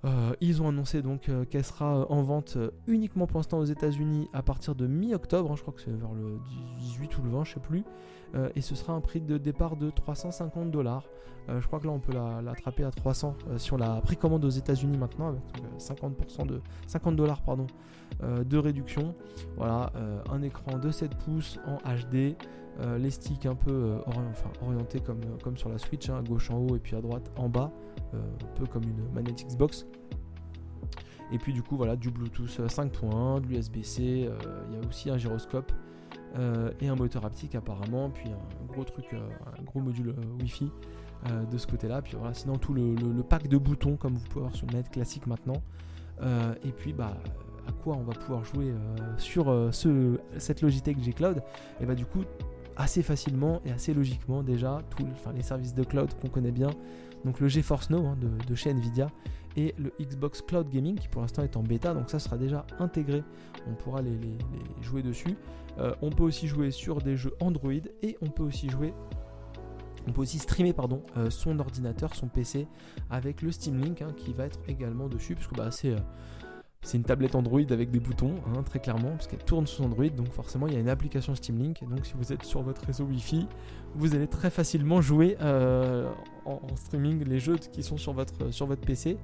Euh, 0.03 0.33
ils 0.41 0.61
ont 0.61 0.67
annoncé 0.67 1.01
donc 1.01 1.29
euh, 1.29 1.45
qu'elle 1.45 1.63
sera 1.63 2.09
en 2.11 2.23
vente 2.23 2.57
uniquement 2.87 3.27
pour 3.27 3.37
l'instant 3.37 3.59
aux 3.59 3.65
États-Unis 3.65 4.29
à 4.33 4.41
partir 4.41 4.73
de 4.73 4.87
mi-octobre, 4.87 5.51
hein, 5.51 5.55
je 5.55 5.61
crois 5.61 5.73
que 5.73 5.81
c'est 5.81 5.91
vers 5.91 6.13
le 6.13 6.39
18 6.79 7.17
ou 7.19 7.21
le 7.23 7.29
20, 7.29 7.43
je 7.43 7.53
sais 7.53 7.59
plus. 7.59 7.83
et 8.55 8.61
ce 8.61 8.75
sera 8.75 8.93
un 8.93 9.01
prix 9.01 9.21
de 9.21 9.37
départ 9.37 9.75
de 9.75 9.89
350 9.89 10.71
dollars. 10.71 11.03
je 11.49 11.65
crois 11.67 11.79
que 11.79 11.85
là 11.85 11.91
on 11.91 11.99
peut 11.99 12.13
l'attraper 12.13 12.83
à 12.83 12.91
300 12.91 13.35
si 13.57 13.73
on 13.73 13.77
la 13.77 14.01
précommande 14.01 14.45
aux 14.45 14.49
États-Unis 14.49 14.97
maintenant 14.97 15.27
avec 15.27 15.41
50% 15.77 16.47
de 16.47 16.61
50 16.87 17.15
dollars 17.15 17.41
pardon 17.41 17.67
de 18.21 18.57
réduction. 18.57 19.13
Voilà, 19.57 19.91
un 20.31 20.41
écran 20.41 20.77
de 20.79 20.91
7 20.91 21.13
pouces 21.15 21.59
en 21.67 21.77
HD. 21.77 22.35
Euh, 22.79 22.97
les 22.97 23.11
sticks 23.11 23.45
un 23.45 23.55
peu 23.55 23.71
euh, 23.71 23.97
orientés 24.61 25.01
comme, 25.01 25.21
euh, 25.21 25.37
comme 25.43 25.57
sur 25.57 25.69
la 25.69 25.77
Switch, 25.77 26.09
hein, 26.09 26.17
à 26.19 26.21
gauche 26.21 26.49
en 26.49 26.57
haut 26.57 26.75
et 26.75 26.79
puis 26.79 26.95
à 26.95 27.01
droite 27.01 27.29
en 27.35 27.49
bas, 27.49 27.71
un 28.13 28.55
peu 28.55 28.65
comme 28.65 28.83
une 28.83 29.11
manette 29.13 29.45
Xbox. 29.45 29.85
Et 31.31 31.37
puis 31.37 31.53
du 31.53 31.63
coup 31.63 31.77
voilà 31.77 31.95
du 31.95 32.09
Bluetooth 32.09 32.59
5.1, 32.59 33.41
de 33.41 33.47
l'USB-C, 33.47 34.01
il 34.01 34.73
y 34.73 34.77
a 34.77 34.87
aussi 34.87 35.09
un 35.09 35.17
gyroscope 35.17 35.71
et 36.79 36.87
un 36.87 36.95
moteur 36.95 37.25
haptique 37.25 37.55
apparemment, 37.55 38.09
puis 38.09 38.29
un 38.29 38.65
gros 38.73 38.83
truc, 38.83 39.05
un 39.13 39.63
gros 39.63 39.79
module 39.79 40.13
Wi-Fi 40.39 40.69
de 41.49 41.57
ce 41.57 41.67
côté-là. 41.67 42.01
Puis 42.01 42.15
voilà, 42.17 42.33
sinon 42.33 42.57
tout 42.57 42.73
le, 42.73 42.95
pack 43.23 43.47
de 43.47 43.57
boutons 43.57 43.95
comme 43.95 44.15
vous 44.15 44.27
pouvez 44.27 44.41
voir 44.41 44.55
sur 44.55 44.65
une 44.65 44.73
manette 44.73 44.91
classique 44.91 45.25
maintenant. 45.25 45.61
et 46.21 46.71
puis 46.71 46.91
bah 46.91 47.15
à 47.67 47.71
quoi 47.71 47.95
on 47.95 48.03
va 48.03 48.13
pouvoir 48.13 48.43
jouer 48.43 48.73
sur 49.17 49.45
ce, 49.71 50.19
cette 50.37 50.61
Logitech 50.61 51.01
G 51.01 51.13
Cloud? 51.13 51.41
Et 51.79 51.85
bah 51.85 51.95
du 51.95 52.05
coup 52.05 52.23
assez 52.77 53.03
facilement 53.03 53.61
et 53.65 53.71
assez 53.71 53.93
logiquement 53.93 54.43
déjà 54.43 54.81
tous 54.89 55.05
les 55.35 55.43
services 55.43 55.73
de 55.73 55.83
cloud 55.83 56.09
qu'on 56.21 56.29
connaît 56.29 56.51
bien. 56.51 56.69
Donc 57.25 57.39
le 57.39 57.47
GeForce 57.47 57.89
Now 57.89 58.05
hein, 58.07 58.17
de, 58.47 58.55
chez 58.55 58.71
Nvidia 58.71 59.07
et 59.57 59.75
le 59.77 59.93
Xbox 59.99 60.41
Cloud 60.41 60.69
Gaming 60.69 60.95
qui 60.95 61.07
pour 61.07 61.21
l'instant 61.21 61.43
est 61.43 61.57
en 61.57 61.63
bêta, 61.63 61.93
donc 61.93 62.09
ça 62.09 62.19
sera 62.19 62.37
déjà 62.37 62.65
intégré, 62.79 63.23
on 63.67 63.73
pourra 63.73 64.01
les, 64.01 64.17
jouer 64.81 65.03
dessus. 65.03 65.35
Euh, 65.77 65.93
on 66.01 66.09
peut 66.09 66.23
aussi 66.23 66.47
jouer 66.47 66.71
sur 66.71 67.01
des 67.01 67.15
jeux 67.15 67.33
Android 67.39 67.71
et 68.01 68.17
on 68.21 68.27
peut 68.27 68.43
aussi 68.43 68.69
jouer 68.69 68.93
on 70.07 70.11
peut 70.11 70.21
aussi 70.21 70.39
streamer 70.39 70.73
pardon, 70.73 71.03
euh, 71.17 71.29
son 71.29 71.59
ordinateur, 71.59 72.15
son 72.15 72.27
PC 72.27 72.67
avec 73.09 73.41
le 73.41 73.51
Steam 73.51 73.79
Link 73.79 74.01
hein, 74.01 74.13
qui 74.15 74.33
va 74.33 74.45
être 74.45 74.59
également 74.67 75.07
dessus, 75.07 75.35
parce 75.35 75.47
que 75.47 75.55
bah, 75.55 75.71
c'est 75.71 75.91
euh, 75.91 75.99
c'est 76.83 76.97
une 76.97 77.03
tablette 77.03 77.35
Android 77.35 77.61
avec 77.69 77.91
des 77.91 77.99
boutons, 77.99 78.35
hein, 78.47 78.63
très 78.63 78.79
clairement, 78.79 79.11
parce 79.11 79.27
qu'elle 79.27 79.43
tourne 79.43 79.67
sous 79.67 79.83
Android, 79.83 80.09
donc 80.09 80.31
forcément 80.31 80.65
il 80.67 80.73
y 80.73 80.77
a 80.77 80.79
une 80.79 80.89
application 80.89 81.35
Steam 81.35 81.59
Link. 81.59 81.83
Donc 81.87 82.05
si 82.05 82.13
vous 82.15 82.33
êtes 82.33 82.43
sur 82.43 82.63
votre 82.63 82.83
réseau 82.83 83.05
Wi-Fi, 83.05 83.47
vous 83.95 84.15
allez 84.15 84.27
très 84.27 84.49
facilement 84.49 84.99
jouer 84.99 85.37
euh, 85.41 86.09
en, 86.45 86.59
streaming 86.75 87.23
les 87.23 87.39
jeux 87.39 87.57
qui 87.57 87.83
sont 87.83 87.97
sur 87.97 88.13
votre, 88.13 88.51
sur 88.51 88.65
votre 88.65 88.81
PC. 88.81 89.17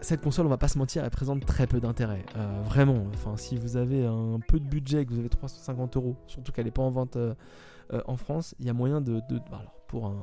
Cette 0.00 0.22
console, 0.22 0.46
on 0.46 0.50
va 0.50 0.56
pas 0.56 0.68
se 0.68 0.78
mentir, 0.78 1.04
elle 1.04 1.10
présente 1.10 1.44
très 1.44 1.66
peu 1.66 1.78
d'intérêt. 1.78 2.24
Euh, 2.36 2.62
vraiment, 2.64 3.04
enfin, 3.12 3.36
si 3.36 3.58
vous 3.58 3.76
avez 3.76 4.06
un 4.06 4.40
peu 4.48 4.58
de 4.58 4.64
budget, 4.64 5.04
que 5.04 5.10
vous 5.10 5.18
avez 5.18 5.28
350 5.28 5.96
euros, 5.98 6.16
surtout 6.26 6.52
qu'elle 6.52 6.64
n'est 6.64 6.70
pas 6.70 6.82
en 6.82 6.90
vente 6.90 7.16
euh, 7.16 7.34
en 8.06 8.16
France, 8.16 8.54
il 8.60 8.66
y 8.66 8.70
a 8.70 8.72
moyen 8.72 9.02
de. 9.02 9.20
Pour 9.88 10.06
un, 10.06 10.16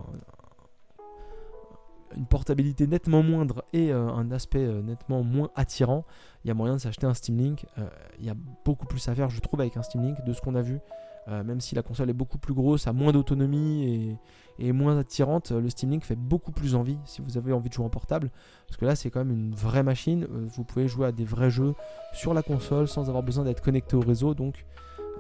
une 2.15 2.25
portabilité 2.25 2.87
nettement 2.87 3.23
moindre 3.23 3.63
et 3.73 3.91
euh, 3.91 4.07
un 4.09 4.31
aspect 4.31 4.65
euh, 4.65 4.81
nettement 4.81 5.23
moins 5.23 5.49
attirant, 5.55 6.05
il 6.43 6.47
y 6.47 6.51
a 6.51 6.53
moyen 6.53 6.75
de 6.75 6.79
s'acheter 6.79 7.05
un 7.05 7.13
Steam 7.13 7.37
Link. 7.37 7.65
Euh, 7.77 7.87
il 8.19 8.25
y 8.25 8.29
a 8.29 8.35
beaucoup 8.65 8.85
plus 8.85 9.07
à 9.07 9.15
faire, 9.15 9.29
je 9.29 9.39
trouve, 9.39 9.61
avec 9.61 9.77
un 9.77 9.83
Steam 9.83 10.03
Link 10.03 10.23
de 10.25 10.33
ce 10.33 10.41
qu'on 10.41 10.55
a 10.55 10.61
vu. 10.61 10.79
même 11.27 11.59
si 11.59 11.75
la 11.75 11.81
console 11.81 12.09
est 12.09 12.13
beaucoup 12.13 12.37
plus 12.37 12.53
grosse, 12.53 12.87
a 12.87 12.93
moins 12.93 13.11
d'autonomie 13.11 14.17
et, 14.59 14.71
moins 14.71 14.97
attirante, 14.97 15.51
le 15.51 15.69
Steam 15.69 15.91
Link 15.91 16.05
fait 16.05 16.15
beaucoup 16.15 16.53
plus 16.53 16.73
envie 16.73 16.97
si 17.03 17.21
vous 17.21 17.37
avez 17.37 17.51
envie 17.51 17.67
de 17.67 17.73
jouer 17.73 17.85
en 17.85 17.89
portable. 17.89 18.31
Parce 18.65 18.77
que 18.77 18.85
là, 18.85 18.95
c'est 18.95 19.09
quand 19.11 19.25
même 19.25 19.33
une 19.33 19.53
vraie 19.53 19.83
machine. 19.83 20.25
vous 20.25 20.63
pouvez 20.63 20.87
jouer 20.87 21.07
à 21.07 21.11
des 21.11 21.25
vrais 21.25 21.49
jeux 21.49 21.73
sur 22.13 22.33
la 22.33 22.43
console 22.43 22.87
sans 22.87 23.09
avoir 23.09 23.23
besoin 23.23 23.43
d'être 23.43 23.61
connecté 23.61 23.97
au 23.97 23.99
réseau. 23.99 24.33
Donc, 24.35 24.65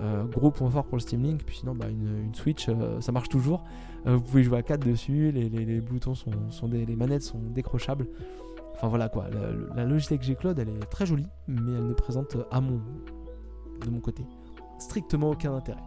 euh, 0.01 0.25
gros 0.25 0.51
point 0.51 0.69
fort 0.69 0.85
pour 0.85 0.97
le 0.97 1.01
Steam 1.01 1.23
Link, 1.23 1.43
puis 1.43 1.57
sinon 1.57 1.73
bah, 1.73 1.87
une, 1.89 2.33
Switch 2.33 2.69
euh, 2.69 3.01
ça 3.01 3.11
marche 3.11 3.29
toujours. 3.29 3.63
Euh, 4.05 4.15
vous 4.15 4.21
pouvez 4.21 4.43
jouer 4.43 4.59
à 4.59 4.63
4 4.63 4.85
dessus, 4.85 5.31
les, 5.31 5.81
boutons 5.81 6.13
sont, 6.13 6.67
des, 6.67 6.85
les 6.85 6.95
manettes 6.95 7.23
sont 7.23 7.39
décrochables. 7.39 8.07
Enfin 8.75 8.89
voilà 8.89 9.09
quoi, 9.09 9.25
la, 9.75 9.85
Logitech 9.85 10.21
G 10.21 10.35
Cloud 10.35 10.59
elle 10.59 10.69
est 10.69 10.79
très 10.91 11.07
jolie, 11.07 11.27
mais 11.47 11.73
elle 11.73 11.87
ne 11.87 11.93
présente 11.93 12.37
à 12.51 12.61
mon, 12.61 12.79
de 13.83 13.89
mon 13.89 13.99
côté 13.99 14.23
strictement 14.77 15.31
aucun 15.31 15.55
intérêt. 15.55 15.81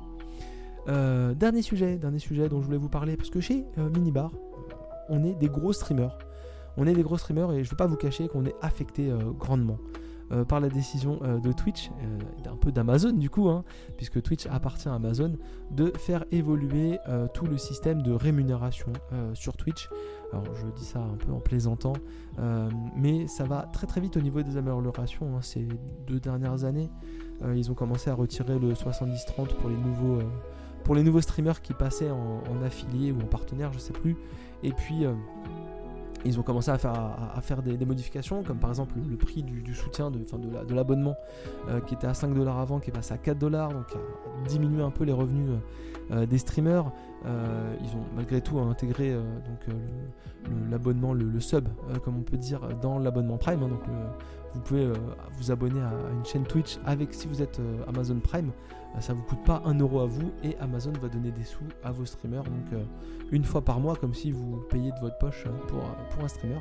dernier 1.37 1.63
sujet, 1.63 1.97
dernier 1.97 2.19
sujet 2.19 2.49
dont 2.49 2.61
je 2.61 2.67
voulais 2.67 2.79
vous 2.79 2.89
parler, 2.89 3.17
parce 3.17 3.31
que 3.31 3.41
chez 3.41 3.65
Minibar, 3.77 4.33
on 5.09 5.23
est 5.23 5.35
des 5.35 5.49
gros 5.49 5.73
streamers. 5.73 6.19
On 6.77 6.87
est 6.87 6.95
des 6.95 7.03
gros 7.03 7.17
streamers 7.17 7.53
et 7.53 7.63
je 7.63 7.69
ne 7.69 7.71
veux 7.71 7.77
pas 7.77 7.87
vous 7.87 7.97
cacher 7.97 8.27
qu'on 8.27 8.45
est 8.45 8.55
affecté 8.61 9.13
grandement. 9.39 9.79
Euh, 10.33 10.45
par 10.45 10.61
la 10.61 10.69
décision 10.69 11.19
euh, 11.23 11.41
de 11.41 11.51
Twitch, 11.51 11.91
euh, 11.91 12.49
un 12.49 12.55
peu 12.55 12.71
d'Amazon 12.71 13.11
du 13.11 13.29
coup, 13.29 13.49
hein, 13.49 13.65
puisque 13.97 14.23
Twitch 14.23 14.47
appartient 14.47 14.89
à 14.89 14.95
Amazon, 14.95 15.33
de 15.73 15.93
faire 15.97 16.25
évoluer 16.31 16.99
tout 17.35 17.47
le 17.47 17.57
système 17.57 18.03
de 18.03 18.13
rémunération 18.13 18.93
sur 19.35 19.57
Twitch. 19.57 19.89
Alors 20.33 20.45
je 20.55 20.67
dis 20.77 20.85
ça 20.85 21.01
un 21.01 21.17
peu 21.17 21.33
en 21.33 21.41
plaisantant, 21.41 21.95
mais 22.97 23.27
ça 23.27 23.45
va 23.45 23.69
très 23.73 23.87
très 23.87 24.01
vite 24.01 24.17
au 24.17 24.21
niveau 24.21 24.43
des 24.43 24.57
améliorations. 24.57 25.37
Hein, 25.37 25.43
ces 25.43 25.67
deux 26.07 26.21
dernières 26.21 26.65
années, 26.65 26.91
ils 27.55 27.71
ont 27.71 27.75
commencé 27.75 28.11
à 28.11 28.15
retirer 28.15 28.59
le 28.59 28.73
70-30 28.73 29.55
pour 30.85 30.95
les 30.95 31.03
nouveaux 31.03 31.21
streamers 31.21 31.63
qui 31.63 31.73
passaient 31.73 32.11
en, 32.11 32.43
en, 32.51 32.63
affilié 32.65 33.13
ou 33.13 33.21
en 33.21 33.27
partenaire, 33.27 33.73
je 33.73 33.79
sais 33.79 33.93
plus. 33.93 34.17
Et 34.63 34.73
puis 34.73 35.05
ils 36.25 36.39
ont 36.39 36.43
commencé 36.43 36.71
à 36.71 36.79
faire, 36.79 36.93
à, 36.93 37.41
faire 37.41 37.63
des, 37.63 37.85
modifications, 37.85 38.43
comme 38.43 38.59
par 38.59 38.71
exemple 38.71 38.95
le, 39.09 39.17
prix 39.17 39.43
du, 39.43 39.75
soutien, 39.75 40.11
de, 40.11 40.19
de 40.19 40.75
l'abonnement, 40.75 41.15
euh, 41.69 41.81
qui 41.81 41.95
était 41.95 42.07
à 42.07 42.15
5 42.15 42.35
dollars 42.35 42.59
avant, 42.59 42.79
qui 42.81 42.91
est 42.91 42.93
passé 42.93 43.15
à 43.15 43.19
4 43.19 43.39
dollars, 43.39 43.73
donc 43.73 43.87
à 43.95 44.49
diminuer 44.49 44.83
un 44.83 44.91
peu 44.91 45.05
les 45.05 45.13
revenus 45.13 45.51
euh, 45.51 46.23
euh, 46.23 46.27
des 46.27 46.39
streamers. 46.39 46.91
ils 47.25 47.97
ont 47.97 48.05
malgré 48.15 48.41
tout 48.41 48.59
intégré 48.59 49.17
l'abonnement, 50.71 51.13
le, 51.15 51.41
sub, 51.41 51.69
comme 52.05 52.19
on 52.19 52.23
peut 52.23 52.37
dire, 52.37 52.61
dans 52.83 52.99
l'abonnement 52.99 53.37
Prime. 53.37 53.63
Hein, 53.63 53.69
donc 53.69 53.83
vous 54.55 54.61
pouvez 54.61 54.91
vous 55.39 55.51
abonner 55.53 55.81
à, 55.81 55.93
une 56.13 56.25
chaîne 56.25 56.45
Twitch 56.45 56.79
avec 56.85 57.15
si 57.15 57.29
vous 57.29 57.41
êtes 57.43 57.61
Amazon 57.87 58.19
Prime. 58.21 58.51
Ça 58.99 59.15
vous 59.15 59.23
coûte 59.23 59.43
pas 59.45 59.63
1 59.65 59.79
euro 59.79 60.01
à 60.01 60.07
vous 60.07 60.33
et 60.43 60.57
Amazon 60.59 60.93
va 61.01 61.09
donner 61.09 61.31
des 61.31 61.45
sous 61.45 61.65
à 61.85 61.93
vos 61.93 62.05
streamers. 62.05 62.43
Donc 62.43 62.83
une 63.33 63.45
fois 63.45 63.63
par 63.63 63.81
mois, 63.81 63.97
comme 63.97 64.15
si 64.15 64.33
vous 64.33 64.63
payiez 64.69 64.91
de 64.91 65.01
votre 65.01 65.19
poche 65.19 65.45
euh, 65.47 65.51
pour, 65.69 65.81
pour 65.81 66.25
un 66.25 66.29
streamer. 66.29 66.59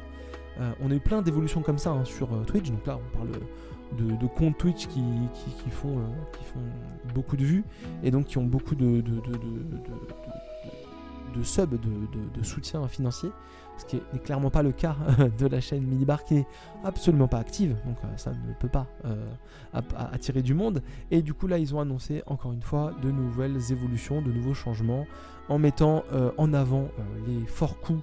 Euh, 0.59 0.71
on 0.81 0.91
a 0.91 0.95
eu 0.95 0.99
plein 0.99 1.21
d'évolutions 1.21 1.61
comme 1.61 1.77
ça 1.77 1.91
hein, 1.91 2.05
sur 2.05 2.33
euh, 2.33 2.43
Twitch. 2.43 2.69
Donc 2.69 2.85
là, 2.85 2.97
on 2.97 3.17
parle 3.17 3.29
de, 3.97 4.27
comptes 4.27 4.57
Twitch 4.57 4.87
qui, 4.87 5.01
qui, 5.33 5.69
font, 5.69 5.97
qui 6.37 6.43
font 6.43 6.59
beaucoup 7.15 7.35
de 7.37 7.43
vues 7.43 7.63
et 8.03 8.11
donc 8.11 8.25
qui 8.25 8.37
ont 8.37 8.45
beaucoup 8.45 8.75
de 8.75 9.01
sub, 11.43 11.79
de, 11.79 12.43
soutien 12.43 12.87
financier, 12.87 13.29
ce 13.77 13.85
qui 13.85 14.01
n'est 14.13 14.19
clairement 14.19 14.49
pas 14.49 14.63
le 14.63 14.71
cas 14.71 14.95
de 15.37 15.47
la 15.47 15.61
chaîne 15.61 15.83
Minibar 15.83 16.23
qui 16.23 16.37
est 16.37 16.47
absolument 16.83 17.27
pas 17.27 17.37
active, 17.37 17.75
donc 17.85 17.97
ça 18.17 18.31
ne 18.31 18.53
peut 18.59 18.67
pas 18.67 18.87
attirer 20.11 20.41
du 20.41 20.53
monde. 20.53 20.81
Et 21.11 21.21
du 21.21 21.33
coup 21.33 21.47
là 21.47 21.57
ils 21.57 21.75
ont 21.75 21.79
annoncé 21.79 22.23
encore 22.25 22.53
une 22.53 22.61
fois 22.61 22.93
de 23.01 23.11
nouvelles 23.11 23.71
évolutions, 23.71 24.21
de 24.21 24.31
nouveaux 24.31 24.53
changements 24.53 25.05
en 25.47 25.57
mettant 25.57 26.03
euh, 26.13 26.31
en 26.37 26.53
avant 26.53 26.83
euh, 26.83 27.03
les 27.27 27.45
forts 27.47 27.79
coûts 27.79 28.01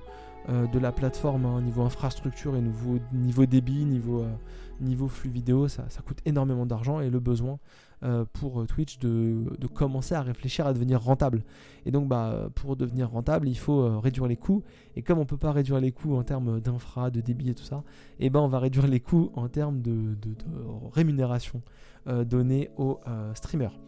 de 0.72 0.78
la 0.78 0.92
plateforme, 0.92 1.44
hein, 1.44 1.60
niveau 1.60 1.82
infrastructure 1.82 2.54
et 2.54 2.60
niveau, 2.60 3.00
niveau 3.12 3.46
débit, 3.46 3.84
niveau, 3.84 4.24
niveau 4.80 5.08
flux 5.08 5.28
vidéo, 5.28 5.66
ça, 5.66 5.86
ça 5.88 6.02
coûte 6.02 6.18
énormément 6.24 6.66
d'argent 6.66 7.00
et 7.00 7.10
le 7.10 7.18
besoin 7.18 7.54
euh, 7.54 7.85
pour 8.32 8.66
Twitch 8.66 8.98
de, 8.98 9.66
commencer 9.74 10.14
à 10.14 10.22
réfléchir 10.22 10.66
à 10.66 10.72
devenir 10.72 11.02
rentable. 11.02 11.42
Et 11.84 11.90
donc 11.90 12.08
bah, 12.08 12.48
pour 12.54 12.76
devenir 12.76 13.10
rentable, 13.10 13.48
il 13.48 13.56
faut 13.56 13.80
euh, 13.80 13.98
réduire 13.98 14.26
les 14.26 14.36
coûts. 14.36 14.62
Et 14.96 15.02
comme 15.02 15.18
on 15.18 15.22
ne 15.22 15.26
peut 15.26 15.36
pas 15.36 15.52
réduire 15.52 15.80
les 15.80 15.92
coûts 15.92 16.16
en 16.16 16.22
termes 16.22 16.60
d'infra, 16.60 17.10
de 17.10 17.20
débit 17.20 17.50
et 17.50 17.54
tout 17.54 17.64
ça, 17.64 17.84
et 18.18 18.26
eh 18.26 18.30
ben 18.30 18.40
on 18.40 18.48
va 18.48 18.58
réduire 18.58 18.86
les 18.86 19.00
coûts 19.00 19.30
en 19.34 19.48
termes 19.48 19.80
de, 19.80 20.16
rémunération 20.92 21.62
euh, 22.06 22.24
donnée 22.24 22.70
aux 22.76 23.00
streamers. 23.34 23.78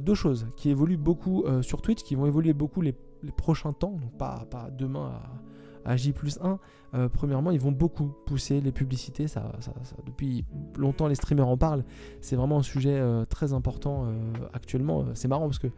deux 0.00 0.14
choses 0.14 0.46
qui 0.56 0.70
évoluent 0.70 0.96
beaucoup 0.96 1.44
sur 1.62 1.82
Twitch, 1.82 2.02
qui 2.02 2.14
vont 2.14 2.26
évoluer 2.26 2.52
beaucoup 2.52 2.80
les, 2.80 2.94
prochains 3.36 3.72
temps, 3.72 3.92
donc 3.92 4.12
pas, 4.18 4.46
pas 4.50 4.68
demain 4.70 5.06
à 5.06 5.32
à 5.84 5.96
J 5.96 6.12
plus 6.12 6.38
1, 6.42 6.58
euh, 6.94 7.08
premièrement, 7.08 7.50
ils 7.50 7.60
vont 7.60 7.72
beaucoup 7.72 8.12
pousser 8.26 8.60
les 8.60 8.72
publicités. 8.72 9.26
Ça, 9.26 9.52
depuis 10.06 10.44
longtemps, 10.78 11.08
les 11.08 11.14
streamers 11.14 11.48
en 11.48 11.56
parlent. 11.56 11.84
C'est 12.20 12.36
vraiment 12.36 12.58
un 12.58 12.62
sujet 12.62 12.94
euh, 12.94 13.24
très 13.24 13.52
important 13.52 14.06
euh, 14.06 14.32
actuellement. 14.52 15.04
C'est 15.14 15.28
marrant 15.28 15.46
parce 15.46 15.58
que 15.58 15.68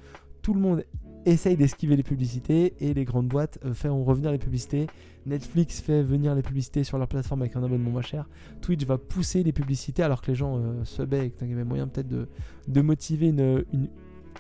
tout 0.43 0.53
le 0.53 0.61
monde 0.61 0.85
essaye 1.25 1.57
d'esquiver 1.57 1.97
les 1.97 2.03
publicités 2.03 2.75
et 2.79 2.95
les 2.95 3.05
grandes 3.05 3.29
boîtes 3.29 3.59
font 3.73 4.05
revenir 4.05 4.31
les 4.31 4.39
publicités. 4.39 4.87
Netflix 5.25 5.81
fait 5.81 6.03
venir 6.03 6.37
les 6.37 6.43
publicités 6.43 6.85
sur 6.85 6.99
leur 6.99 7.09
plateforme 7.09 7.43
avec 7.43 7.57
un 7.57 7.65
abonnement 7.65 7.91
moins 7.91 8.03
cher. 8.03 8.29
Twitch 8.61 8.85
va 8.85 8.97
pousser 8.97 9.43
les 9.43 9.53
publicités 9.53 10.05
alors 10.05 10.23
que 10.23 10.31
les 10.31 10.37
gens 10.37 10.63
se 10.85 11.03
baissent. 11.03 11.33
Il 11.41 11.49
y 11.49 11.53
avait 11.53 11.65
moyen 11.65 11.89
peut-être 11.89 12.07
de, 12.07 12.29
de 12.69 12.81
motiver 12.81 13.31
une, 13.31 13.65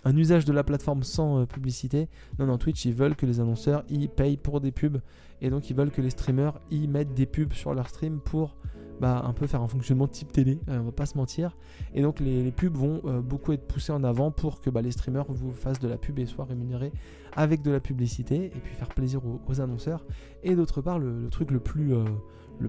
un 0.04 0.16
usage 0.16 0.44
de 0.44 0.52
la 0.52 0.62
plateforme 0.62 1.02
sans 1.02 1.44
publicité. 1.46 2.08
Non, 2.38 2.46
non, 2.46 2.56
Twitch, 2.56 2.84
ils 2.84 2.94
veulent 2.94 3.16
que 3.16 3.26
les 3.26 3.40
annonceurs 3.40 3.82
y 3.88 4.06
payent 4.06 4.36
pour 4.36 4.60
des 4.60 4.70
pubs. 4.70 5.00
Et 5.40 5.50
donc, 5.50 5.70
ils 5.70 5.76
veulent 5.76 5.90
que 5.90 6.02
les 6.02 6.10
streamers 6.10 6.58
y 6.70 6.86
mettent 6.88 7.14
des 7.14 7.26
pubs 7.26 7.52
sur 7.52 7.74
leur 7.74 7.88
stream 7.88 8.20
pour 8.20 8.56
bah, 9.00 9.22
un 9.26 9.32
peu 9.34 9.46
faire 9.46 9.60
un 9.60 9.68
fonctionnement 9.68 10.08
type 10.08 10.32
télé, 10.32 10.58
euh, 10.68 10.78
on 10.80 10.84
va 10.84 10.92
pas 10.92 11.04
se 11.04 11.18
mentir. 11.18 11.56
Et 11.94 12.00
donc 12.00 12.18
les, 12.18 12.50
pubs 12.50 12.74
vont 12.74 13.02
euh, 13.04 13.20
beaucoup 13.20 13.52
être 13.52 13.66
poussées 13.66 13.92
en 13.92 14.02
avant 14.04 14.30
pour 14.30 14.60
que 14.60 14.70
bah, 14.70 14.80
les 14.80 14.90
streamers 14.90 15.26
vous 15.28 15.52
fassent 15.52 15.80
de 15.80 15.88
la 15.88 15.98
pub 15.98 16.18
et 16.18 16.24
soient 16.24 16.46
rémunérés 16.46 16.92
avec 17.34 17.60
de 17.60 17.70
la 17.70 17.80
publicité 17.80 18.46
et 18.46 18.60
puis 18.60 18.74
faire 18.74 18.88
plaisir 18.88 19.20
aux, 19.46 19.60
annonceurs. 19.60 20.06
Et 20.42 20.56
d'autre 20.56 20.80
part, 20.80 20.98
le, 20.98 21.28
truc 21.28 21.50
le 21.50 21.60
plus, 21.60 21.92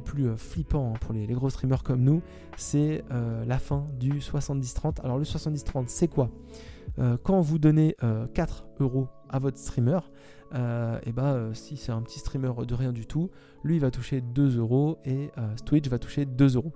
plus 0.03 0.35
flippant 0.35 0.93
pour 0.99 1.13
les, 1.13 1.25
gros 1.27 1.49
streamers 1.49 1.83
comme 1.83 2.01
nous, 2.01 2.21
c'est 2.57 3.05
la 3.47 3.59
fin 3.59 3.87
du 3.97 4.19
70-30. 4.19 4.99
Alors 5.03 5.17
le 5.17 5.23
70-30, 5.23 5.85
c'est 5.87 6.09
quoi? 6.09 6.29
Euh, 6.99 7.17
quand 7.21 7.41
vous 7.41 7.59
donnez 7.59 7.95
4 8.33 8.65
euh, 8.79 8.83
euros 8.83 9.07
à 9.29 9.39
votre 9.39 9.57
streamer, 9.57 9.99
et 10.51 10.55
euh, 10.55 10.99
eh 11.05 11.11
ben, 11.11 11.53
si 11.53 11.75
c'est 11.75 11.91
un 11.91 12.01
petit 12.01 12.19
streamer 12.19 12.51
de 12.65 12.73
rien 12.73 12.93
du 12.93 13.05
tout, 13.05 13.29
lui 13.63 13.75
il 13.75 13.81
va 13.81 13.91
toucher 13.91 14.21
2 14.21 14.57
euros 14.57 14.97
et 15.03 15.29
Twitch 15.65 15.89
va 15.89 15.99
toucher 15.99 16.25
2 16.25 16.55
euros. 16.55 16.71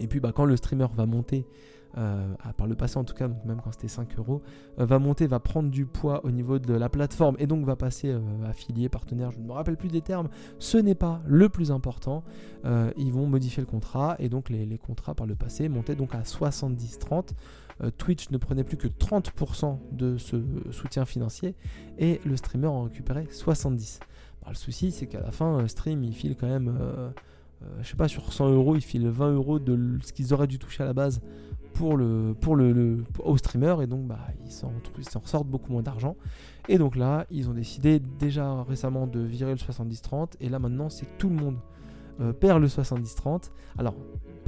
Et 0.00 0.06
puis 0.06 0.20
bah, 0.20 0.32
quand 0.34 0.46
le 0.46 0.56
streamer 0.56 0.86
va 0.94 1.04
monter 1.04 1.46
par 1.92 2.66
le 2.66 2.74
passé 2.74 2.96
en 2.96 3.04
tout 3.04 3.14
cas, 3.14 3.28
même 3.44 3.60
quand 3.62 3.72
c'était 3.72 3.88
5 3.88 4.16
euros, 4.18 4.40
va 4.78 4.98
monter, 4.98 5.26
va 5.26 5.40
prendre 5.40 5.68
du 5.68 5.84
poids 5.84 6.24
au 6.24 6.30
niveau 6.30 6.58
de 6.58 6.72
la 6.72 6.88
plateforme 6.88 7.36
et 7.38 7.46
donc 7.46 7.66
va 7.66 7.76
passer 7.76 8.16
affilié, 8.46 8.88
partenaire, 8.88 9.30
je 9.30 9.40
ne 9.40 9.44
me 9.44 9.52
rappelle 9.52 9.76
plus 9.76 9.88
des 9.88 10.00
termes, 10.00 10.28
ce 10.58 10.78
n'est 10.78 10.94
pas 10.94 11.20
le 11.26 11.50
plus 11.50 11.70
important. 11.70 12.24
ils 12.96 13.12
vont 13.12 13.26
modifier 13.26 13.60
le 13.60 13.66
contrat 13.66 14.16
et 14.18 14.30
donc 14.30 14.48
les, 14.48 14.64
les, 14.64 14.78
contrats 14.78 15.14
par 15.14 15.26
le 15.26 15.34
passé 15.34 15.68
montaient 15.68 15.96
donc 15.96 16.14
à 16.14 16.22
70-30. 16.22 17.34
Twitch 17.96 18.30
ne 18.30 18.38
prenait 18.38 18.64
plus 18.64 18.76
que 18.76 18.88
30% 18.88 19.78
de 19.92 20.16
ce 20.18 20.36
soutien 20.70 21.04
financier 21.04 21.54
et 21.98 22.20
le 22.24 22.36
streamer 22.36 22.66
en 22.66 22.84
récupérait 22.84 23.26
70. 23.30 24.00
le 24.48 24.54
souci 24.54 24.90
c'est 24.90 25.06
qu'à 25.06 25.20
la 25.20 25.30
fin, 25.30 25.66
Stream 25.68 26.02
il 26.02 26.14
file 26.14 26.36
quand 26.36 26.48
même... 26.48 26.76
je 27.80 27.88
sais 27.88 27.96
pas, 27.96 28.08
sur 28.08 28.32
100 28.32 28.50
euros, 28.50 28.76
il 28.76 28.82
file 28.82 29.08
20 29.08 29.32
euros 29.32 29.58
de 29.58 29.98
ce 30.02 30.12
qu'ils 30.12 30.34
auraient 30.34 30.46
dû 30.46 30.58
toucher 30.58 30.82
à 30.82 30.86
la 30.86 30.92
base 30.92 31.20
pour 31.78 31.96
le, 31.96 32.34
pour 32.40 32.56
au 33.24 33.36
streamer 33.36 33.76
et 33.82 33.86
donc 33.86 34.06
bah, 34.06 34.18
ils 34.44 34.50
s'en 34.50 34.72
ressortent 35.20 35.46
beaucoup 35.46 35.72
moins 35.72 35.82
d'argent. 35.82 36.16
Et 36.68 36.76
donc 36.76 36.96
là, 36.96 37.26
ils 37.30 37.48
ont 37.48 37.54
décidé 37.54 38.00
déjà 38.00 38.62
récemment 38.64 39.06
de 39.06 39.20
virer 39.20 39.52
le 39.52 39.58
70-30 39.58 40.32
et 40.40 40.48
là 40.48 40.58
maintenant 40.58 40.90
c'est 40.90 41.06
tout 41.18 41.28
le 41.28 41.36
monde 41.36 41.56
euh, 42.20 42.32
perd 42.32 42.60
le 42.60 42.66
70-30. 42.66 43.50
Alors, 43.78 43.94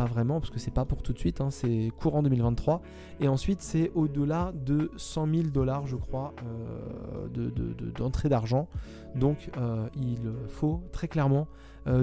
pas 0.00 0.06
vraiment, 0.06 0.40
parce 0.40 0.50
que 0.50 0.58
c'est 0.58 0.70
pas 0.70 0.86
pour 0.86 1.02
tout 1.02 1.12
de 1.12 1.18
suite, 1.18 1.42
hein, 1.42 1.50
c'est 1.50 1.92
courant 1.98 2.22
2023. 2.22 2.80
Et 3.20 3.28
ensuite, 3.28 3.60
c'est 3.60 3.92
au-delà 3.94 4.50
de 4.54 4.90
100 4.96 5.26
000 5.26 5.42
dollars, 5.48 5.86
je 5.86 5.96
crois, 5.96 6.32
euh, 6.42 7.50
d'entrée 7.94 8.30
d'argent. 8.30 8.66
Donc, 9.14 9.50
euh, 9.58 9.86
il 9.96 10.32
faut 10.48 10.82
très 10.90 11.06
clairement, 11.06 11.48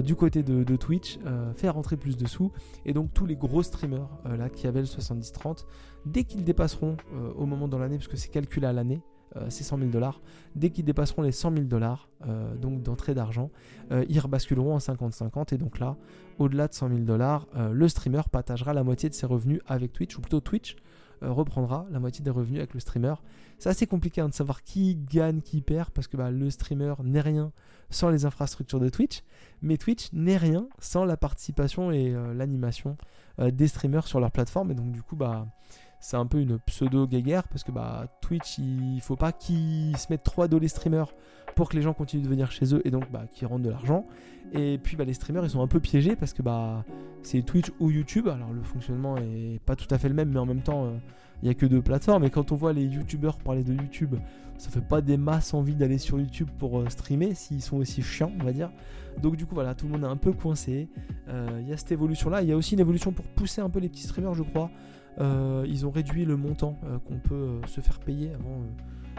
du 0.04 0.14
côté 0.14 0.42
de, 0.42 0.76
Twitch, 0.76 1.18
faire 1.56 1.74
rentrer 1.74 1.96
plus 1.96 2.16
de 2.16 2.26
sous. 2.26 2.52
Et 2.84 2.92
donc, 2.92 3.12
tous 3.14 3.26
les 3.26 3.36
gros 3.36 3.62
streamers 3.64 4.08
là, 4.24 4.48
qui 4.48 4.66
avaient 4.68 4.80
le 4.80 4.86
70-30, 4.86 5.66
dès 6.04 6.22
qu'ils 6.24 6.44
dépasseront 6.44 6.96
au 7.36 7.46
moment 7.46 7.68
dans 7.68 7.78
l'année, 7.78 7.96
parce 7.96 8.08
que 8.08 8.16
c'est 8.16 8.28
calculé 8.28 8.66
à 8.66 8.72
l'année, 8.72 9.02
euh, 9.36 9.50
ces 9.50 9.62
100 9.62 9.78
000 9.78 9.90
dollars. 9.90 10.22
Dès 10.54 10.70
qu'ils 10.70 10.86
dépasseront 10.86 11.20
les 11.20 11.32
100 11.32 11.52
000 11.52 11.64
dollars, 11.66 12.08
euh, 12.26 12.54
donc 12.56 12.82
d'entrée 12.82 13.12
d'argent, 13.12 13.50
euh, 13.92 14.04
ils 14.08 14.18
rebasculeront 14.20 14.74
en 14.74 14.78
50-50. 14.78 15.52
Et 15.54 15.58
donc 15.58 15.78
là, 15.78 15.96
au-delà 16.38 16.68
de 16.68 16.74
100 16.74 16.88
000 16.88 17.00
dollars, 17.00 17.46
le 17.72 17.88
streamer 17.88 18.22
partagera 18.30 18.72
la 18.72 18.84
moitié 18.84 19.08
de 19.08 19.14
ses 19.14 19.26
revenus 19.26 19.60
avec 19.66 19.92
Twitch, 19.92 20.16
ou 20.16 20.20
plutôt 20.20 20.40
Twitch 20.40 20.76
reprendra 21.20 21.86
la 21.90 21.98
moitié 21.98 22.24
des 22.24 22.30
revenus 22.30 22.58
avec 22.60 22.74
le 22.74 22.80
streamer. 22.80 23.14
C'est 23.58 23.68
assez 23.68 23.86
compliqué 23.86 24.20
hein, 24.20 24.28
de 24.28 24.34
savoir 24.34 24.62
qui 24.62 24.94
gagne, 24.94 25.40
qui 25.40 25.60
perd, 25.60 25.90
parce 25.90 26.06
que 26.06 26.16
bah, 26.16 26.30
le 26.30 26.48
streamer 26.48 26.94
n'est 27.02 27.20
rien 27.20 27.52
sans 27.90 28.10
les 28.10 28.24
infrastructures 28.24 28.80
de 28.80 28.88
Twitch, 28.88 29.22
mais 29.62 29.76
Twitch 29.78 30.12
n'est 30.12 30.36
rien 30.36 30.68
sans 30.78 31.04
la 31.04 31.16
participation 31.16 31.90
et 31.90 32.14
l'animation 32.34 32.96
des 33.38 33.66
streamers 33.66 34.06
sur 34.06 34.20
leur 34.20 34.30
plateforme. 34.30 34.70
Et 34.70 34.74
donc 34.74 34.92
du 34.92 35.02
coup, 35.02 35.16
bah 35.16 35.46
c'est 36.00 36.16
un 36.16 36.26
peu 36.26 36.40
une 36.40 36.58
pseudo 36.60 37.06
guéguerre 37.06 37.48
parce 37.48 37.64
que 37.64 37.72
bah, 37.72 38.06
Twitch, 38.20 38.58
il 38.58 39.00
faut 39.00 39.16
pas 39.16 39.32
qu'ils 39.32 39.96
se 39.96 40.06
mettent 40.10 40.22
trop 40.22 40.42
à 40.42 40.48
dos 40.48 40.58
les 40.58 40.68
streamers 40.68 41.12
pour 41.54 41.68
que 41.68 41.76
les 41.76 41.82
gens 41.82 41.92
continuent 41.92 42.22
de 42.22 42.28
venir 42.28 42.52
chez 42.52 42.74
eux 42.74 42.82
et 42.84 42.90
donc 42.90 43.10
bah, 43.10 43.24
qu'ils 43.32 43.48
rendent 43.48 43.62
de 43.62 43.70
l'argent. 43.70 44.06
Et 44.52 44.78
puis 44.78 44.96
bah, 44.96 45.04
les 45.04 45.14
streamers, 45.14 45.44
ils 45.44 45.50
sont 45.50 45.62
un 45.62 45.66
peu 45.66 45.80
piégés 45.80 46.16
parce 46.16 46.32
que 46.32 46.42
bah, 46.42 46.84
c'est 47.22 47.42
Twitch 47.42 47.72
ou 47.80 47.90
YouTube. 47.90 48.28
Alors 48.28 48.52
le 48.52 48.62
fonctionnement 48.62 49.16
est 49.16 49.60
pas 49.64 49.76
tout 49.76 49.92
à 49.92 49.98
fait 49.98 50.08
le 50.08 50.14
même, 50.14 50.30
mais 50.30 50.38
en 50.38 50.46
même 50.46 50.62
temps, 50.62 50.84
euh, 50.84 50.90
il 51.42 51.46
n'y 51.46 51.50
a 51.50 51.54
que 51.54 51.66
deux 51.66 51.82
plateformes. 51.82 52.24
Et 52.24 52.30
quand 52.30 52.52
on 52.52 52.56
voit 52.56 52.72
les 52.72 52.84
YouTubeurs 52.84 53.38
parler 53.38 53.64
de 53.64 53.74
YouTube, 53.74 54.14
ça 54.56 54.70
fait 54.70 54.80
pas 54.80 55.00
des 55.00 55.16
masses 55.16 55.54
envie 55.54 55.74
d'aller 55.74 55.98
sur 55.98 56.18
YouTube 56.18 56.48
pour 56.58 56.80
euh, 56.80 56.88
streamer 56.88 57.34
s'ils 57.34 57.62
sont 57.62 57.76
aussi 57.76 58.02
chiants, 58.02 58.32
on 58.40 58.44
va 58.44 58.52
dire. 58.52 58.70
Donc 59.22 59.36
du 59.36 59.46
coup 59.46 59.54
voilà, 59.54 59.74
tout 59.74 59.86
le 59.86 59.92
monde 59.92 60.02
est 60.02 60.12
un 60.12 60.16
peu 60.16 60.32
coincé. 60.32 60.88
Euh, 61.28 61.58
il 61.60 61.68
y 61.68 61.72
a 61.72 61.76
cette 61.76 61.92
évolution 61.92 62.30
là. 62.30 62.42
Il 62.42 62.48
y 62.48 62.52
a 62.52 62.56
aussi 62.56 62.74
une 62.74 62.80
évolution 62.80 63.12
pour 63.12 63.24
pousser 63.24 63.60
un 63.60 63.70
peu 63.70 63.78
les 63.80 63.88
petits 63.88 64.02
streamers, 64.02 64.34
je 64.34 64.42
crois. 64.42 64.70
Euh, 65.20 65.64
ils 65.68 65.86
ont 65.86 65.90
réduit 65.90 66.24
le 66.24 66.36
montant 66.36 66.78
euh, 66.84 66.98
qu'on 66.98 67.18
peut 67.18 67.34
euh, 67.34 67.66
se 67.66 67.80
faire 67.80 67.98
payer 67.98 68.32
avant. 68.34 68.62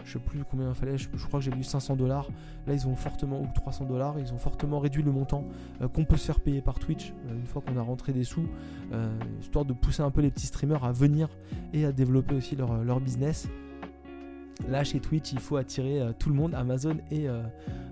je 0.06 0.14
sais 0.14 0.20
plus 0.20 0.44
combien 0.50 0.70
il 0.70 0.76
fallait, 0.76 0.98
je, 0.98 1.10
crois 1.28 1.40
que 1.40 1.46
j'ai 1.46 1.52
vu 1.52 1.64
500 1.64 1.96
dollars. 1.96 2.30
Là, 2.68 2.74
ils 2.74 2.88
ont 2.88 2.96
fortement, 2.96 3.42
ou 3.42 3.48
300 3.54 3.86
dollars, 3.86 4.16
ils 4.20 4.34
ont 4.34 4.38
fortement 4.38 4.80
réduit 4.80 5.04
le 5.04 5.12
montant 5.12 5.46
qu'on 5.94 6.06
peut 6.06 6.18
se 6.18 6.26
faire 6.26 6.40
payer 6.40 6.62
par 6.62 6.80
Twitch 6.80 7.14
une 7.30 7.46
fois 7.46 7.62
qu'on 7.62 7.78
a 7.78 7.82
rentré 7.82 8.14
des 8.14 8.24
sous, 8.24 8.48
histoire 9.42 9.66
de 9.66 9.74
pousser 9.74 10.02
un 10.02 10.12
peu 10.12 10.22
les 10.22 10.32
petits 10.32 10.48
streamers 10.48 10.84
à 10.84 10.92
venir 10.92 11.30
et 11.74 11.86
à 11.86 11.92
développer 11.92 12.36
aussi 12.36 12.56
leur, 12.56 12.84
leur 12.84 13.00
business. 13.02 13.50
Là, 14.68 14.84
chez 14.84 15.00
Twitch, 15.00 15.32
il 15.34 15.40
faut 15.40 15.58
attirer 15.58 16.02
tout 16.18 16.30
le 16.30 16.36
monde. 16.36 16.54
Amazon 16.56 16.98
est 17.12 17.28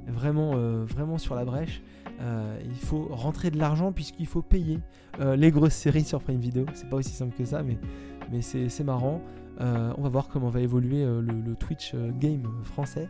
vraiment, 0.07 0.55
vraiment 0.85 1.17
sur 1.17 1.35
la 1.35 1.45
brèche. 1.45 1.81
Euh, 2.19 2.59
il 2.65 2.75
faut 2.75 3.07
rentrer 3.11 3.51
de 3.51 3.57
l'argent 3.57 3.91
puisqu'il 3.91 4.25
faut 4.25 4.41
payer 4.41 4.79
euh, 5.19 5.35
les 5.35 5.51
grosses 5.51 5.73
séries 5.73 6.03
sur 6.03 6.21
Prime 6.21 6.39
Video. 6.39 6.65
C'est 6.73 6.89
pas 6.89 6.97
aussi 6.97 7.11
simple 7.11 7.35
que 7.35 7.45
ça, 7.45 7.63
mais, 7.63 7.77
mais 8.31 8.41
c'est 8.41 8.83
marrant. 8.83 9.21
Euh, 9.59 9.93
on 9.97 10.01
va 10.03 10.09
voir 10.09 10.27
comment 10.27 10.49
va 10.49 10.61
évoluer 10.61 11.03
le, 11.03 11.55
Twitch 11.55 11.95
game 12.19 12.43
français. 12.63 13.09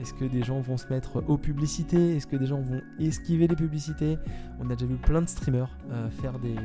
Est-ce 0.00 0.14
que 0.14 0.24
des 0.24 0.42
gens 0.42 0.60
vont 0.60 0.76
se 0.78 0.88
mettre 0.88 1.22
aux 1.28 1.36
publicités? 1.36 2.16
Est-ce 2.16 2.26
que 2.26 2.36
des 2.36 2.46
gens 2.46 2.60
vont 2.60 2.80
esquiver 2.98 3.46
les 3.46 3.54
publicités? 3.54 4.16
On 4.60 4.70
a 4.70 4.74
déjà 4.74 4.86
vu 4.86 4.96
plein 4.96 5.20
de 5.20 5.28
streamers 5.28 5.76
faire, 6.10 6.38
des, 6.38 6.56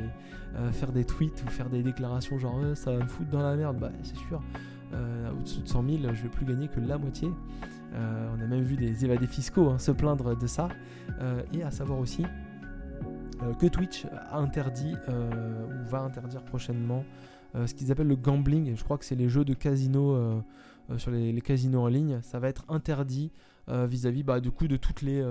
faire 0.72 0.90
des 0.90 1.04
tweets 1.04 1.44
ou 1.46 1.50
faire 1.50 1.68
des 1.68 1.82
déclarations 1.82 2.38
genre 2.38 2.58
ça 2.74 2.92
va 2.92 3.04
me 3.04 3.06
foutre 3.06 3.30
dans 3.30 3.42
la 3.42 3.56
merde. 3.56 3.78
Bah, 3.78 3.92
c'est 4.02 4.16
sûr, 4.16 4.40
au-dessus 5.38 5.60
de 5.60 5.68
100 5.68 5.84
000, 5.86 6.14
je 6.14 6.22
vais 6.22 6.28
plus 6.30 6.46
gagner 6.46 6.68
que 6.68 6.80
la 6.80 6.96
moitié. 6.96 7.28
Euh, 7.94 8.28
on 8.36 8.40
a 8.40 8.46
même 8.46 8.62
vu 8.62 8.76
des 8.76 9.04
évadés 9.04 9.26
fiscaux 9.26 9.70
hein, 9.70 9.78
se 9.78 9.90
plaindre 9.90 10.36
de 10.36 10.46
ça. 10.46 10.68
Euh, 11.20 11.42
et 11.52 11.62
à 11.62 11.70
savoir 11.70 11.98
aussi 11.98 12.24
euh, 13.42 13.54
que 13.54 13.66
Twitch 13.66 14.06
a 14.30 14.38
interdit 14.38 14.94
ou 15.08 15.88
va 15.88 16.00
interdire 16.00 16.42
prochainement 16.42 17.04
ce 17.54 17.72
qu'ils 17.74 17.90
appellent 17.90 18.08
le 18.08 18.16
gambling. 18.16 18.76
Je 18.76 18.84
crois 18.84 18.98
que 18.98 19.04
c'est 19.04 19.14
les 19.14 19.28
jeux 19.28 19.44
de 19.44 19.54
casino 19.54 20.42
sur 20.96 21.10
les, 21.10 21.40
casinos 21.40 21.82
en 21.82 21.88
ligne. 21.88 22.20
Ça 22.22 22.38
va 22.38 22.48
être 22.48 22.64
interdit 22.68 23.32
vis-à-vis 23.68 24.22
bah, 24.22 24.40
du 24.40 24.50
coup 24.50 24.66
de 24.66 24.76
toutes 24.76 25.02
les, 25.02 25.22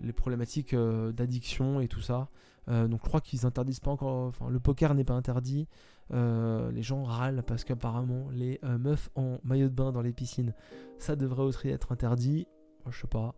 les 0.00 0.12
problématiques 0.12 0.74
d'addiction 0.74 1.80
et 1.80 1.86
tout 1.86 2.00
ça. 2.00 2.28
donc 2.66 3.00
je 3.02 3.08
crois 3.08 3.20
qu'ils 3.20 3.46
interdisent 3.46 3.80
pas 3.80 3.92
encore. 3.92 4.26
Enfin, 4.26 4.48
le 4.50 4.58
poker 4.58 4.94
n'est 4.94 5.04
pas 5.04 5.14
interdit. 5.14 5.68
Euh, 6.12 6.70
les 6.70 6.82
gens 6.82 7.02
râlent 7.02 7.42
parce 7.46 7.64
qu'apparemment 7.64 8.28
les 8.30 8.60
euh, 8.62 8.76
meufs 8.76 9.08
en 9.14 9.38
maillot 9.42 9.68
de 9.68 9.74
bain 9.74 9.90
dans 9.90 10.02
les 10.02 10.12
piscines, 10.12 10.52
ça 10.98 11.16
devrait 11.16 11.42
aussi 11.42 11.68
être 11.68 11.92
interdit. 11.92 12.46
Je 12.90 13.00
sais 13.00 13.06
pas. 13.06 13.34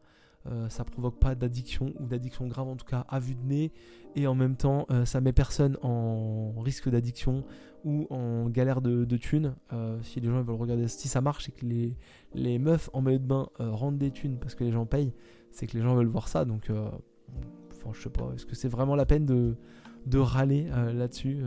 Ça 0.68 0.84
provoque 0.84 1.18
pas 1.18 1.34
d'addiction 1.34 1.92
ou 1.98 2.06
d'addiction 2.06 2.46
grave 2.46 2.68
en 2.68 2.76
tout 2.76 2.86
cas 2.86 3.04
à 3.08 3.18
vue 3.18 3.34
de 3.34 3.42
nez 3.42 3.72
et 4.14 4.26
en 4.26 4.34
même 4.34 4.56
temps 4.56 4.86
ça 5.04 5.20
met 5.20 5.32
personne 5.32 5.76
en 5.82 6.54
risque 6.60 6.88
d'addiction 6.88 7.44
ou 7.84 8.06
en 8.10 8.48
galère 8.48 8.80
de, 8.80 9.16
thunes. 9.16 9.54
si 10.02 10.20
les 10.20 10.28
gens 10.28 10.42
veulent 10.42 10.56
regarder 10.56 10.88
si 10.88 11.08
ça 11.08 11.20
marche 11.20 11.48
et 11.48 11.52
que 11.52 11.64
les, 11.64 11.96
les 12.34 12.58
meufs 12.58 12.90
en 12.92 13.02
maillot 13.02 13.18
de 13.18 13.24
bain 13.24 13.48
rendent 13.58 13.98
des 13.98 14.10
thunes 14.10 14.38
parce 14.38 14.54
que 14.54 14.64
les 14.64 14.72
gens 14.72 14.86
payent, 14.86 15.12
c'est 15.50 15.66
que 15.66 15.76
les 15.76 15.82
gens 15.82 15.94
veulent 15.94 16.06
voir 16.06 16.28
ça. 16.28 16.44
Donc, 16.44 16.70
enfin, 16.70 17.90
je 17.92 18.02
sais 18.02 18.10
pas, 18.10 18.30
est-ce 18.34 18.46
que 18.46 18.54
c'est 18.54 18.68
vraiment 18.68 18.96
la 18.96 19.06
peine 19.06 19.26
de, 19.26 19.56
de 20.06 20.18
râler 20.18 20.68
là-dessus 20.94 21.42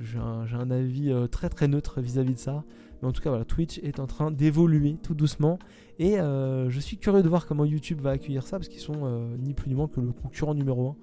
j'ai 0.00 0.18
un, 0.18 0.70
avis 0.70 1.10
euh, 1.10 1.26
très 1.26 1.48
très 1.48 1.68
neutre 1.68 2.00
vis-à-vis 2.00 2.34
de 2.34 2.38
ça. 2.38 2.64
Mais 3.00 3.08
en 3.08 3.12
tout 3.12 3.20
cas, 3.20 3.30
voilà, 3.30 3.44
Twitch 3.44 3.78
est 3.78 4.00
en 4.00 4.06
train 4.06 4.30
d'évoluer 4.30 4.96
tout 5.02 5.14
doucement. 5.14 5.58
Et 5.98 6.18
euh, 6.18 6.70
je 6.70 6.80
suis 6.80 6.96
curieux 6.96 7.22
de 7.22 7.28
voir 7.28 7.46
comment 7.46 7.64
YouTube 7.64 8.00
va 8.00 8.10
accueillir 8.10 8.42
ça, 8.44 8.58
parce 8.58 8.68
qu'ils 8.68 8.80
sont 8.80 9.04
euh, 9.04 9.36
ni 9.38 9.54
plus 9.54 9.68
ni 9.68 9.74
moins 9.74 9.88
que 9.88 10.00
le 10.00 10.12
concurrent 10.12 10.54
numéro 10.54 10.90
1. 10.90 10.96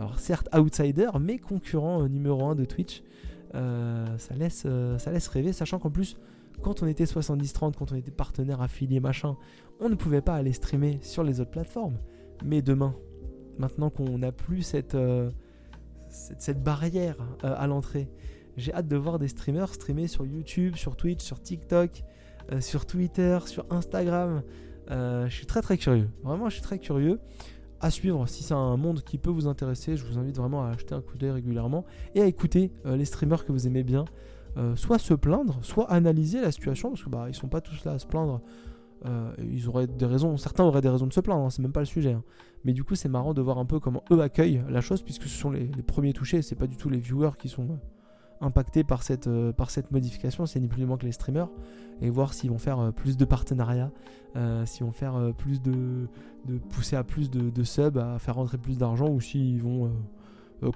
Alors 0.00 0.18
certes 0.18 0.48
outsider, 0.54 1.10
mais 1.20 1.38
concurrent 1.38 2.08
numéro 2.08 2.44
1 2.44 2.54
de 2.54 2.64
Twitch. 2.64 3.02
ça, 3.52 4.34
laisse, 4.36 4.66
ça 4.98 5.12
laisse 5.12 5.28
rêver, 5.28 5.52
sachant 5.52 5.78
qu'en 5.78 5.90
plus, 5.90 6.16
quand 6.62 6.82
on 6.82 6.86
était 6.86 7.04
70-30, 7.04 7.74
quand 7.76 7.92
on 7.92 7.94
était 7.94 8.10
partenaire 8.10 8.60
affilié 8.60 8.98
machin, 8.98 9.36
on 9.80 9.88
ne 9.88 9.94
pouvait 9.94 10.20
pas 10.20 10.34
aller 10.34 10.52
streamer 10.52 10.98
sur 11.02 11.22
les 11.22 11.40
autres 11.40 11.52
plateformes. 11.52 11.98
Mais 12.44 12.60
demain, 12.60 12.94
maintenant 13.58 13.88
qu'on 13.88 14.18
n'a 14.18 14.32
plus 14.32 14.62
cette, 14.62 14.96
cette, 16.08 16.42
cette, 16.42 16.62
barrière 16.64 17.16
à 17.42 17.68
l'entrée, 17.68 18.08
j'ai 18.56 18.72
hâte 18.72 18.88
de 18.88 18.96
voir 18.96 19.18
des 19.18 19.28
streamers 19.28 19.74
streamer 19.74 20.06
sur 20.06 20.24
YouTube, 20.24 20.76
sur 20.76 20.96
Twitch, 20.96 21.22
sur 21.22 21.40
TikTok, 21.40 22.04
euh, 22.52 22.60
sur 22.60 22.86
Twitter, 22.86 23.38
sur 23.46 23.66
Instagram. 23.70 24.42
Euh, 24.90 25.28
je 25.28 25.34
suis 25.34 25.46
très 25.46 25.62
très 25.62 25.78
curieux. 25.78 26.08
Vraiment, 26.22 26.48
je 26.48 26.54
suis 26.54 26.62
très 26.62 26.78
curieux. 26.78 27.20
À 27.80 27.90
suivre, 27.90 28.26
si 28.28 28.42
c'est 28.42 28.54
un 28.54 28.76
monde 28.76 29.02
qui 29.02 29.18
peut 29.18 29.30
vous 29.30 29.46
intéresser, 29.46 29.96
je 29.96 30.04
vous 30.04 30.18
invite 30.18 30.36
vraiment 30.36 30.64
à 30.64 30.70
acheter 30.70 30.94
un 30.94 31.00
coup 31.00 31.18
d'œil 31.18 31.32
régulièrement 31.32 31.84
et 32.14 32.22
à 32.22 32.26
écouter 32.26 32.72
euh, 32.86 32.96
les 32.96 33.04
streamers 33.04 33.44
que 33.44 33.52
vous 33.52 33.66
aimez 33.66 33.82
bien. 33.82 34.04
soit 34.76 34.98
se 35.00 35.14
plaindre, 35.14 35.58
soit 35.62 35.90
analyser 35.90 36.40
la 36.40 36.52
situation, 36.52 36.90
parce 36.90 37.02
que 37.02 37.10
bah 37.10 37.26
ils 37.28 37.34
sont 37.34 37.48
pas 37.48 37.60
tous 37.60 37.84
là 37.84 37.92
à 37.92 37.98
se 37.98 38.06
plaindre. 38.06 38.40
ils 39.42 39.68
auraient 39.68 39.88
des 39.88 40.06
raisons, 40.06 40.36
certains 40.36 40.62
auraient 40.62 40.80
des 40.80 40.88
raisons 40.88 41.08
de 41.08 41.12
se 41.12 41.20
plaindre, 41.20 41.44
hein, 41.44 41.50
c'est 41.50 41.60
même 41.60 41.72
pas 41.72 41.80
le 41.80 41.86
sujet. 41.86 42.12
Hein. 42.12 42.22
Mais 42.64 42.72
du 42.72 42.84
coup, 42.84 42.94
c'est 42.94 43.08
marrant 43.08 43.34
de 43.34 43.42
voir 43.42 43.58
un 43.58 43.66
peu 43.66 43.80
comment 43.80 44.04
eux 44.12 44.20
accueillent 44.22 44.62
la 44.70 44.80
chose, 44.80 45.02
puisque 45.02 45.24
ce 45.24 45.36
sont 45.36 45.50
les, 45.50 45.66
les 45.66 45.82
premiers 45.82 46.12
touchés, 46.12 46.40
c'est 46.40 46.54
pas 46.54 46.68
du 46.68 46.76
tout 46.76 46.88
les 46.88 47.00
viewers 47.00 47.36
qui 47.36 47.48
sont 47.48 47.80
impactés 48.44 48.84
par 48.84 49.02
cette, 49.02 49.26
euh, 49.26 49.52
par 49.52 49.70
cette 49.70 49.90
modification, 49.90 50.46
c'est 50.46 50.60
ni 50.60 50.68
plus 50.68 50.80
ni 50.80 50.86
moins 50.86 50.96
que 50.96 51.06
les 51.06 51.12
streamers, 51.12 51.48
et 52.00 52.10
voir 52.10 52.34
s'ils 52.34 52.50
vont 52.50 52.58
faire 52.58 52.78
euh, 52.78 52.90
plus 52.90 53.16
de 53.16 53.24
partenariats, 53.24 53.90
euh, 54.36 54.66
s'ils 54.66 54.84
vont 54.84 54.92
faire 54.92 55.32
plus 55.36 55.62
de, 55.62 56.08
de, 56.46 56.58
pousser 56.58 56.96
à 56.96 57.04
plus 57.04 57.30
de, 57.30 57.50
de 57.50 57.64
subs, 57.64 57.98
à 57.98 58.18
faire 58.18 58.36
rentrer 58.36 58.58
plus 58.58 58.78
d'argent, 58.78 59.08
ou 59.08 59.20
s'ils 59.20 59.60
vont 59.60 59.90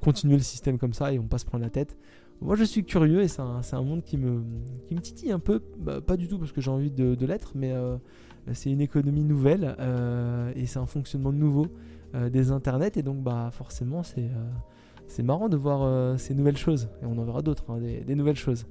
continuer 0.02 0.36
le 0.36 0.42
système 0.42 0.76
comme 0.76 0.92
ça 0.92 1.12
et 1.12 1.18
on 1.18 1.24
pas 1.24 1.38
se 1.38 1.46
prendre 1.46 1.64
la 1.64 1.70
tête. 1.70 1.96
Moi 2.40 2.56
je 2.56 2.64
suis 2.64 2.84
curieux 2.84 3.22
et 3.22 3.28
c'est 3.28 3.40
un, 3.40 3.62
un, 3.72 3.82
monde 3.82 4.02
qui 4.02 4.16
me, 4.16 4.42
qui 4.86 4.94
me 4.94 5.00
titille 5.00 5.32
un 5.32 5.38
peu, 5.38 5.62
bah, 5.78 6.00
pas 6.00 6.16
du 6.16 6.28
tout 6.28 6.38
parce 6.38 6.52
que 6.52 6.60
j'ai 6.60 6.70
envie 6.70 6.90
de, 6.90 7.14
de 7.14 7.26
l'être, 7.26 7.52
mais 7.54 7.74
c'est 8.52 8.70
une 8.70 8.80
économie 8.80 9.24
nouvelle 9.24 9.76
et 10.54 10.66
c'est 10.66 10.78
un 10.78 10.86
fonctionnement 10.86 11.32
nouveau 11.32 11.66
des 12.30 12.50
internets 12.52 12.96
et 12.96 13.02
donc 13.02 13.22
bah 13.22 13.50
forcément 13.52 14.02
c'est 14.02 14.30
c'est 15.08 15.22
marrant 15.22 15.48
de 15.48 15.56
voir 15.56 15.82
euh, 15.82 16.16
ces 16.18 16.34
nouvelles 16.34 16.56
choses. 16.56 16.88
Et 17.02 17.06
on 17.06 17.18
en 17.18 17.24
verra 17.24 17.42
d'autres, 17.42 17.64
hein, 17.68 17.78
des, 17.78 18.14
nouvelles 18.14 18.36
choses. 18.36 18.66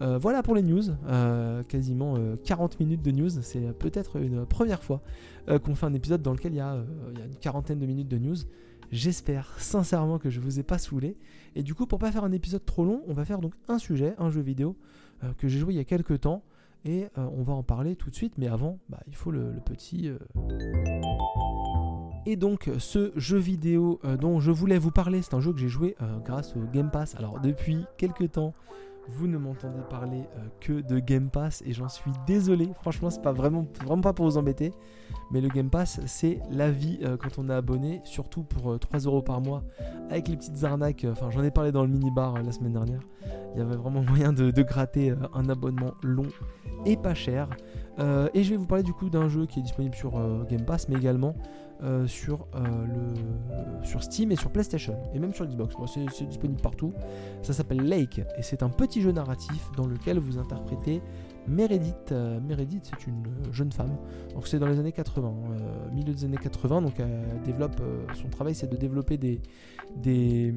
Euh, 0.00 0.18
voilà 0.18 0.42
pour 0.42 0.54
les 0.54 0.62
news. 0.62 0.82
Euh, 1.06 1.62
quasiment 1.64 2.16
40 2.44 2.80
minutes 2.80 3.02
de 3.02 3.10
news. 3.10 3.30
C'est 3.42 3.72
peut-être 3.78 4.16
une 4.16 4.46
première 4.46 4.82
fois 4.82 5.02
qu'on 5.64 5.74
fait 5.74 5.86
un 5.86 5.94
épisode 5.94 6.22
dans 6.22 6.32
lequel 6.32 6.52
il 6.52 6.56
y, 6.56 6.60
a, 6.60 6.74
une 6.74 7.36
quarantaine 7.40 7.78
de 7.78 7.86
minutes 7.86 8.08
de 8.08 8.18
news. 8.18 8.36
J'espère 8.90 9.54
sincèrement 9.58 10.18
que 10.18 10.30
je 10.30 10.40
vous 10.40 10.58
ai 10.58 10.62
pas 10.62 10.78
saoulé. 10.78 11.16
Et 11.54 11.62
du 11.62 11.74
coup, 11.74 11.86
pour 11.86 11.98
pas 11.98 12.10
faire 12.10 12.24
un 12.24 12.32
épisode 12.32 12.64
trop 12.64 12.84
long, 12.84 13.02
on 13.06 13.12
va 13.12 13.24
faire 13.24 13.40
donc 13.40 13.54
un 13.68 13.78
sujet, 13.78 14.14
un 14.18 14.30
jeu 14.30 14.40
vidéo 14.40 14.76
que 15.36 15.48
j'ai 15.48 15.58
joué 15.58 15.74
il 15.74 15.76
y 15.76 15.80
a 15.80 15.84
quelques 15.84 16.20
temps. 16.20 16.42
Et 16.86 17.08
on 17.16 17.42
va 17.42 17.52
en 17.52 17.62
parler 17.62 17.94
tout 17.94 18.10
de 18.10 18.14
suite. 18.14 18.38
Mais 18.38 18.48
avant, 18.48 18.78
bah, 18.88 19.00
il 19.06 19.14
faut 19.14 19.30
le 19.30 19.52
petit. 19.64 20.10
Et 22.26 22.36
donc 22.36 22.70
ce 22.78 23.12
jeu 23.16 23.38
vidéo 23.38 23.98
euh, 24.04 24.16
dont 24.16 24.40
je 24.40 24.50
voulais 24.50 24.78
vous 24.78 24.90
parler, 24.90 25.22
c'est 25.22 25.34
un 25.34 25.40
jeu 25.40 25.52
que 25.52 25.58
j'ai 25.58 25.68
joué 25.68 25.96
euh, 26.02 26.18
grâce 26.18 26.54
au 26.54 26.60
Game 26.72 26.90
Pass. 26.90 27.14
Alors 27.16 27.40
depuis 27.40 27.86
quelques 27.96 28.32
temps, 28.32 28.52
vous 29.08 29.26
ne 29.26 29.38
m'entendez 29.38 29.80
parler 29.88 30.24
euh, 30.36 30.46
que 30.60 30.80
de 30.82 30.98
Game 30.98 31.30
Pass 31.30 31.62
et 31.64 31.72
j'en 31.72 31.88
suis 31.88 32.10
désolé. 32.26 32.68
Franchement, 32.82 33.08
c'est 33.08 33.22
pas 33.22 33.32
vraiment, 33.32 33.64
pas 34.02 34.12
pour 34.12 34.26
vous 34.26 34.36
embêter. 34.36 34.72
Mais 35.32 35.40
le 35.40 35.48
Game 35.48 35.70
Pass, 35.70 36.00
c'est 36.06 36.40
la 36.50 36.70
vie 36.70 37.00
quand 37.20 37.38
on 37.38 37.48
est 37.48 37.54
abonné, 37.54 38.00
surtout 38.04 38.42
pour 38.42 38.78
3 38.78 39.00
euros 39.00 39.22
par 39.22 39.40
mois, 39.40 39.62
avec 40.08 40.28
les 40.28 40.36
petites 40.36 40.62
arnaques. 40.64 41.06
Enfin, 41.08 41.30
j'en 41.30 41.42
ai 41.42 41.52
parlé 41.52 41.70
dans 41.72 41.82
le 41.82 41.88
mini-bar 41.88 42.42
la 42.42 42.52
semaine 42.52 42.72
dernière. 42.72 43.00
Il 43.54 43.58
y 43.58 43.62
avait 43.62 43.76
vraiment 43.76 44.02
moyen 44.08 44.32
de 44.32 44.62
gratter 44.62 45.14
un 45.32 45.48
abonnement 45.48 45.92
long 46.02 46.26
et 46.84 46.96
pas 46.96 47.14
cher. 47.14 47.48
et 47.98 48.42
je 48.42 48.50
vais 48.50 48.56
vous 48.56 48.66
parler 48.66 48.82
du 48.82 48.92
coup 48.92 49.08
d'un 49.08 49.28
jeu 49.28 49.46
qui 49.46 49.60
est 49.60 49.62
disponible 49.62 49.94
sur 49.94 50.12
Game 50.48 50.64
Pass, 50.64 50.88
mais 50.88 50.96
également 50.96 51.34
euh, 51.82 52.06
sur, 52.06 52.46
euh, 52.56 52.60
sur 53.82 54.02
Steam 54.02 54.30
et 54.32 54.36
sur 54.36 54.50
PlayStation, 54.50 54.98
et 55.14 55.18
même 55.18 55.32
sur 55.32 55.46
Xbox. 55.46 55.74
c'est 55.86 56.26
disponible 56.26 56.60
partout. 56.60 56.92
Ça 57.40 57.54
s'appelle 57.54 57.80
Lake, 57.80 58.20
et 58.36 58.42
c'est 58.42 58.62
un 58.62 58.68
petit 58.68 59.00
jeu 59.00 59.12
narratif 59.12 59.70
dans 59.78 59.86
lequel 59.86 60.18
vous 60.18 60.36
interprétez 60.36 61.00
Meredith. 61.48 62.12
Euh, 62.12 62.38
Meredith, 62.38 62.90
c'est 62.90 63.06
une 63.06 63.22
jeune 63.50 63.72
femme. 63.72 63.96
Donc 64.34 64.46
c'est 64.46 64.58
dans 64.58 64.66
les 64.66 64.78
années 64.78 64.92
80, 64.92 65.32
milieu 65.94 66.12
des 66.12 66.24
années 66.26 66.36
80. 66.36 66.82
Donc 66.82 67.00
elle 67.00 67.40
développe, 67.46 67.80
son 68.12 68.28
travail 68.28 68.54
c'est 68.54 68.70
de 68.70 68.76
développer 68.76 69.16
des, 69.16 70.54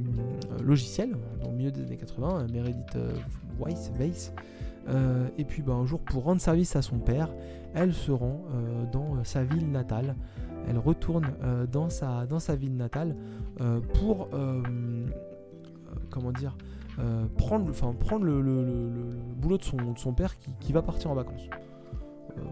logiciels. 0.61 1.15
Dans 1.41 1.51
milieu 1.51 1.71
des 1.71 1.83
années 1.83 1.97
80, 1.97 2.47
Meredith 2.51 2.97
Weiss, 3.61 3.91
Weiss 3.97 4.33
et 5.37 5.45
puis 5.45 5.61
bah, 5.61 5.71
un 5.71 5.85
jour, 5.85 6.01
pour 6.01 6.23
rendre 6.23 6.41
service 6.41 6.75
à 6.75 6.81
son 6.81 6.97
père, 6.97 7.33
elle 7.73 7.93
se 7.93 8.11
rend 8.11 8.41
dans 8.91 9.23
sa 9.23 9.45
ville 9.45 9.71
natale 9.71 10.15
elle 10.67 10.77
retourne 10.77 11.27
euh, 11.43 11.65
dans, 11.65 11.89
sa, 11.89 12.25
dans 12.25 12.39
sa 12.39 12.55
ville 12.55 12.75
natale 12.75 13.15
euh, 13.61 13.79
pour 13.93 14.29
euh, 14.33 14.61
comment 16.09 16.31
dire 16.31 16.57
prendre, 17.37 17.71
prendre 17.71 18.23
le, 18.23 18.39
boulot 19.35 19.57
de 19.57 19.63
son, 19.63 19.77
de 19.77 19.97
son 19.97 20.13
père 20.13 20.35
qui, 20.59 20.71
va 20.73 20.83
partir 20.83 21.09
en 21.09 21.15
vacances. 21.15 21.49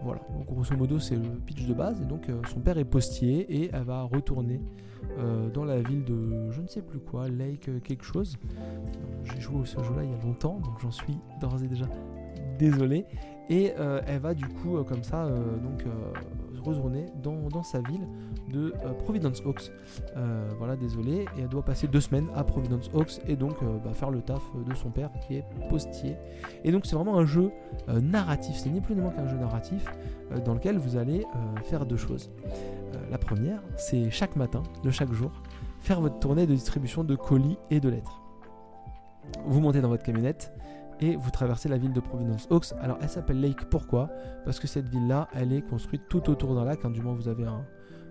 voilà, 0.02 0.20
donc 0.32 0.46
grosso 0.46 0.76
modo 0.76 0.98
c'est 0.98 1.14
le 1.14 1.28
pitch 1.46 1.64
de 1.68 1.72
base 1.72 2.00
et 2.02 2.04
donc 2.04 2.26
son 2.52 2.58
père 2.58 2.76
est 2.76 2.84
postier 2.84 3.46
et 3.48 3.70
elle 3.72 3.84
va 3.84 4.02
retourner 4.02 4.60
dans 5.54 5.64
la 5.64 5.80
ville 5.80 6.02
de 6.02 6.50
je 6.50 6.60
ne 6.60 6.66
sais 6.66 6.82
plus 6.82 6.98
quoi, 6.98 7.28
Lake 7.28 7.70
quelque 7.84 8.04
chose. 8.04 8.36
J'ai 9.22 9.40
joué 9.40 9.60
au 9.60 9.64
ce 9.64 9.80
jeu-là 9.80 10.02
il 10.02 10.10
y 10.10 10.14
a 10.14 10.24
longtemps 10.24 10.58
donc 10.58 10.80
j'en 10.80 10.90
suis 10.90 11.16
d'ores 11.40 11.62
et 11.62 11.68
déjà 11.68 11.86
désolé 12.58 13.04
et 13.48 13.74
elle 14.08 14.20
va 14.20 14.34
du 14.34 14.48
coup 14.48 14.82
comme 14.82 15.04
ça 15.04 15.28
donc 15.28 15.84
retourner 16.62 17.06
dans, 17.22 17.48
dans, 17.48 17.62
sa 17.62 17.80
ville 17.80 18.06
de 18.48 18.74
euh, 18.84 18.92
Providence 18.92 19.42
Oaks. 19.44 19.70
Euh, 20.16 20.48
voilà, 20.58 20.76
désolé. 20.76 21.26
Et 21.36 21.42
elle 21.42 21.48
doit 21.48 21.64
passer 21.64 21.86
deux 21.86 22.00
semaines 22.00 22.28
à 22.34 22.44
Providence 22.44 22.90
Oaks 22.94 23.20
et 23.26 23.36
donc 23.36 23.62
euh, 23.62 23.78
bah, 23.84 23.92
faire 23.92 24.10
le 24.10 24.20
taf 24.20 24.42
de 24.66 24.74
son 24.74 24.90
père 24.90 25.10
qui 25.26 25.36
est 25.36 25.44
postier. 25.68 26.16
Et 26.64 26.72
donc 26.72 26.86
c'est 26.86 26.96
vraiment 26.96 27.18
un 27.18 27.26
jeu 27.26 27.50
narratif. 27.88 28.56
C'est 28.56 28.70
ni 28.70 28.80
plus 28.80 28.94
ni 28.94 29.00
moins 29.00 29.10
qu'un 29.10 29.26
jeu 29.26 29.36
narratif 29.36 29.84
dans 30.44 30.54
lequel 30.54 30.78
vous 30.78 30.96
allez 30.96 31.26
faire 31.64 31.84
deux 31.86 31.96
choses. 31.96 32.30
la 33.10 33.18
première, 33.18 33.62
c'est 33.76 34.10
chaque 34.10 34.36
matin, 34.36 34.62
de 34.82 34.90
chaque 34.90 35.12
jour, 35.12 35.30
faire 35.80 36.00
votre 36.00 36.18
tournée 36.18 36.46
de 36.46 36.54
distribution 36.54 37.04
de 37.04 37.14
colis 37.14 37.58
et 37.70 37.80
de 37.80 37.88
lettres. 37.88 38.22
Vous 39.46 39.60
montez 39.60 39.80
dans 39.80 39.88
votre 39.88 40.02
camionnette 40.02 40.52
et 41.02 41.16
vous 41.16 41.30
traversez 41.30 41.68
la 41.68 41.78
ville 41.78 41.92
de 41.92 42.00
Providence 42.00 42.46
Oaks. 42.50 42.72
Alors 42.80 42.96
elle 43.02 43.08
s'appelle 43.08 43.40
Lake, 43.40 43.68
pourquoi? 43.68 44.08
Parce 44.44 44.60
que 44.60 44.68
cette 44.68 44.88
ville-là, 44.88 45.28
elle 45.34 45.52
est 45.52 45.62
construite 45.62 46.02
tout 46.08 46.30
autour 46.30 46.54
d'un 46.54 46.64
lac, 46.64 46.84
hein. 46.84 46.90
du 46.90 47.02
moins 47.02 47.14
vous 47.14 47.28
avez 47.28 47.44
un, 47.44 47.66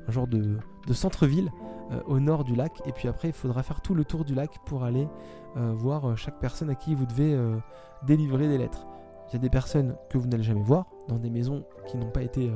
genre 0.09 0.27
de, 0.27 0.57
centre-ville 0.91 1.49
euh, 1.91 2.01
au 2.05 2.19
nord 2.19 2.43
du 2.43 2.53
lac, 2.53 2.81
et 2.85 2.91
puis 2.91 3.07
après 3.07 3.29
il 3.29 3.33
faudra 3.33 3.63
faire 3.63 3.81
tout 3.81 3.95
le 3.95 4.03
tour 4.03 4.25
du 4.25 4.35
lac 4.35 4.51
pour 4.65 4.83
aller 4.83 5.07
euh, 5.55 5.71
voir 5.73 6.09
euh, 6.09 6.15
chaque 6.15 6.39
personne 6.39 6.69
à 6.69 6.75
qui 6.75 6.93
vous 6.95 7.05
devez 7.05 7.37
délivrer 8.05 8.47
des 8.47 8.57
lettres. 8.57 8.85
Il 9.29 9.33
y 9.33 9.35
a 9.37 9.39
des 9.39 9.49
personnes 9.49 9.95
que 10.09 10.17
vous 10.17 10.27
n'allez 10.27 10.43
jamais 10.43 10.63
voir, 10.63 10.91
dans 11.07 11.17
des 11.17 11.29
maisons 11.29 11.63
qui 11.87 11.97
n'ont 11.97 12.11
pas 12.11 12.23
été 12.23 12.51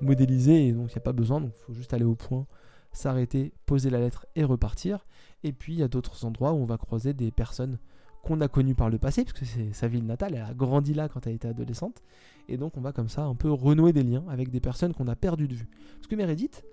modélisées, 0.00 0.68
et 0.68 0.72
donc 0.72 0.92
il 0.92 0.94
n'y 0.94 0.98
a 0.98 1.04
pas 1.04 1.12
besoin, 1.12 1.40
donc 1.40 1.50
il 1.56 1.64
faut 1.64 1.72
juste 1.72 1.92
aller 1.92 2.04
au 2.04 2.14
point, 2.14 2.46
s'arrêter, 2.92 3.52
poser 3.66 3.90
la 3.90 3.98
lettre 3.98 4.26
et 4.36 4.44
repartir. 4.44 5.04
Et 5.42 5.52
puis 5.52 5.72
il 5.72 5.80
y 5.80 5.82
a 5.82 5.88
d'autres 5.88 6.24
endroits 6.24 6.52
où 6.52 6.56
on 6.56 6.66
va 6.66 6.76
croiser 6.76 7.12
des 7.12 7.32
personnes 7.32 7.78
qu'on 8.22 8.40
a 8.40 8.48
connu 8.48 8.74
par 8.74 8.90
le 8.90 8.98
passé, 8.98 9.24
puisque 9.24 9.44
c'est 9.46 9.72
sa 9.72 9.88
ville 9.88 10.04
natale, 10.04 10.34
elle 10.34 10.42
a 10.42 10.54
grandi 10.54 10.94
là 10.94 11.08
quand 11.08 11.26
elle 11.26 11.34
était 11.34 11.48
adolescente, 11.48 12.02
et 12.48 12.56
donc 12.56 12.76
on 12.76 12.80
va 12.80 12.92
comme 12.92 13.08
ça 13.08 13.22
un 13.22 13.34
peu 13.34 13.50
renouer 13.50 13.92
des 13.92 14.02
liens 14.02 14.24
avec 14.28 14.50
des 14.50 14.60
personnes 14.60 14.92
qu'on 14.94 15.08
a 15.08 15.16
perdu 15.16 15.48
de 15.48 15.54
vue. 15.54 15.68
Parce 15.96 16.06
que 16.08 16.16
Meredith, 16.16 16.64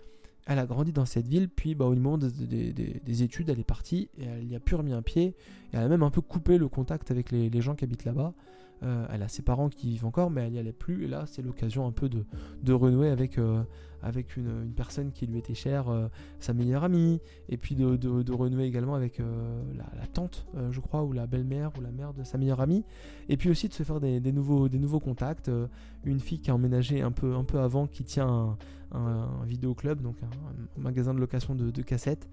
elle 0.48 0.60
a 0.60 0.66
grandi 0.66 0.94
dans 0.94 1.06
cette 1.06 1.28
ville, 1.28 1.50
puis 1.50 1.76
bah, 1.76 1.86
au 1.86 1.94
moment 1.94 2.18
des, 2.18 3.24
études, 3.24 3.50
elle 3.50 3.60
est 3.60 3.66
partie, 3.66 4.10
et 4.18 4.24
elle 4.24 4.46
n'y 4.46 4.56
a 4.56 4.60
plus 4.60 4.76
remis 4.76 4.94
un 4.94 5.02
pied, 5.02 5.26
et 5.26 5.36
elle 5.74 5.84
a 5.84 5.88
même 5.88 6.04
un 6.04 6.10
peu 6.10 6.22
coupé 6.22 6.58
le 6.58 6.70
contact 6.70 7.12
avec 7.12 7.32
les, 7.32 7.62
gens 7.62 7.76
qui 7.76 7.84
habitent 7.84 8.06
là-bas. 8.06 8.34
Elle 8.82 9.24
a 9.24 9.28
ses 9.28 9.42
parents 9.42 9.70
qui 9.70 9.90
vivent 9.90 10.06
encore, 10.06 10.30
mais 10.30 10.42
elle 10.42 10.52
n'y 10.52 10.60
allait 10.60 10.72
plus. 10.72 11.06
Et 11.06 11.08
là, 11.08 11.26
c'est 11.26 11.42
l'occasion 11.42 11.88
un 11.88 11.92
peu 11.92 12.10
de, 12.10 12.26
de 12.64 12.74
renouer 12.74 13.10
avec, 13.10 13.40
avec 14.02 14.38
une, 14.38 14.72
personne 14.76 15.12
qui 15.12 15.26
lui 15.26 15.40
était 15.40 15.54
chère, 15.54 15.86
sa 16.40 16.54
meilleure 16.54 16.84
amie, 16.84 17.20
et 17.50 17.58
puis 17.58 17.76
de, 17.76 17.96
de, 17.96 18.34
renouer 18.34 18.66
également 18.66 18.96
avec 18.96 19.20
la, 19.20 20.08
tante, 20.08 20.46
je 20.72 20.80
crois, 20.80 21.04
ou 21.04 21.12
la 21.12 21.28
belle-mère, 21.28 21.72
ou 21.78 21.82
la 21.82 21.92
mère 21.92 22.14
de 22.14 22.24
sa 22.24 22.38
meilleure 22.38 22.62
amie. 22.62 22.84
Et 23.30 23.38
puis 23.38 23.50
aussi 23.50 23.68
de 23.68 23.74
se 23.74 23.84
faire 23.84 24.00
des, 24.00 24.32
nouveaux, 24.32 24.70
des 24.70 24.80
nouveaux 24.80 25.00
contacts. 25.00 25.52
une 26.04 26.20
fille 26.20 26.40
qui 26.40 26.52
a 26.52 26.56
emménagé 26.56 27.02
un 27.02 27.12
peu, 27.12 27.36
un 27.36 27.44
peu 27.44 27.60
avant, 27.60 27.88
qui 27.88 28.04
tient 28.04 28.58
un, 28.92 29.46
vidéoclub, 29.46 30.02
donc 30.02 30.18
un, 30.24 30.80
magasin 30.82 31.14
de 31.14 31.20
location 31.20 31.56
de 31.56 31.82
cassettes 31.82 32.30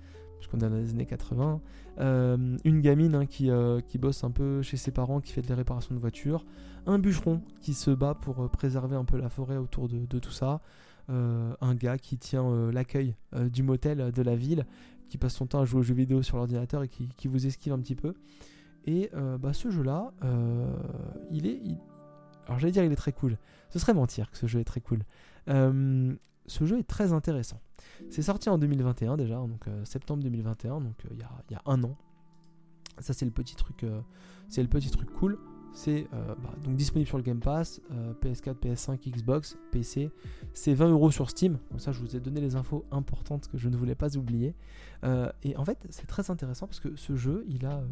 qu'on 0.48 0.58
est 0.58 0.68
dans 0.68 0.76
les 0.76 0.90
années 0.90 1.06
80. 1.06 1.60
Euh, 2.00 2.56
une 2.64 2.80
gamine 2.80 3.14
hein, 3.14 3.26
qui, 3.26 3.50
euh, 3.50 3.80
qui, 3.80 3.98
bosse 3.98 4.24
un 4.24 4.30
peu 4.30 4.62
chez 4.62 4.76
ses 4.76 4.90
parents, 4.90 5.20
qui 5.20 5.32
fait 5.32 5.42
des 5.42 5.54
réparations 5.54 5.94
de 5.94 6.00
voitures. 6.00 6.44
Un 6.86 6.98
bûcheron 6.98 7.40
qui 7.60 7.74
se 7.74 7.90
bat 7.90 8.14
pour 8.14 8.42
euh, 8.42 8.48
préserver 8.48 8.96
un 8.96 9.04
peu 9.04 9.16
la 9.16 9.28
forêt 9.28 9.56
autour 9.56 9.88
de, 9.88 10.18
tout 10.18 10.30
ça. 10.30 10.60
un 11.08 11.74
gars 11.74 11.98
qui 11.98 12.16
tient 12.16 12.70
l'accueil 12.72 13.14
du 13.52 13.62
motel 13.62 14.10
de 14.10 14.22
la 14.22 14.36
ville, 14.36 14.64
qui 15.08 15.18
passe 15.18 15.34
son 15.34 15.46
temps 15.46 15.60
à 15.60 15.64
jouer 15.64 15.80
aux 15.80 15.82
jeux 15.82 15.94
vidéo 15.94 16.22
sur 16.22 16.36
l'ordinateur 16.36 16.82
et 16.82 16.88
qui, 16.88 17.28
vous 17.28 17.46
esquive 17.46 17.72
un 17.72 17.78
petit 17.78 17.94
peu. 17.94 18.14
Et 18.86 19.10
bah, 19.40 19.52
ce 19.52 19.70
jeu-là, 19.70 20.12
il 21.30 21.46
est... 21.46 21.60
Alors 22.46 22.58
j'allais 22.58 22.72
dire 22.72 22.84
il 22.84 22.92
est 22.92 22.96
très 22.96 23.12
cool. 23.12 23.38
Ce 23.70 23.78
serait 23.78 23.94
mentir 23.94 24.30
que 24.30 24.36
ce 24.36 24.46
jeu 24.46 24.60
est 24.60 24.64
très 24.64 24.80
cool. 24.80 25.00
ce 25.46 26.64
jeu 26.64 26.78
est 26.78 26.88
très 26.88 27.12
intéressant. 27.12 27.60
C'est 28.10 28.22
sorti 28.22 28.48
en 28.48 28.58
2021 28.58 29.16
déjà, 29.16 29.36
donc 29.36 29.66
euh, 29.68 29.84
septembre 29.84 30.22
2021, 30.22 30.80
donc 30.80 30.94
euh, 31.04 31.08
il 31.12 31.18
y, 31.18 31.54
a, 31.54 31.62
un 31.66 31.82
an. 31.84 31.96
Ça 32.98 33.12
c'est 33.12 33.24
le 33.24 33.30
petit 33.30 33.56
truc, 33.56 33.84
euh, 33.84 34.00
c'est 34.48 34.62
le 34.62 34.68
petit 34.68 34.90
truc 34.90 35.10
cool. 35.12 35.38
C'est 35.76 36.06
bah, 36.12 36.54
donc 36.62 36.76
disponible 36.76 37.08
sur 37.08 37.16
le 37.16 37.24
Game 37.24 37.40
Pass, 37.40 37.80
PS4, 38.22 38.54
PS5, 38.54 39.10
Xbox, 39.10 39.58
PC. 39.72 40.08
C'est 40.52 40.72
20 40.72 40.90
euros 40.90 41.10
sur 41.10 41.28
Steam. 41.28 41.58
Ça, 41.78 41.90
je 41.90 41.98
vous 41.98 42.14
ai 42.14 42.20
donné 42.20 42.40
les 42.40 42.54
infos 42.54 42.84
importantes 42.92 43.48
que 43.48 43.58
je 43.58 43.68
ne 43.68 43.76
voulais 43.76 43.96
pas 43.96 44.16
oublier. 44.16 44.54
et 45.42 45.56
en 45.56 45.64
fait, 45.64 45.84
c'est 45.90 46.06
très 46.06 46.30
intéressant 46.30 46.68
parce 46.68 46.78
que 46.78 46.94
ce 46.94 47.16
jeu, 47.16 47.44
il 47.48 47.66
a, 47.66 47.82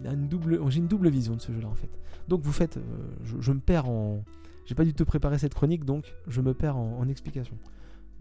il 0.00 0.08
a 0.08 0.14
une 0.14 0.26
double, 0.26 0.68
j'ai 0.68 0.78
une 0.78 0.88
double 0.88 1.10
vision 1.10 1.36
de 1.36 1.40
ce 1.40 1.52
jeu-là 1.52 1.68
en 1.68 1.76
fait. 1.76 1.96
Donc 2.26 2.42
vous 2.42 2.50
faites, 2.50 2.80
je, 3.22 3.52
me 3.52 3.60
perds 3.60 3.88
en, 3.88 4.24
j'ai 4.64 4.74
pas 4.74 4.84
du 4.84 4.94
tout 4.94 5.04
préparé 5.04 5.38
cette 5.38 5.54
chronique, 5.54 5.84
donc 5.84 6.12
je 6.26 6.40
me 6.40 6.54
perds 6.54 6.76
en, 6.76 6.98
en 6.98 7.06
explication 7.06 7.56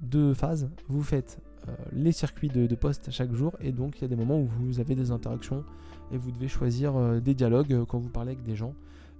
deux 0.04 0.34
phases. 0.34 0.70
Vous 0.88 1.02
faites 1.02 1.40
euh, 1.68 1.72
les 1.94 2.12
circuits 2.12 2.50
de, 2.50 2.76
poste 2.76 3.10
chaque 3.12 3.34
jour 3.34 3.56
et 3.62 3.72
donc 3.72 3.98
il 3.98 4.02
y 4.02 4.06
a 4.06 4.08
des 4.08 4.16
moments 4.16 4.40
où 4.40 4.46
vous 4.46 4.80
avez 4.80 4.96
des 4.96 5.12
interactions 5.12 5.64
et 6.12 6.18
vous 6.18 6.32
devez 6.32 6.50
choisir 6.50 6.96
euh, 6.96 7.20
des 7.20 7.34
dialogues 7.34 7.74
euh, 7.74 7.86
quand 7.86 8.00
vous 8.00 8.10
parlez 8.10 8.32
avec 8.34 8.44
des 8.44 8.56
gens. 8.56 8.74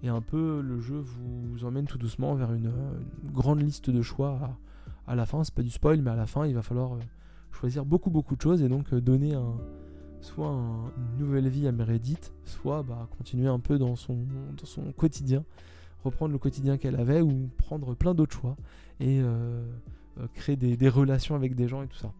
Et 0.04 0.10
un 0.10 0.22
peu 0.22 0.62
le 0.62 0.82
jeu 0.82 1.00
vous 1.00 1.64
emmène 1.64 1.86
tout 1.86 1.98
doucement 1.98 2.36
vers 2.36 2.52
une, 2.52 2.72
grande 3.32 3.62
liste 3.62 3.90
de 3.90 4.02
choix 4.02 4.58
à, 5.08 5.16
la 5.16 5.26
fin. 5.26 5.46
C'est 5.46 5.56
pas 5.56 5.62
du 5.62 5.70
spoil, 5.70 6.02
mais 6.02 6.12
à 6.12 6.16
la 6.16 6.26
fin 6.26 6.46
il 6.46 6.54
va 6.54 6.62
falloir 6.62 6.98
choisir 7.54 7.86
beaucoup 7.86 8.10
beaucoup 8.10 8.36
de 8.36 8.42
choses 8.42 8.62
et 8.62 8.68
donc 8.68 8.94
donner 8.94 9.34
un, 9.34 9.54
soit 10.20 10.50
une 10.50 11.26
nouvelle 11.26 11.48
vie 11.48 11.68
à 11.68 11.72
Meredith, 11.72 12.34
soit 12.44 12.84
bah, 12.84 13.08
continuer 13.18 13.48
un 13.48 13.60
peu 13.60 13.78
dans 13.78 13.96
son, 13.96 14.18
dans 14.58 14.66
son 14.66 14.92
quotidien, 14.92 15.46
reprendre 16.04 16.34
le 16.34 16.40
quotidien 16.40 16.78
qu'elle 16.78 16.98
avait 16.98 17.22
ou 17.22 17.50
prendre 17.58 17.96
plein 17.96 18.14
d'autres 18.14 18.36
choix. 18.36 18.58
Et 19.00 19.22
créer 20.34 20.56
des, 20.56 20.90
relations 20.90 21.36
avec 21.36 21.56
des 21.56 21.68
gens 21.68 21.84
et 21.84 21.88
tout 21.88 21.98
ça. 21.98 22.14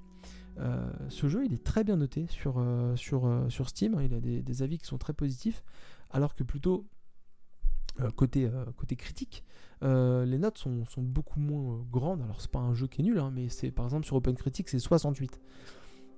Euh, 0.60 0.92
ce 1.10 1.28
jeu, 1.28 1.46
il 1.46 1.54
est 1.54 1.64
très 1.64 1.84
bien 1.84 1.98
noté 1.98 2.28
sur, 2.28 2.56
euh, 2.58 2.96
sur, 2.96 3.70
Steam. 3.70 3.98
Il 4.02 4.14
a 4.14 4.20
des, 4.20 4.64
avis 4.64 4.78
qui 4.78 4.86
sont 4.86 4.98
très 4.98 5.14
positifs, 5.14 5.64
alors 6.12 6.36
que 6.36 6.44
plutôt 6.44 6.86
côté, 8.16 8.50
côté 8.78 8.96
critique, 8.96 9.44
les 9.82 10.38
notes 10.38 10.58
sont, 10.58 10.86
sont, 10.86 11.02
beaucoup 11.02 11.40
moins 11.40 11.86
grandes. 11.92 12.22
Alors 12.22 12.42
c'est 12.42 12.52
pas 12.52 12.60
un 12.60 12.74
jeu 12.74 12.88
qui 12.88 13.02
est 13.02 13.04
nul, 13.04 13.20
hein, 13.20 13.32
mais 13.34 13.50
c'est 13.50 13.72
par 13.72 13.86
exemple 13.86 14.06
sur 14.06 14.16
Open 14.16 14.36
Critique 14.36 14.70
c'est 14.70 14.80
68. 14.80 15.40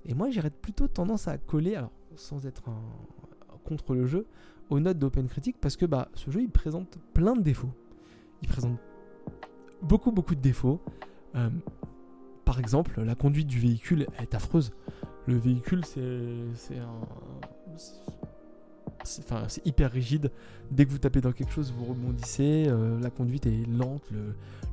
Et 0.06 0.14
moi 0.14 0.30
j'irais 0.30 0.50
plutôt 0.50 0.88
tendance 0.88 1.28
à 1.28 1.36
coller, 1.36 1.74
alors 1.74 1.92
sans 2.14 2.46
être 2.46 2.62
contre 3.64 3.94
le 3.94 4.06
jeu, 4.06 4.26
aux 4.70 4.80
notes 4.80 4.98
d'Open 4.98 5.28
Critique 5.28 5.56
parce 5.60 5.76
que 5.76 5.86
bah, 5.86 6.08
ce 6.14 6.30
jeu 6.30 6.42
il 6.42 6.50
présente 6.50 6.98
plein 7.12 7.34
de 7.34 7.42
défauts. 7.42 7.72
Il 8.42 8.48
présente 8.48 8.78
beaucoup 9.82 10.12
beaucoup 10.12 10.34
de 10.34 10.40
défauts. 10.40 10.80
Euh, 11.36 11.50
par 12.44 12.58
exemple, 12.60 13.00
la 13.02 13.14
conduite 13.14 13.46
du 13.46 13.58
véhicule 13.58 14.06
est 14.20 14.34
affreuse. 14.34 14.72
Le 15.26 15.36
véhicule, 15.36 15.84
c'est 15.84 16.74
Enfin, 19.20 19.44
c'est 19.48 19.64
hyper 19.64 19.92
rigide. 19.92 20.32
Dès 20.70 20.84
que 20.84 20.90
vous 20.90 20.98
tapez 20.98 21.20
dans 21.20 21.32
quelque 21.32 21.52
chose, 21.52 21.72
vous 21.76 21.84
rebondissez. 21.84 22.66
Euh, 22.68 22.98
la 23.00 23.10
conduite 23.10 23.46
est 23.46 23.64
lente. 23.68 24.02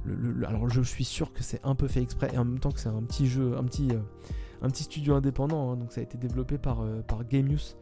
Le, 0.05 0.45
alors, 0.47 0.69
je 0.69 0.81
suis 0.81 1.03
sûr 1.03 1.31
que 1.33 1.43
c'est 1.43 1.59
un 1.63 1.75
peu 1.75 1.87
fait 1.87 2.01
exprès 2.01 2.31
et 2.33 2.37
en 2.37 2.45
même 2.45 2.59
temps 2.59 2.71
que 2.71 2.79
c'est 2.79 2.89
un 2.89 3.03
petit 3.03 3.27
jeu, 3.27 3.55
un 3.57 3.63
petit, 3.63 3.89
euh, 3.91 4.69
studio 4.73 5.15
indépendant. 5.15 5.71
Hein. 5.71 5.77
donc, 5.77 5.91
ça 5.91 6.01
a 6.01 6.03
été 6.03 6.17
développé 6.17 6.57
par, 6.57 6.83
par 7.07 7.25
Gameus. 7.25 7.75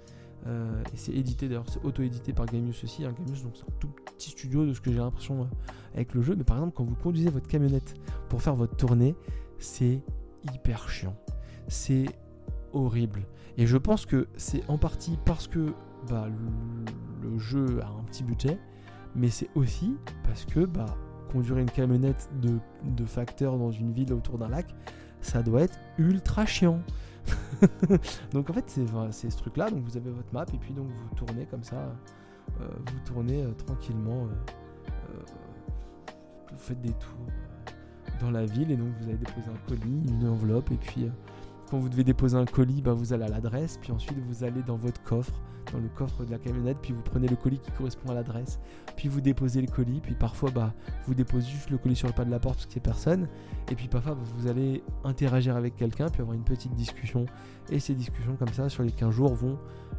Et 0.48 0.98
c'est 0.98 1.12
édité 1.14 1.48
d'ailleurs, 1.48 1.66
c'est 1.68 1.84
auto-édité 1.84 2.34
par 2.34 2.46
Gameus 2.46 2.74
aussi. 2.84 3.06
Hein. 3.06 3.14
Gameus, 3.18 3.44
donc 3.44 3.54
c'est 3.56 3.64
un 3.64 3.78
tout 3.80 3.89
petit 4.06 4.32
studio 4.32 4.66
de 4.66 4.74
ce 4.74 4.82
que 4.82 4.92
j'ai 4.92 4.98
l'impression 4.98 5.48
avec 5.94 6.14
le 6.14 6.22
jeu. 6.22 6.36
Mais 6.36 6.44
par 6.44 6.58
exemple, 6.58 6.74
quand 6.76 6.84
vous 6.84 6.96
conduisez 6.96 7.30
votre 7.30 7.48
camionnette 7.48 7.96
pour 8.30 8.42
faire 8.42 8.56
votre 8.56 8.76
tournée, 8.76 9.16
c'est 9.60 10.02
hyper 10.54 10.89
chiant. 10.89 11.16
C'est 11.68 12.06
horrible. 12.74 13.22
Et 13.58 13.68
je 13.68 13.78
pense 13.78 14.06
que 14.06 14.28
c'est 14.36 14.68
en 14.70 14.78
partie 14.78 15.18
parce 15.26 15.48
que 15.48 15.74
bah, 16.10 16.28
le, 17.22 17.38
jeu 17.38 17.82
a 17.82 17.88
un 17.88 18.04
petit 18.04 18.24
budget, 18.24 18.58
mais 19.16 19.30
c'est 19.30 19.50
aussi 19.56 19.96
parce 20.24 20.46
que 20.46 20.66
bah, 20.66 20.86
conduire 21.32 21.58
une 21.58 21.70
camionnette 21.70 22.30
de, 22.42 22.58
de 22.84 23.06
facteurs 23.06 23.58
dans 23.58 23.72
une 23.72 23.92
ville 23.92 24.14
autour 24.14 24.38
d'un 24.38 24.50
lac, 24.50 24.74
ça 25.22 25.44
doit 25.44 25.62
être 25.62 25.78
ultra 25.98 26.46
chiant. 26.46 26.82
donc 28.32 28.49
en 28.49 28.53
fait 28.53 28.80
c'est 29.11 29.30
ce 29.30 29.38
truc 29.38 29.57
là, 29.57 29.69
donc 29.69 29.82
vous 29.84 29.97
avez 29.97 30.09
votre 30.09 30.34
map 30.34 30.45
et 30.53 30.57
puis 30.57 30.74
donc 30.74 30.88
vous 30.88 31.15
tournez 31.15 31.45
comme 31.45 31.63
ça, 31.63 31.93
euh, 32.59 32.67
vous 32.88 32.99
tournez 33.05 33.43
euh, 33.43 33.51
tranquillement, 33.53 34.28
euh, 34.28 35.24
vous 36.51 36.57
faites 36.57 36.82
des 36.82 36.93
tours 36.93 37.28
dans 38.19 38.32
la 38.32 38.45
ville 38.45 38.72
et 38.72 38.76
donc 38.76 38.89
vous 38.99 39.09
allez 39.09 39.17
déposer 39.17 39.47
un 39.47 39.67
colis, 39.67 40.01
une 40.07 40.28
enveloppe 40.28 40.72
et 40.72 40.78
puis 40.78 41.09
quand 41.69 41.78
vous 41.78 41.89
devez 41.89 42.03
déposer 42.03 42.38
un 42.38 42.45
colis, 42.45 42.82
bah, 42.82 42.93
vous 42.93 43.13
allez 43.13 43.24
à 43.24 43.30
l'adresse, 43.30 43.78
puis 43.78 43.91
ensuite 43.91 44.17
vous 44.19 44.43
allez 44.43 44.61
dans 44.63 44.76
votre 44.76 45.01
coffre, 45.03 45.41
dans 45.72 45.80
le 45.80 45.89
coffre 45.89 46.26
de 46.26 46.32
la 46.32 46.38
camionnette, 46.38 46.78
puis 46.82 46.93
vous 46.93 47.01
prenez 47.01 47.28
le 47.28 47.36
colis 47.36 47.59
qui 47.59 47.72
correspond 47.72 48.09
à 48.11 48.13
l'adresse, 48.13 48.59
puis 48.95 49.07
vous 49.07 49.22
déposez 49.22 49.61
le 49.61 49.67
colis, 49.67 50.01
puis 50.01 50.15
parfois 50.15 50.51
bah, 50.51 50.74
vous 51.07 51.13
déposez 51.13 51.49
juste 51.49 51.69
le 51.69 51.78
colis 51.78 51.95
sur 51.95 52.07
le 52.07 52.13
pas 52.13 52.26
de 52.26 52.32
la 52.32 52.39
porte 52.39 52.55
parce 52.55 52.65
qu'il 52.65 52.82
n'y 52.82 52.88
a 52.88 52.91
personne, 52.91 53.28
et 53.72 53.76
puis 53.76 53.88
parfois 53.88 54.15
bah, 54.15 54.22
vous 54.38 54.47
allez 54.47 54.84
interagir 55.03 55.55
avec 55.55 55.76
quelqu'un, 55.76 56.09
puis 56.09 56.22
avoir 56.22 56.36
une 56.36 56.43
petite 56.43 56.74
discussion, 56.74 57.26
et 57.69 57.80
ces 57.80 57.93
discussions 57.93 58.36
comme 58.36 58.53
ça 58.53 58.69
sur 58.69 58.84
les 58.84 58.91
15 58.91 59.13
jours 59.13 59.34
vont 59.34 59.57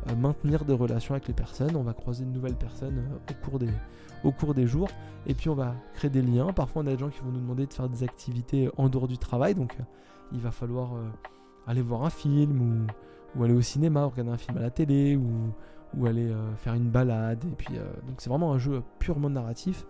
euh, 0.08 0.16
maintenir 0.16 0.64
des 0.64 0.74
relations 0.74 1.14
avec 1.14 1.28
les 1.28 1.34
personnes, 1.34 1.76
on 1.76 1.82
va 1.82 1.92
croiser 1.92 2.24
de 2.24 2.30
nouvelles 2.30 2.56
personnes 2.56 2.98
euh, 2.98 3.32
au 3.32 3.44
cours 3.44 3.58
des, 3.58 3.70
au 4.24 4.32
cours 4.32 4.54
des 4.54 4.66
jours. 4.66 4.88
Et 5.26 5.34
puis 5.34 5.48
on 5.48 5.54
va 5.54 5.76
créer 5.94 6.10
des 6.10 6.22
liens. 6.22 6.52
Parfois 6.52 6.82
on 6.82 6.86
a 6.88 6.90
des 6.90 6.98
gens 6.98 7.08
qui 7.08 7.20
vont 7.20 7.30
nous 7.30 7.38
demander 7.38 7.66
de 7.66 7.72
faire 7.72 7.88
des 7.88 8.02
activités 8.02 8.68
en 8.76 8.88
dehors 8.88 9.06
du 9.06 9.16
travail. 9.16 9.54
Donc 9.54 9.76
euh, 9.78 9.84
il 10.32 10.40
va 10.40 10.50
falloir 10.50 10.90
aller 11.66 11.82
voir 11.82 12.04
un 12.04 12.10
film 12.10 12.60
ou, 12.60 12.86
aller 13.40 13.54
au 13.54 13.60
cinéma, 13.60 14.04
regarder 14.04 14.30
un 14.30 14.36
film 14.36 14.58
à 14.58 14.60
la 14.60 14.70
télé 14.70 15.16
ou, 15.16 15.52
ou 15.96 16.06
aller 16.06 16.30
euh, 16.30 16.54
faire 16.56 16.74
une 16.74 16.90
balade. 16.90 17.44
Et 17.44 17.54
puis 17.54 17.74
donc 18.06 18.16
c'est 18.20 18.30
vraiment 18.30 18.52
un 18.52 18.58
jeu 18.58 18.82
purement 18.98 19.30
narratif. 19.30 19.86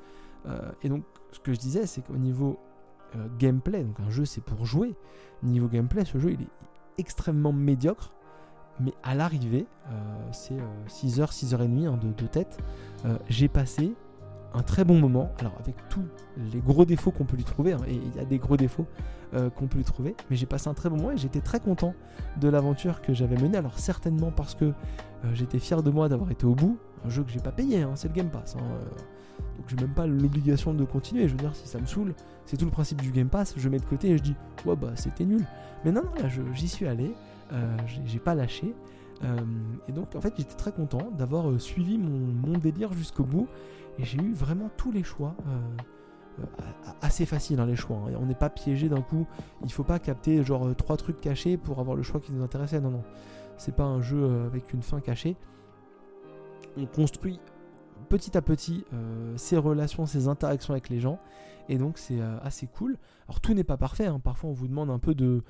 et 0.82 0.88
donc 0.88 1.04
ce 1.32 1.40
que 1.40 1.52
je 1.52 1.58
disais 1.58 1.86
c'est 1.86 2.02
qu'au 2.02 2.16
niveau 2.16 2.58
gameplay, 3.38 3.84
donc 3.84 4.00
un 4.00 4.10
jeu 4.10 4.24
c'est 4.24 4.42
pour 4.42 4.64
jouer. 4.64 4.94
Niveau 5.42 5.68
gameplay, 5.68 6.04
ce 6.04 6.18
jeu 6.18 6.32
il 6.32 6.42
est 6.42 6.50
extrêmement 6.98 7.52
médiocre. 7.52 8.12
Mais 8.80 8.94
à 9.02 9.14
l'arrivée, 9.14 9.66
c'est 10.32 10.56
6h, 10.88 11.30
6h30 11.30 11.86
hein, 11.86 11.98
de, 11.98 12.26
tête, 12.26 12.58
j'ai 13.28 13.48
passé 13.48 13.94
un 14.54 14.62
très 14.62 14.84
bon 14.84 14.98
moment. 14.98 15.32
Alors 15.38 15.54
avec 15.60 15.76
tous 15.88 16.04
les 16.52 16.60
gros 16.60 16.84
défauts 16.84 17.10
qu'on 17.10 17.24
peut 17.24 17.36
lui 17.36 17.44
trouver, 17.44 17.72
hein, 17.72 17.80
et 17.88 17.94
il 17.94 18.16
y 18.16 18.20
a 18.20 18.24
des 18.24 18.38
gros 18.38 18.56
défauts 18.56 18.86
euh, 19.34 19.50
qu'on 19.50 19.66
peut 19.66 19.78
lui 19.78 19.84
trouver, 19.84 20.14
mais 20.30 20.36
j'ai 20.36 20.46
passé 20.46 20.68
un 20.68 20.74
très 20.74 20.90
bon 20.90 20.96
moment 20.96 21.12
et 21.12 21.16
j'étais 21.16 21.40
très 21.40 21.60
content 21.60 21.94
de 22.40 22.48
l'aventure 22.48 23.00
que 23.00 23.14
j'avais 23.14 23.36
menée. 23.36 23.56
Alors 23.56 23.78
certainement 23.78 24.30
parce 24.30 24.54
que 24.54 24.66
euh, 24.66 24.72
j'étais 25.32 25.58
fier 25.58 25.82
de 25.82 25.90
moi 25.90 26.08
d'avoir 26.08 26.30
été 26.30 26.46
au 26.46 26.54
bout. 26.54 26.78
Un 27.04 27.08
jeu 27.08 27.24
que 27.24 27.30
j'ai 27.30 27.40
pas 27.40 27.52
payé, 27.52 27.82
hein, 27.82 27.92
c'est 27.94 28.08
le 28.08 28.14
Game 28.14 28.30
Pass. 28.30 28.56
Hein, 28.56 28.62
euh. 28.62 28.84
donc 29.56 29.68
j'ai 29.68 29.76
même 29.76 29.94
pas 29.94 30.06
l'obligation 30.06 30.74
de 30.74 30.84
continuer. 30.84 31.28
Je 31.28 31.32
veux 31.32 31.38
dire, 31.38 31.54
si 31.54 31.66
ça 31.66 31.80
me 31.80 31.86
saoule, 31.86 32.14
c'est 32.44 32.56
tout 32.56 32.64
le 32.66 32.70
principe 32.70 33.00
du 33.00 33.10
Game 33.10 33.28
Pass. 33.28 33.54
Je 33.56 33.68
mets 33.68 33.78
de 33.78 33.84
côté 33.84 34.10
et 34.10 34.18
je 34.18 34.22
dis, 34.22 34.34
ouais 34.66 34.76
bah 34.76 34.92
c'était 34.96 35.24
nul. 35.24 35.44
Mais 35.84 35.92
non, 35.92 36.02
non, 36.02 36.22
là 36.22 36.28
j'y 36.52 36.68
suis 36.68 36.86
allé, 36.86 37.12
j'ai 38.06 38.20
pas 38.20 38.34
lâché. 38.34 38.72
et 39.88 39.92
donc 39.92 40.14
en 40.14 40.20
fait 40.20 40.34
j'étais 40.36 40.54
très 40.54 40.70
content 40.70 41.10
d'avoir 41.18 41.60
suivi 41.60 41.98
mon, 41.98 42.50
mon 42.50 42.58
délire 42.58 42.92
jusqu'au 42.92 43.24
bout 43.24 43.48
et 43.98 44.04
j'ai 44.04 44.18
eu 44.18 44.32
vraiment 44.32 44.70
tous 44.76 44.92
les 44.92 45.02
choix. 45.02 45.34
Euh, 45.46 45.60
euh, 46.40 46.64
assez 47.02 47.26
facile 47.26 47.60
hein, 47.60 47.66
les 47.66 47.76
choix. 47.76 47.98
Hein. 48.08 48.14
On 48.20 48.26
n'est 48.26 48.34
pas 48.34 48.48
piégé 48.48 48.88
d'un 48.88 49.02
coup. 49.02 49.26
Il 49.62 49.72
faut 49.72 49.84
pas 49.84 49.98
capter 49.98 50.42
genre 50.42 50.66
euh, 50.66 50.74
trois 50.74 50.96
trucs 50.96 51.20
cachés 51.20 51.56
pour 51.56 51.78
avoir 51.78 51.96
le 51.96 52.02
choix 52.02 52.20
qui 52.20 52.32
nous 52.32 52.42
intéressait. 52.42 52.80
Non, 52.80 52.90
non. 52.90 53.02
C'est 53.58 53.76
pas 53.76 53.84
un 53.84 54.00
jeu 54.00 54.46
avec 54.46 54.72
une 54.72 54.82
fin 54.82 55.00
cachée. 55.00 55.36
On 56.76 56.86
construit 56.86 57.38
petit 58.08 58.36
à 58.36 58.42
petit 58.42 58.84
ses 59.36 59.56
relations, 59.56 60.06
ses 60.06 60.28
interactions 60.28 60.72
avec 60.72 60.88
les 60.88 61.00
gens. 61.00 61.18
Et 61.68 61.78
donc 61.78 61.98
c'est 61.98 62.20
assez 62.42 62.66
cool. 62.66 62.96
Alors 63.28 63.40
tout 63.40 63.54
n'est 63.54 63.64
pas 63.64 63.76
parfait, 63.76 64.06
hein. 64.06 64.20
parfois 64.20 64.50
on 64.50 64.52
vous 64.52 64.68
demande 64.68 64.90
un 64.90 64.98
peu 64.98 65.14
de, 65.14 65.42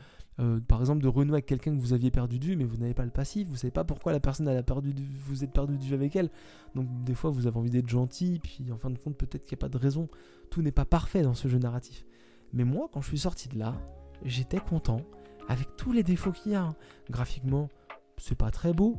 par 0.69 0.81
exemple, 0.81 1.03
de 1.03 1.09
renouer 1.09 1.35
avec 1.35 1.47
quelqu'un 1.47 1.75
que 1.75 1.81
vous 1.81 1.93
aviez 1.93 2.11
perdu 2.11 2.39
de 2.39 2.45
vue, 2.45 2.57
mais 2.57 2.65
vous 2.65 2.77
n'avez 2.77 2.95
pas 2.95 3.05
le 3.05 3.11
passif, 3.11 3.49
vous 3.49 3.57
savez 3.57 3.71
pas 3.71 3.85
pourquoi 3.85 4.13
la 4.13 4.21
personne 4.21 4.47
a 4.49 4.63
perdu 4.63 4.95
vous 5.27 5.43
êtes 5.43 5.53
perdu 5.53 5.79
de 5.79 5.83
vue 5.83 5.95
avec 5.95 6.15
elle. 6.15 6.31
Donc 6.75 6.87
des 7.05 7.15
fois 7.15 7.31
vous 7.31 7.47
avez 7.47 7.57
envie 7.57 7.71
d'être 7.71 7.89
gentil, 7.89 8.41
puis 8.43 8.71
en 8.71 8.77
fin 8.77 8.91
de 8.91 8.99
compte 8.99 9.17
peut-être 9.17 9.45
qu'il 9.45 9.57
n'y 9.57 9.61
a 9.61 9.65
pas 9.65 9.69
de 9.69 9.79
raison. 9.79 10.09
Tout 10.51 10.63
n'est 10.63 10.73
pas 10.73 10.85
parfait 10.85 11.23
dans 11.23 11.35
ce 11.35 11.49
jeu 11.49 11.59
narratif. 11.59 12.05
Mais 12.53 12.65
moi, 12.65 12.89
quand 12.93 13.01
je 13.01 13.09
suis 13.09 13.19
sorti 13.19 13.49
de 13.49 13.59
là, 13.59 13.75
j'étais 14.25 14.61
content, 14.61 15.01
avec 15.49 15.77
tous 15.77 15.93
les 15.93 16.03
défauts 16.03 16.33
qu'il 16.33 16.53
y 16.53 16.55
a. 16.55 16.63
Hein. 16.65 16.77
Graphiquement, 17.11 17.69
c'est 18.19 18.37
pas 18.37 18.51
très 18.51 18.73
beau. 18.73 18.97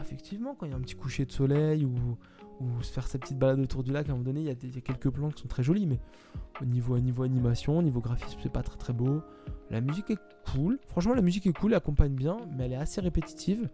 effectivement, 0.00 0.54
quand 0.54 0.66
il 0.66 0.70
y 0.70 0.74
a 0.74 0.76
un 0.76 0.80
petit 0.80 0.94
coucher 0.94 1.24
de 1.24 1.32
soleil 1.32 1.84
ou, 1.84 2.18
ou 2.60 2.82
se 2.82 2.92
faire 2.92 3.06
sa 3.06 3.18
petite 3.18 3.38
balade 3.38 3.60
autour 3.60 3.82
du 3.82 3.92
lac, 3.92 4.08
à 4.08 4.12
un 4.12 4.14
moment 4.14 4.24
donné, 4.24 4.40
il 4.40 4.46
y, 4.46 4.50
a, 4.50 4.80
quelques 4.80 5.10
plans 5.10 5.30
qui 5.30 5.42
sont 5.42 5.48
très 5.48 5.62
jolis, 5.62 5.86
mais 5.86 6.00
au 6.60 6.64
niveau, 6.64 6.98
niveau 6.98 7.22
animation, 7.22 7.78
au 7.78 7.82
niveau 7.82 8.00
graphisme, 8.00 8.38
c'est 8.42 8.52
pas 8.52 8.62
très 8.62 8.76
très 8.76 8.92
beau. 8.92 9.22
La 9.70 9.80
musique 9.80 10.10
est 10.10 10.18
cool. 10.52 10.78
Franchement, 10.86 11.14
la 11.14 11.22
musique 11.22 11.46
est 11.46 11.52
cool, 11.52 11.72
elle 11.72 11.78
accompagne 11.78 12.14
bien, 12.14 12.36
mais 12.56 12.66
elle 12.66 12.72
est 12.72 12.76
assez 12.76 13.00
répétitive. 13.00 13.68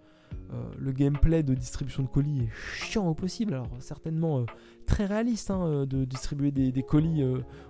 Euh, 0.52 0.62
le 0.78 0.92
gameplay 0.92 1.42
de 1.42 1.54
distribution 1.54 2.02
de 2.02 2.08
colis 2.08 2.44
est 2.44 2.50
chiant 2.52 3.06
au 3.08 3.14
possible. 3.14 3.54
Alors, 3.54 3.68
certainement 3.78 4.40
euh, 4.40 4.44
très 4.86 5.06
réaliste 5.06 5.50
hein, 5.50 5.64
euh, 5.64 5.86
de 5.86 6.04
distribuer 6.04 6.50
des, 6.50 6.82
colis 6.82 7.22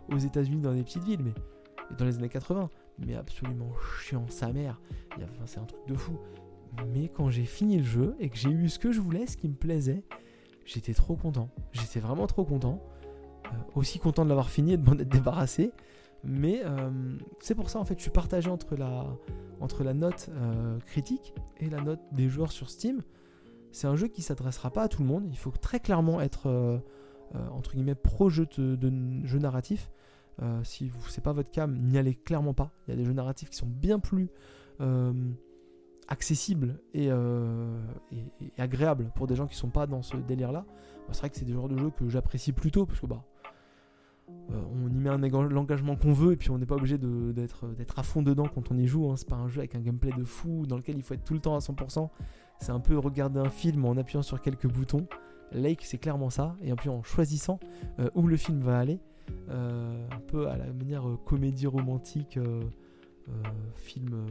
aux 0.08 0.18
États-Unis 0.18 0.60
dans 0.60 0.74
des 0.74 0.82
petites 0.82 1.04
villes, 1.04 1.22
mais 1.22 1.34
dans 1.98 2.04
les 2.04 2.16
années 2.16 2.28
80. 2.28 2.70
Mais 2.98 3.14
absolument 3.14 3.72
chiant, 4.02 4.24
sa 4.28 4.52
mère. 4.52 4.80
c'est 5.46 5.58
un 5.58 5.64
truc 5.64 5.80
de 5.88 5.94
fou. 5.94 6.18
Mais 6.94 7.08
quand 7.08 7.30
j'ai 7.30 7.44
fini 7.44 7.78
le 7.78 7.84
jeu 7.84 8.14
et 8.20 8.28
que 8.28 8.36
j'ai 8.36 8.50
eu 8.50 8.68
ce 8.68 8.78
que 8.78 8.92
je 8.92 9.00
voulais, 9.00 9.26
ce 9.26 9.36
qui 9.36 9.48
me 9.48 9.54
plaisait, 9.54 10.04
j'étais 10.72 10.94
trop 10.94 11.16
content. 11.16 11.48
J'étais 11.72 12.00
vraiment 12.00 12.26
trop 12.26 12.44
content. 12.44 12.80
aussi 13.74 13.98
content 13.98 14.24
de 14.24 14.28
l'avoir 14.28 14.50
fini 14.50 14.74
et 14.74 14.76
de 14.76 14.88
m'en 14.88 14.98
être 14.98 15.08
débarrassé. 15.08 15.72
Mais 16.22 16.62
euh, 16.64 16.90
c'est 17.40 17.54
pour 17.54 17.70
ça 17.70 17.78
en 17.78 17.84
fait 17.84 17.96
je 17.96 18.02
suis 18.02 18.10
partagé 18.10 18.50
entre 18.50 18.76
la, 18.76 19.06
entre 19.58 19.84
la 19.84 19.94
note 19.94 20.28
euh, 20.30 20.78
critique 20.80 21.34
et 21.58 21.70
la 21.70 21.80
note 21.80 22.00
des 22.12 22.28
joueurs 22.28 22.52
sur 22.52 22.68
Steam. 22.70 23.02
C'est 23.72 23.86
un 23.86 23.96
jeu 23.96 24.08
qui 24.08 24.20
s'adressera 24.20 24.70
pas 24.70 24.82
à 24.82 24.88
tout 24.88 25.02
le 25.02 25.08
monde. 25.08 25.26
Il 25.30 25.38
faut 25.38 25.50
très 25.50 25.80
clairement 25.80 26.20
être 26.20 26.48
euh, 26.48 26.78
entre 27.52 27.74
guillemets 27.74 27.94
pro 27.94 28.28
jeu 28.28 28.46
de, 28.58 28.92
jeu 29.24 29.38
narratif. 29.38 29.90
si 30.62 30.88
vous 30.88 31.08
c'est 31.08 31.22
pas 31.22 31.32
votre 31.32 31.50
cam, 31.50 31.76
n'y 31.78 31.96
allez 31.98 32.14
clairement 32.14 32.54
pas. 32.54 32.72
Il 32.86 32.90
y 32.90 32.94
a 32.94 32.96
des 32.96 33.04
jeux 33.04 33.12
narratifs 33.12 33.50
qui 33.50 33.56
sont 33.56 33.66
bien 33.66 33.98
plus 33.98 34.30
accessibles 36.10 36.78
et, 36.92 37.10
agréables 38.58 39.10
pour 39.14 39.26
des 39.26 39.36
gens 39.36 39.46
qui 39.46 39.56
sont 39.56 39.70
pas 39.70 39.86
dans 39.86 40.02
ce 40.02 40.16
délire 40.16 40.52
là. 40.52 40.64
c'est 41.12 41.20
vrai 41.20 41.30
que 41.30 41.36
c'est 41.36 41.44
des 41.44 41.52
genres 41.52 41.68
de 41.68 41.78
jeux 41.78 41.90
que 41.90 42.08
j'apprécie 42.08 42.52
plutôt 42.52 42.84
parce 42.84 43.00
que 43.00 43.06
bah 43.06 43.24
euh, 44.52 44.60
on 44.72 44.88
y 44.88 44.98
met 44.98 45.10
l'engagement 45.18 45.96
qu'on 45.96 46.12
veut 46.12 46.32
et 46.32 46.36
puis 46.36 46.50
on 46.50 46.58
n'est 46.58 46.66
pas 46.66 46.74
obligé 46.74 46.98
d'être 46.98 47.98
à 47.98 48.02
fond 48.02 48.22
dedans 48.22 48.46
quand 48.52 48.72
on 48.72 48.78
y 48.78 48.86
joue. 48.86 49.08
Hein. 49.10 49.16
C'est 49.16 49.28
pas 49.28 49.36
un 49.36 49.48
jeu 49.48 49.60
avec 49.60 49.74
un 49.74 49.80
gameplay 49.80 50.12
de 50.12 50.24
fou 50.24 50.66
dans 50.66 50.76
lequel 50.76 50.96
il 50.96 51.02
faut 51.02 51.14
être 51.14 51.24
tout 51.24 51.34
le 51.34 51.40
temps 51.40 51.54
à 51.54 51.60
100%. 51.60 52.08
C'est 52.58 52.72
un 52.72 52.80
peu 52.80 52.98
regarder 52.98 53.38
un 53.38 53.48
film 53.48 53.84
en 53.84 53.96
appuyant 53.96 54.22
sur 54.22 54.40
quelques 54.40 54.66
boutons. 54.66 55.06
Lake, 55.52 55.82
c'est 55.84 55.98
clairement 55.98 56.30
ça. 56.30 56.56
Et 56.62 56.72
puis 56.74 56.88
en 56.88 57.02
choisissant 57.02 57.60
euh, 58.00 58.10
où 58.14 58.26
le 58.26 58.36
film 58.36 58.60
va 58.60 58.78
aller, 58.78 59.00
euh, 59.50 60.06
un 60.10 60.20
peu 60.20 60.48
à 60.48 60.56
la 60.56 60.66
manière 60.72 61.04
comédie 61.24 61.66
romantique, 61.66 62.38
film 63.76 64.26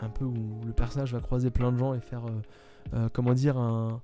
un 0.00 0.08
peu 0.08 0.24
où 0.24 0.60
le 0.64 0.72
personnage 0.72 1.12
va 1.12 1.20
croiser 1.20 1.50
plein 1.50 1.72
de 1.72 1.78
gens 1.78 1.94
et 1.94 2.00
faire, 2.00 2.24
comment 3.12 3.34
dire, 3.34 3.56
un 3.56 4.00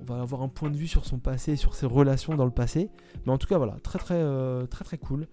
on 0.00 0.04
va 0.04 0.20
avoir 0.20 0.42
un 0.42 0.48
point 0.48 0.70
de 0.70 0.76
vue 0.76 0.86
sur 0.86 1.04
son 1.04 1.18
passé, 1.18 1.56
sur 1.56 1.74
ses 1.74 1.86
relations 1.86 2.34
dans 2.34 2.44
le 2.44 2.50
passé. 2.50 2.90
Mais 3.24 3.32
en 3.32 3.38
tout 3.38 3.46
cas, 3.46 3.58
voilà, 3.58 3.76
très 3.82 3.98
très 3.98 4.14
euh, 4.16 4.66
très 4.66 4.84
très 4.84 4.98
cool. 4.98 5.26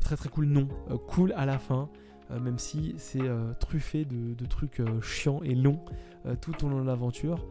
Très 0.00 0.16
très 0.16 0.28
cool, 0.28 0.46
non. 0.46 0.68
Euh, 0.90 0.96
cool 0.96 1.32
à 1.36 1.46
la 1.46 1.58
fin, 1.58 1.88
euh, 2.30 2.40
même 2.40 2.58
si 2.58 2.94
c'est 2.98 3.28
truffé 3.60 4.04
de, 4.04 4.46
trucs 4.46 4.82
chiants 5.02 5.40
et 5.42 5.54
longs 5.54 5.80
tout 6.40 6.64
au 6.64 6.68
long 6.68 6.80
de 6.80 6.86
l'aventure. 6.86 7.46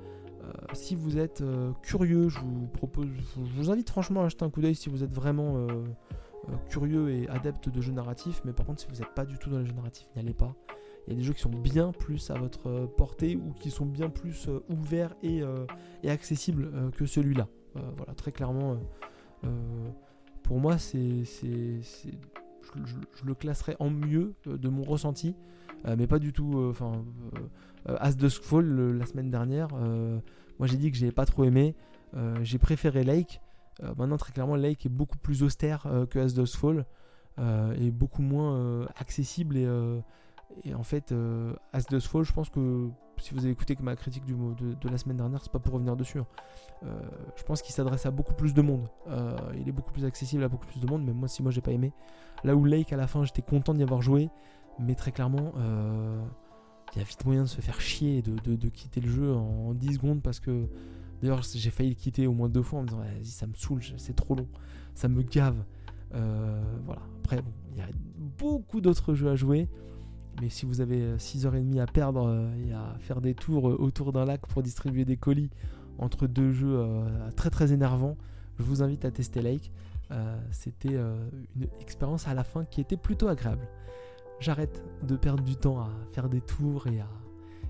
si 0.74 0.96
vous 0.96 1.18
êtes 1.18 1.44
curieux, 1.82 2.30
je 2.30 2.40
vous 2.40 2.68
propose, 2.68 3.08
je 3.36 3.62
vous 3.62 3.70
invite 3.70 3.90
franchement 3.90 4.22
à 4.22 4.26
acheter 4.26 4.46
un 4.46 4.50
coup 4.50 4.62
d'œil 4.62 4.76
si 4.76 4.90
vous 4.90 5.04
êtes 5.04 5.14
vraiment 5.14 5.68
curieux 6.70 7.10
et 7.10 7.28
adepte 7.30 7.70
de 7.70 7.82
jeux 7.82 7.92
narratifs. 7.92 8.42
Mais 8.46 8.54
par 8.54 8.66
contre, 8.66 8.82
si 8.82 8.88
vous 8.88 8.96
n'êtes 8.96 9.14
pas 9.14 9.26
du 9.26 9.38
tout 9.38 9.50
dans 9.50 9.60
les 9.60 9.66
jeux 9.66 9.74
narratifs, 9.74 10.08
n'y 10.16 10.22
allez 10.22 10.34
pas. 10.34 10.56
Il 11.08 11.14
y 11.14 11.16
a 11.16 11.20
des 11.20 11.24
jeux 11.24 11.34
qui 11.34 11.42
sont 11.42 11.50
bien 11.50 11.92
plus 11.92 12.30
à 12.30 12.36
votre 12.36 12.68
euh, 12.68 12.88
portée 12.88 13.36
ou 13.36 13.54
qui 13.54 13.72
sont 13.72 13.86
bien 13.86 14.10
plus 14.10 14.48
euh, 14.48 14.64
ouverts 14.70 15.16
et, 15.24 15.42
euh, 15.42 15.66
accessibles 16.08 16.92
que 16.92 17.06
celui-là. 17.06 17.48
voilà, 17.74 18.14
très 18.16 18.32
clairement, 18.32 18.78
pour 20.44 20.60
moi, 20.60 20.78
c'est, 20.78 21.24
je, 21.24 22.96
le 23.26 23.34
classerais 23.34 23.78
en 23.80 23.90
mieux 23.90 24.34
de 24.46 24.70
mon 24.70 24.84
ressenti, 24.84 25.36
mais 25.98 26.08
pas 26.08 26.20
du 26.20 26.34
tout. 26.34 26.68
Enfin, 26.70 27.06
As 27.86 28.16
Dusk 28.16 28.44
Fall 28.44 28.66
la 28.98 29.06
semaine 29.06 29.32
dernière, 29.32 29.70
moi 29.70 30.68
j'ai 30.68 30.78
dit 30.78 30.92
que 30.92 30.98
j'ai 30.98 31.12
pas 31.12 31.26
trop 31.26 31.46
aimé. 31.46 31.76
j'ai 32.42 32.58
préféré 32.58 33.04
Lake. 33.04 33.42
Maintenant, 33.98 34.18
très 34.18 34.32
clairement, 34.32 34.56
Lake 34.56 34.86
est 34.86 34.90
beaucoup 34.90 35.18
plus 35.18 35.44
austère 35.44 35.88
que 36.10 36.20
As 36.20 36.34
Dusk 36.34 36.58
Fall 36.58 36.86
et 37.78 37.92
beaucoup 37.92 38.22
moins 38.22 38.86
accessible 38.98 39.58
et 40.64 40.74
en 40.74 40.84
fait, 40.84 41.12
euh, 41.12 41.54
As 41.74 41.86
Does 41.88 42.02
Fall, 42.02 42.24
je 42.24 42.34
pense 42.34 42.50
que 42.50 42.90
si 43.18 43.34
vous 43.34 43.42
avez 43.42 43.52
écouté 43.52 43.78
ma 43.82 43.96
critique 43.96 44.26
de, 44.26 44.90
la 44.90 44.98
semaine 44.98 45.18
dernière, 45.18 45.42
c'est 45.42 45.52
pas 45.52 45.60
pour 45.60 45.74
revenir 45.74 45.96
dessus. 45.96 46.20
Hein. 46.20 46.28
Euh, 46.84 47.00
je 47.36 47.44
pense 47.44 47.62
qu'il 47.62 47.74
s'adresse 47.74 48.06
à 48.06 48.12
beaucoup 48.12 48.34
plus 48.34 48.54
de 48.54 48.62
monde. 48.62 48.88
Euh, 49.08 49.36
il 49.60 49.68
est 49.68 49.72
beaucoup 49.72 49.92
plus 49.92 50.06
accessible 50.06 50.44
à 50.44 50.48
beaucoup 50.48 50.66
plus 50.66 50.80
de 50.80 50.88
monde, 50.88 51.04
mais 51.06 51.14
moi, 51.14 51.28
si 51.28 51.44
moi 51.44 51.52
j'ai 51.52 51.62
pas 51.62 51.72
aimé. 51.72 51.94
Là 52.44 52.56
où 52.56 52.66
Lake, 52.66 52.92
à 52.94 52.98
la 52.98 53.08
fin, 53.08 53.24
j'étais 53.24 53.44
content 53.44 53.74
d'y 53.74 53.84
avoir 53.84 54.02
joué, 54.02 54.30
mais 54.80 54.96
très 54.96 55.12
clairement, 55.12 55.54
il 56.94 57.00
y 57.00 57.02
a 57.02 57.04
vite 57.04 57.24
moyen 57.26 57.44
de 57.44 57.48
se 57.48 57.62
faire 57.62 57.80
chier 57.80 58.18
et 58.18 58.22
de, 58.22 58.70
quitter 58.70 59.02
le 59.02 59.10
jeu 59.10 59.34
en, 59.34 59.74
10 59.74 59.96
secondes 59.96 60.22
parce 60.22 60.40
que. 60.40 60.68
D'ailleurs, 61.22 61.42
j'ai 61.44 61.70
failli 61.70 61.90
le 61.90 61.96
quitter 61.96 62.28
au 62.28 62.34
moins 62.34 62.50
deux 62.50 62.64
fois 62.64 62.80
en 62.80 62.84
me 62.84 62.88
disant, 62.88 63.00
vas-y, 63.00 63.26
ça 63.26 63.48
me 63.48 63.54
saoule, 63.54 63.82
c'est 63.98 64.16
trop 64.16 64.36
long, 64.36 64.48
ça 64.96 65.08
me 65.08 65.22
gave. 65.22 65.64
voilà. 66.12 67.02
Après, 67.24 67.42
il 67.72 67.78
y 67.78 67.82
a 67.82 67.88
beaucoup 68.40 68.82
d'autres 68.82 69.14
jeux 69.14 69.30
à 69.30 69.36
jouer. 69.36 69.70
Mais 70.40 70.50
si 70.50 70.66
vous 70.66 70.82
avez 70.82 71.16
6h30 71.18 71.80
à 71.80 71.86
perdre 71.86 72.28
euh, 72.28 72.66
et 72.66 72.74
à 72.74 72.96
faire 73.00 73.22
des 73.22 73.34
tours 73.34 73.70
euh, 73.70 73.76
autour 73.80 74.14
d'un 74.14 74.26
lac 74.26 74.42
pour 74.48 74.64
distribuer 74.64 75.04
des 75.04 75.18
colis 75.18 75.50
entre 75.98 76.28
deux 76.28 76.52
jeux 76.52 76.78
euh, 76.78 77.32
très 77.36 77.50
très 77.50 77.74
énervants, 77.74 78.18
je 78.58 78.64
vous 78.64 78.82
invite 78.82 79.06
à 79.06 79.12
tester 79.12 79.42
Lake. 79.42 79.72
C'était 80.52 80.98
une 81.56 81.68
expérience 81.80 82.28
à 82.28 82.34
la 82.34 82.44
fin 82.44 82.66
qui 82.66 82.82
était 82.82 82.98
plutôt 82.98 83.30
agréable. 83.30 83.66
J'arrête 84.42 84.84
de 85.08 85.16
perdre 85.16 85.42
du 85.42 85.56
temps 85.56 85.80
à 85.80 85.90
faire 86.12 86.28
des 86.28 86.42
tours 86.42 86.86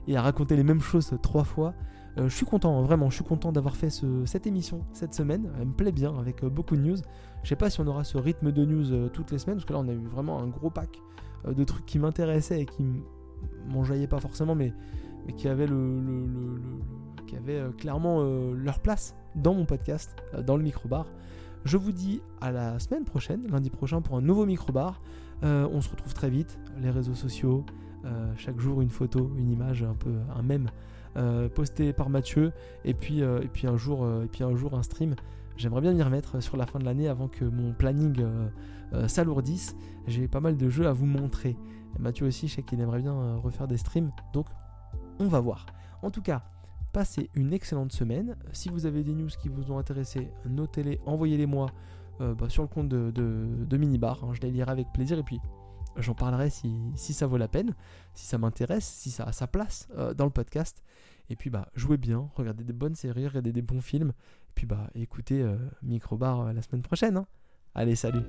et 0.08 0.18
à 0.18 0.22
raconter 0.24 0.56
les 0.56 0.64
mêmes 0.64 0.82
choses 0.82 1.14
trois 1.22 1.44
fois. 1.44 1.76
Je 2.18 2.28
suis 2.28 2.46
content, 2.46 2.78
hein, 2.78 2.82
vraiment, 2.84 3.10
je 3.10 3.16
suis 3.16 3.24
content 3.24 3.52
d'avoir 3.52 3.76
fait 3.76 3.90
cette 4.26 4.46
émission 4.46 4.82
cette 4.94 5.14
semaine. 5.14 5.50
Elle 5.60 5.68
me 5.68 5.74
plaît 5.74 5.92
bien 5.92 6.18
avec 6.18 6.44
beaucoup 6.46 6.76
de 6.76 6.82
news. 6.82 6.98
Je 7.44 7.50
sais 7.50 7.56
pas 7.56 7.70
si 7.70 7.80
on 7.80 7.88
aura 7.88 8.04
ce 8.04 8.18
rythme 8.18 8.52
de 8.52 8.66
news 8.66 9.10
toutes 9.10 9.32
les 9.32 9.38
semaines, 9.38 9.56
parce 9.58 9.66
que 9.66 9.74
là 9.74 9.80
on 9.80 9.88
a 9.88 9.94
eu 9.94 10.06
vraiment 10.08 10.40
un 10.40 10.48
gros 10.48 10.70
pack 10.70 11.00
euh, 11.48 11.54
de 11.54 11.64
trucs 11.64 11.86
qui 11.86 12.00
m'intéressaient 12.00 12.62
et 12.62 12.66
qui 12.66 12.86
m'enjaillaient 13.68 14.08
pas 14.08 14.20
forcément, 14.20 14.56
mais, 14.56 14.74
qui 15.38 15.48
avaient, 15.48 15.68
euh, 15.70 16.58
clairement 17.78 18.20
euh, 18.22 18.54
leur 18.54 18.80
place 18.80 19.16
dans 19.36 19.54
mon 19.54 19.66
podcast, 19.66 20.16
dans 20.46 20.58
le 20.58 20.64
microbar. 20.64 21.06
Je 21.64 21.78
vous 21.78 21.92
dis 21.92 22.22
à 22.42 22.52
la 22.52 22.80
semaine 22.80 23.06
prochaine, 23.06 23.48
lundi 23.48 23.70
prochain, 23.70 24.02
pour 24.02 24.18
un 24.18 24.22
nouveau 24.22 24.46
microbar. 24.46 25.02
on 25.44 25.80
se 25.80 25.90
retrouve 25.90 26.14
très 26.14 26.30
vite, 26.30 26.60
les 26.82 26.90
réseaux 26.90 27.14
sociaux, 27.14 27.64
chaque 28.36 28.60
jour 28.60 28.82
une 28.82 28.90
photo, 28.90 29.32
une 29.38 29.52
image, 29.52 29.84
un 29.84 29.94
peu 29.94 30.10
un 30.36 30.42
mème 30.42 30.72
posté 31.54 31.94
par 31.94 32.10
Mathieu, 32.10 32.52
et 32.86 32.94
puis, 32.94 33.20
et 33.20 33.50
puis 33.52 33.68
un 33.68 33.78
jour, 33.78 34.08
et 34.24 34.28
puis 34.28 34.44
un 34.44 34.56
jour 34.56 34.74
un 34.76 34.84
stream. 34.84 35.16
J'aimerais 35.58 35.82
bien 35.82 35.94
m'y 35.94 36.02
remettre 36.02 36.42
sur 36.42 36.58
la 36.58 36.66
fin 36.66 36.80
de 36.80 36.86
l'année 36.86 37.08
avant 37.08 37.28
que 37.28 37.46
mon 37.46 37.74
planning 37.74 38.26
euh, 38.94 39.08
s'alourdissent. 39.08 39.76
J'ai 40.08 40.28
pas 40.28 40.42
mal 40.42 40.58
de 40.58 40.70
jeux 40.70 40.88
à 40.88 40.94
vous 40.94 41.06
montrer. 41.06 41.56
Mathieu 42.00 42.26
aussi, 42.26 42.48
je 42.48 42.56
sais 42.56 42.64
qu'il 42.64 42.80
aimerait 42.82 43.02
bien 43.02 43.14
euh, 43.14 43.38
refaire 43.38 43.68
des 43.68 43.78
streams, 43.78 44.12
donc 44.34 44.48
on 45.20 45.28
va 45.28 45.40
voir. 45.40 45.66
En 46.02 46.10
tout 46.10 46.22
cas, 46.22 46.44
passez 46.92 47.30
une 47.36 47.54
excellente 47.54 47.92
semaine. 47.92 48.36
Si 48.52 48.70
vous 48.70 48.86
avez 48.86 49.04
des 49.04 49.14
news 49.14 49.30
qui 49.42 49.50
vous 49.50 49.72
ont 49.72 49.78
intéressé, 49.78 50.32
notez-les, 50.46 51.00
envoyez-les 51.06 51.46
moi 51.46 51.68
euh, 52.20 52.34
bah, 52.34 52.50
sur 52.50 52.64
le 52.64 52.68
compte 52.68 52.90
de, 52.90 53.78
Minibar. 53.78 54.24
Hein. 54.24 54.32
je 54.34 54.42
les 54.42 54.52
lirai 54.52 54.72
avec 54.72 54.88
plaisir 54.94 55.18
et 55.20 55.24
puis 55.24 55.40
j'en 55.98 56.14
parlerai 56.14 56.50
si, 56.50 56.94
ça 56.96 57.28
vaut 57.28 57.38
la 57.38 57.48
peine, 57.48 57.76
si 58.14 58.26
ça 58.26 58.38
m'intéresse, 58.38 58.86
si 58.86 59.12
ça 59.12 59.24
a 59.24 59.32
sa 59.32 59.48
place 59.48 59.88
dans 60.16 60.26
le 60.26 60.32
podcast. 60.32 60.84
Et 61.30 61.36
puis 61.36 61.50
bah 61.50 61.70
jouez 61.76 61.98
bien, 61.98 62.30
regardez 62.36 62.64
des 62.64 62.74
bonnes 62.74 62.96
séries, 62.96 63.28
regardez 63.28 63.52
des 63.52 63.62
bons 63.62 63.82
films. 63.82 64.10
Et 64.10 64.54
puis 64.56 64.66
bah 64.66 64.90
écoutez 64.96 65.46
Microbar 65.82 66.54
la 66.54 66.62
semaine 66.62 66.82
prochaine. 66.82 67.18
Hein. 67.18 67.26
Allez, 67.74 67.96
salut 67.96 68.24